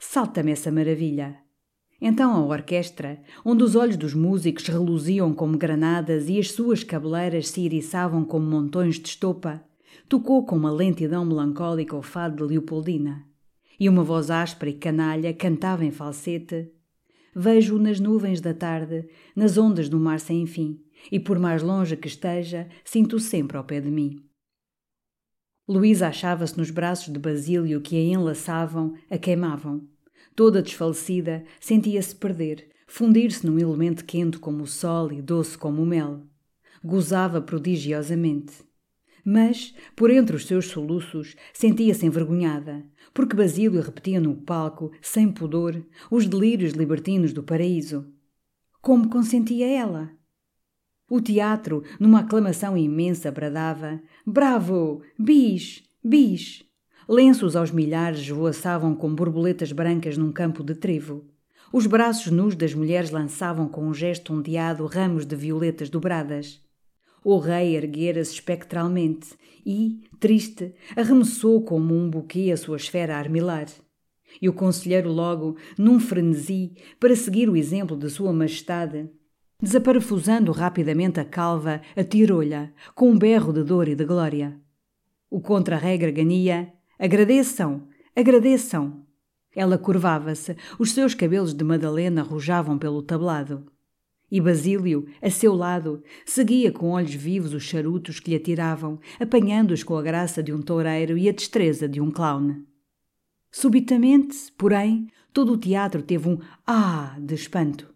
Salta-me 0.00 0.50
essa 0.50 0.72
maravilha. 0.72 1.45
Então 2.00 2.32
a 2.32 2.44
orquestra, 2.44 3.22
onde 3.44 3.62
os 3.62 3.74
olhos 3.74 3.96
dos 3.96 4.12
músicos 4.12 4.66
reluziam 4.66 5.32
como 5.32 5.56
granadas 5.56 6.28
e 6.28 6.38
as 6.38 6.50
suas 6.52 6.84
cabeleiras 6.84 7.48
se 7.48 7.62
iriçavam 7.62 8.24
como 8.24 8.46
montões 8.46 8.96
de 8.96 9.08
estopa, 9.08 9.64
tocou 10.08 10.44
com 10.44 10.56
uma 10.56 10.70
lentidão 10.70 11.24
melancólica 11.24 11.96
o 11.96 12.02
fado 12.02 12.36
de 12.36 12.52
Leopoldina. 12.52 13.24
E 13.78 13.88
uma 13.88 14.02
voz 14.02 14.30
áspera 14.30 14.70
e 14.70 14.74
canalha 14.74 15.32
cantava 15.34 15.84
em 15.84 15.90
falsete: 15.90 16.70
Vejo-o 17.34 17.78
nas 17.78 18.00
nuvens 18.00 18.40
da 18.40 18.54
tarde, 18.54 19.08
nas 19.34 19.58
ondas 19.58 19.88
do 19.88 19.98
mar 19.98 20.20
sem 20.20 20.46
fim, 20.46 20.80
e 21.10 21.20
por 21.20 21.38
mais 21.38 21.62
longe 21.62 21.96
que 21.96 22.08
esteja, 22.08 22.68
sinto-o 22.84 23.20
sempre 23.20 23.56
ao 23.56 23.64
pé 23.64 23.80
de 23.80 23.90
mim. 23.90 24.22
Luísa 25.68 26.08
achava-se 26.08 26.56
nos 26.56 26.70
braços 26.70 27.12
de 27.12 27.18
Basílio 27.18 27.80
que 27.80 27.96
a 27.96 28.00
enlaçavam, 28.00 28.94
a 29.10 29.18
queimavam. 29.18 29.95
Toda 30.36 30.60
desfalecida, 30.60 31.44
sentia-se 31.58 32.14
perder, 32.14 32.68
fundir-se 32.86 33.46
num 33.46 33.58
elemento 33.58 34.04
quente 34.04 34.38
como 34.38 34.64
o 34.64 34.66
sol 34.66 35.10
e 35.10 35.22
doce 35.22 35.56
como 35.56 35.82
o 35.82 35.86
mel. 35.86 36.26
Gozava 36.84 37.40
prodigiosamente. 37.40 38.52
Mas, 39.24 39.74
por 39.96 40.10
entre 40.10 40.36
os 40.36 40.44
seus 40.44 40.66
soluços, 40.66 41.34
sentia-se 41.54 42.04
envergonhada, 42.04 42.84
porque 43.14 43.34
Basílio 43.34 43.80
repetia 43.80 44.20
no 44.20 44.36
palco, 44.36 44.92
sem 45.00 45.32
pudor, 45.32 45.82
os 46.10 46.26
delírios 46.26 46.74
libertinos 46.74 47.32
do 47.32 47.42
paraíso. 47.42 48.06
Como 48.82 49.08
consentia 49.08 49.66
ela? 49.66 50.12
O 51.08 51.18
teatro, 51.18 51.82
numa 51.98 52.20
aclamação 52.20 52.76
imensa, 52.76 53.32
bradava: 53.32 54.02
Bravo! 54.26 55.00
Bis! 55.18 55.82
Bis! 56.04 56.65
Lenços 57.08 57.54
aos 57.54 57.70
milhares 57.70 58.18
esvoaçavam 58.18 58.92
como 58.92 59.14
borboletas 59.14 59.70
brancas 59.70 60.16
num 60.16 60.32
campo 60.32 60.64
de 60.64 60.74
trevo. 60.74 61.24
Os 61.72 61.86
braços 61.86 62.32
nus 62.32 62.56
das 62.56 62.74
mulheres 62.74 63.12
lançavam 63.12 63.68
com 63.68 63.86
um 63.86 63.94
gesto 63.94 64.32
ondeado 64.32 64.84
ramos 64.86 65.24
de 65.24 65.36
violetas 65.36 65.88
dobradas. 65.88 66.60
O 67.22 67.38
rei 67.38 67.76
erguera-se 67.76 68.32
espectralmente 68.32 69.36
e, 69.64 70.00
triste, 70.18 70.74
arremessou 70.96 71.62
como 71.62 71.94
um 71.94 72.10
buquê 72.10 72.50
a 72.52 72.56
sua 72.56 72.76
esfera 72.76 73.16
armilar. 73.16 73.66
E 74.42 74.48
o 74.48 74.52
conselheiro 74.52 75.10
logo, 75.10 75.56
num 75.78 76.00
frenesi, 76.00 76.74
para 76.98 77.14
seguir 77.14 77.48
o 77.48 77.56
exemplo 77.56 77.96
de 77.96 78.10
sua 78.10 78.32
majestade, 78.32 79.08
desaparafusando 79.62 80.50
rapidamente 80.50 81.20
a 81.20 81.24
calva, 81.24 81.80
atirou-lhe, 81.96 82.68
com 82.96 83.10
um 83.10 83.18
berro 83.18 83.52
de 83.52 83.62
dor 83.62 83.86
e 83.86 83.94
de 83.94 84.04
glória. 84.04 84.60
O 85.30 85.40
contra-regra 85.40 86.10
gania 86.10 86.72
Agradeçam, 86.98 87.88
agradeçam. 88.14 89.04
Ela 89.54 89.76
curvava-se, 89.78 90.56
os 90.78 90.92
seus 90.92 91.14
cabelos 91.14 91.52
de 91.52 91.64
Madalena 91.64 92.22
rojavam 92.22 92.78
pelo 92.78 93.02
tablado. 93.02 93.66
E 94.30 94.40
Basílio, 94.40 95.06
a 95.22 95.30
seu 95.30 95.54
lado, 95.54 96.02
seguia 96.24 96.72
com 96.72 96.90
olhos 96.90 97.14
vivos 97.14 97.54
os 97.54 97.62
charutos 97.62 98.18
que 98.18 98.30
lhe 98.30 98.36
atiravam, 98.36 98.98
apanhando-os 99.20 99.84
com 99.84 99.96
a 99.96 100.02
graça 100.02 100.42
de 100.42 100.52
um 100.52 100.60
toureiro 100.60 101.16
e 101.16 101.28
a 101.28 101.32
destreza 101.32 101.88
de 101.88 102.00
um 102.00 102.10
clown. 102.10 102.62
Subitamente, 103.50 104.52
porém, 104.58 105.08
todo 105.32 105.52
o 105.52 105.58
teatro 105.58 106.02
teve 106.02 106.28
um 106.28 106.38
ah 106.66 107.16
de 107.20 107.34
espanto. 107.34 107.94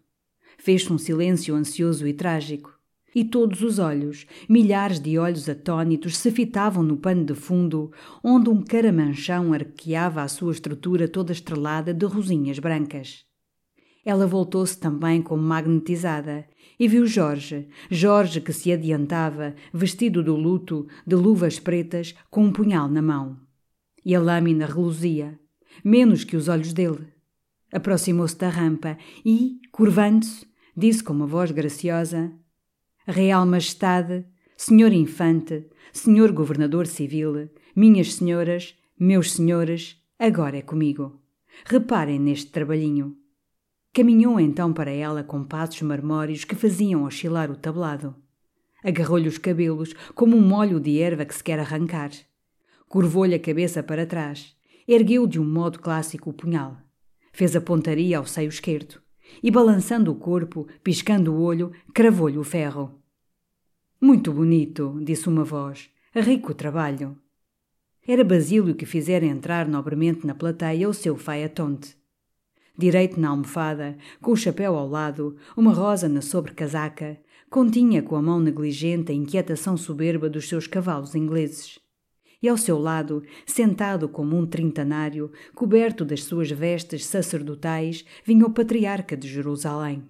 Fez-se 0.57 0.93
um 0.93 0.97
silêncio 0.97 1.55
ansioso 1.55 2.07
e 2.07 2.13
trágico. 2.13 2.80
E 3.13 3.25
todos 3.25 3.61
os 3.61 3.77
olhos, 3.77 4.25
milhares 4.47 4.99
de 4.99 5.17
olhos 5.17 5.49
atônitos, 5.49 6.17
se 6.17 6.31
fitavam 6.31 6.81
no 6.81 6.95
pano 6.95 7.25
de 7.25 7.35
fundo, 7.35 7.91
onde 8.23 8.49
um 8.49 8.61
caramanchão 8.61 9.51
arqueava 9.51 10.21
a 10.21 10.27
sua 10.27 10.53
estrutura 10.53 11.07
toda 11.07 11.33
estrelada 11.33 11.93
de 11.93 12.05
rosinhas 12.05 12.57
brancas. 12.57 13.25
Ela 14.03 14.25
voltou-se 14.25 14.77
também 14.79 15.21
como 15.21 15.43
magnetizada 15.43 16.45
e 16.79 16.87
viu 16.87 17.05
Jorge, 17.05 17.67
Jorge 17.89 18.41
que 18.41 18.51
se 18.51 18.71
adiantava, 18.71 19.53
vestido 19.71 20.23
do 20.23 20.35
luto, 20.35 20.87
de 21.05 21.15
luvas 21.15 21.59
pretas, 21.59 22.15
com 22.29 22.45
um 22.45 22.51
punhal 22.51 22.87
na 22.87 23.01
mão. 23.01 23.37
E 24.03 24.15
a 24.15 24.19
lâmina 24.19 24.65
reluzia, 24.65 25.39
menos 25.83 26.23
que 26.23 26.35
os 26.35 26.47
olhos 26.47 26.73
dele. 26.73 27.07
Aproximou-se 27.71 28.37
da 28.37 28.49
rampa 28.49 28.97
e, 29.23 29.59
curvando-se, 29.71 30.47
disse 30.75 31.03
com 31.03 31.13
uma 31.13 31.27
voz 31.27 31.51
graciosa: 31.51 32.33
Real 33.07 33.47
Majestade, 33.47 34.27
Senhor 34.55 34.93
Infante, 34.93 35.67
Senhor 35.91 36.31
Governador 36.31 36.85
Civil, 36.85 37.49
minhas 37.75 38.13
senhoras, 38.13 38.75
meus 38.99 39.33
senhores, 39.33 39.99
agora 40.19 40.57
é 40.57 40.61
comigo. 40.61 41.19
Reparem 41.65 42.19
neste 42.19 42.51
trabalhinho. 42.51 43.17
Caminhou 43.91 44.39
então 44.39 44.71
para 44.71 44.91
ela 44.91 45.23
com 45.23 45.43
passos 45.43 45.81
marmóreos 45.81 46.45
que 46.45 46.53
faziam 46.53 47.03
oscilar 47.03 47.49
o 47.49 47.55
tablado. 47.55 48.15
Agarrou-lhe 48.83 49.27
os 49.27 49.39
cabelos 49.39 49.93
como 50.13 50.37
um 50.37 50.47
molho 50.47 50.79
de 50.79 50.99
erva 50.99 51.25
que 51.25 51.33
se 51.33 51.43
quer 51.43 51.59
arrancar. 51.59 52.11
Curvou-lhe 52.87 53.33
a 53.33 53.39
cabeça 53.39 53.81
para 53.81 54.05
trás. 54.05 54.55
Ergueu 54.87 55.25
de 55.25 55.39
um 55.39 55.45
modo 55.45 55.79
clássico 55.79 56.29
o 56.29 56.33
punhal. 56.33 56.77
Fez 57.33 57.55
a 57.55 57.61
pontaria 57.61 58.19
ao 58.19 58.27
seio 58.27 58.49
esquerdo 58.49 59.01
e, 59.41 59.51
balançando 59.51 60.11
o 60.11 60.15
corpo, 60.15 60.67
piscando 60.83 61.33
o 61.33 61.41
olho, 61.41 61.71
cravou-lhe 61.93 62.37
o 62.37 62.43
ferro. 62.43 62.99
Muito 63.99 64.31
bonito, 64.31 64.99
disse 65.03 65.27
uma 65.27 65.43
voz. 65.43 65.89
Rico 66.13 66.53
trabalho. 66.53 67.17
Era 68.07 68.23
Basílio 68.23 68.75
que 68.75 68.85
fizera 68.85 69.25
entrar 69.25 69.67
nobremente 69.67 70.25
na 70.25 70.33
plateia 70.33 70.89
o 70.89 70.93
seu 70.93 71.15
faetonte. 71.15 71.95
Direito 72.77 73.19
na 73.19 73.29
almofada, 73.29 73.97
com 74.21 74.31
o 74.31 74.37
chapéu 74.37 74.75
ao 74.75 74.87
lado, 74.87 75.35
uma 75.55 75.73
rosa 75.73 76.07
na 76.07 76.21
sobrecasaca, 76.21 77.19
continha 77.49 78.01
com 78.01 78.15
a 78.15 78.21
mão 78.21 78.39
negligente 78.39 79.11
a 79.11 79.15
inquietação 79.15 79.75
soberba 79.75 80.29
dos 80.29 80.47
seus 80.47 80.67
cavalos 80.67 81.15
ingleses 81.15 81.80
e 82.41 82.49
ao 82.49 82.57
seu 82.57 82.79
lado, 82.79 83.23
sentado 83.45 84.09
como 84.09 84.37
um 84.37 84.45
trintanário, 84.45 85.31
coberto 85.53 86.03
das 86.03 86.23
suas 86.23 86.49
vestes 86.49 87.05
sacerdotais, 87.05 88.03
vinha 88.25 88.45
o 88.45 88.53
patriarca 88.53 89.15
de 89.15 89.27
Jerusalém. 89.27 90.03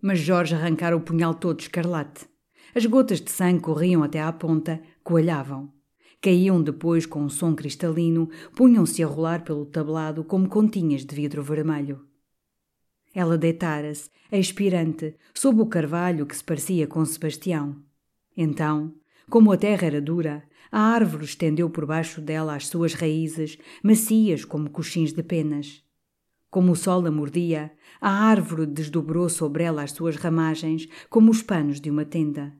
Mas 0.00 0.20
Jorge 0.20 0.54
arrancara 0.54 0.96
o 0.96 1.00
punhal 1.00 1.34
todo 1.34 1.60
escarlate. 1.60 2.26
As 2.74 2.84
gotas 2.86 3.20
de 3.20 3.30
sangue 3.30 3.60
corriam 3.60 4.02
até 4.02 4.20
à 4.20 4.32
ponta, 4.32 4.80
coalhavam. 5.02 5.72
Caíam 6.20 6.62
depois 6.62 7.06
com 7.06 7.20
um 7.20 7.28
som 7.28 7.54
cristalino, 7.54 8.28
punham-se 8.54 9.02
a 9.02 9.06
rolar 9.06 9.44
pelo 9.44 9.64
tablado 9.64 10.24
como 10.24 10.48
continhas 10.48 11.04
de 11.04 11.14
vidro 11.14 11.42
vermelho. 11.42 12.04
Ela 13.14 13.38
deitara-se, 13.38 14.10
expirante, 14.30 15.16
sob 15.32 15.60
o 15.62 15.66
carvalho 15.66 16.26
que 16.26 16.36
se 16.36 16.44
parecia 16.44 16.86
com 16.86 17.04
Sebastião. 17.04 17.82
Então, 18.36 18.94
como 19.30 19.50
a 19.50 19.56
terra 19.56 19.86
era 19.86 20.00
dura, 20.00 20.42
a 20.70 20.80
árvore 20.80 21.24
estendeu 21.24 21.70
por 21.70 21.86
baixo 21.86 22.20
dela 22.20 22.54
as 22.54 22.66
suas 22.66 22.94
raízes, 22.94 23.58
macias 23.82 24.44
como 24.44 24.70
coxins 24.70 25.12
de 25.12 25.22
penas. 25.22 25.82
Como 26.50 26.72
o 26.72 26.76
sol 26.76 27.06
a 27.06 27.10
mordia, 27.10 27.72
a 28.00 28.10
árvore 28.10 28.66
desdobrou 28.66 29.28
sobre 29.28 29.64
ela 29.64 29.82
as 29.82 29.92
suas 29.92 30.16
ramagens 30.16 30.88
como 31.08 31.30
os 31.30 31.42
panos 31.42 31.80
de 31.80 31.90
uma 31.90 32.04
tenda. 32.04 32.54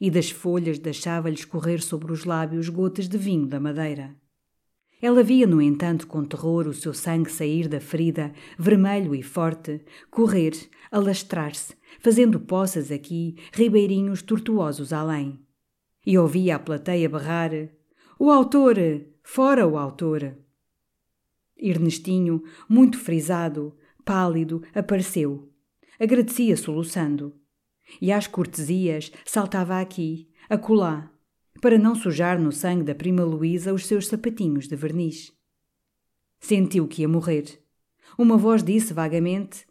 E 0.00 0.10
das 0.10 0.30
folhas 0.30 0.78
deixava-lhe 0.78 1.36
escorrer 1.36 1.82
sobre 1.82 2.12
os 2.12 2.24
lábios 2.24 2.68
gotas 2.68 3.08
de 3.08 3.16
vinho 3.16 3.46
da 3.46 3.58
madeira. 3.58 4.14
Ela 5.00 5.22
via, 5.22 5.46
no 5.46 5.62
entanto, 5.62 6.06
com 6.06 6.24
terror 6.24 6.66
o 6.66 6.74
seu 6.74 6.92
sangue 6.92 7.30
sair 7.30 7.68
da 7.68 7.80
ferida, 7.80 8.32
vermelho 8.58 9.14
e 9.14 9.22
forte, 9.22 9.80
correr, 10.10 10.52
alastrar-se, 10.90 11.74
fazendo 12.00 12.40
poças 12.40 12.90
aqui, 12.90 13.36
ribeirinhos 13.52 14.22
tortuosos 14.22 14.92
além 14.92 15.38
e 16.08 16.16
ouvia 16.16 16.56
a 16.56 16.58
plateia 16.58 17.06
berrar: 17.06 17.50
O 18.18 18.30
autor! 18.30 18.78
Fora 19.22 19.68
o 19.68 19.76
autor! 19.76 20.38
Ernestinho, 21.54 22.42
muito 22.66 22.98
frisado, 22.98 23.76
pálido, 24.06 24.62
apareceu. 24.74 25.52
Agradecia 26.00 26.56
soluçando. 26.56 27.38
E 28.00 28.10
às 28.10 28.26
cortesias 28.26 29.12
saltava 29.26 29.78
aqui, 29.78 30.30
acolá, 30.48 31.12
para 31.60 31.78
não 31.78 31.94
sujar 31.94 32.40
no 32.40 32.52
sangue 32.52 32.84
da 32.84 32.94
prima 32.94 33.22
Luísa 33.22 33.74
os 33.74 33.84
seus 33.84 34.06
sapatinhos 34.06 34.66
de 34.66 34.76
verniz. 34.76 35.30
Sentiu 36.40 36.88
que 36.88 37.02
ia 37.02 37.08
morrer. 37.08 37.62
Uma 38.16 38.38
voz 38.38 38.62
disse 38.64 38.94
vagamente: 38.94 39.66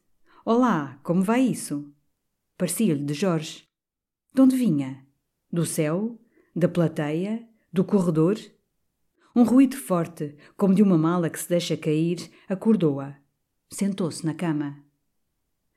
Olá, 0.45 0.99
como 1.01 1.23
vai 1.23 1.41
isso? 1.41 1.91
Parecia-lhe 2.55 3.03
de 3.03 3.15
Jorge. 3.15 3.67
De 4.35 4.41
onde 4.41 4.55
vinha? 4.55 5.03
Do 5.51 5.65
céu? 5.65 6.19
Da 6.57 6.67
plateia? 6.67 7.47
Do 7.71 7.83
corredor? 7.83 8.35
Um 9.35 9.43
ruído 9.43 9.77
forte, 9.77 10.35
como 10.57 10.73
de 10.73 10.81
uma 10.81 10.97
mala 10.97 11.29
que 11.29 11.39
se 11.39 11.47
deixa 11.47 11.77
cair, 11.77 12.31
acordou-a. 12.49 13.15
Sentou-se 13.69 14.25
na 14.25 14.33
cama. 14.33 14.83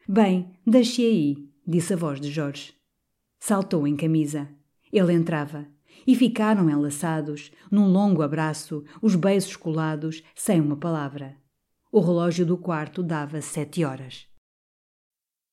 Bem, 0.09 0.57
deixe 0.67 1.03
aí, 1.03 1.51
disse 1.67 1.93
a 1.93 1.97
voz 1.99 2.19
de 2.19 2.31
Jorge. 2.31 2.73
Saltou 3.39 3.87
em 3.87 3.95
camisa. 3.95 4.49
Ele 4.91 5.13
entrava. 5.13 5.67
E 6.07 6.17
ficaram 6.17 6.71
enlaçados, 6.71 7.53
num 7.71 7.93
longo 7.93 8.23
abraço, 8.23 8.83
os 9.03 9.15
beiços 9.15 9.57
colados, 9.57 10.23
sem 10.35 10.63
uma 10.63 10.79
palavra. 10.79 11.37
O 11.93 12.01
relógio 12.01 12.47
do 12.47 12.57
quarto 12.57 13.03
dava 13.03 13.43
sete 13.43 13.85
horas. 13.85 14.30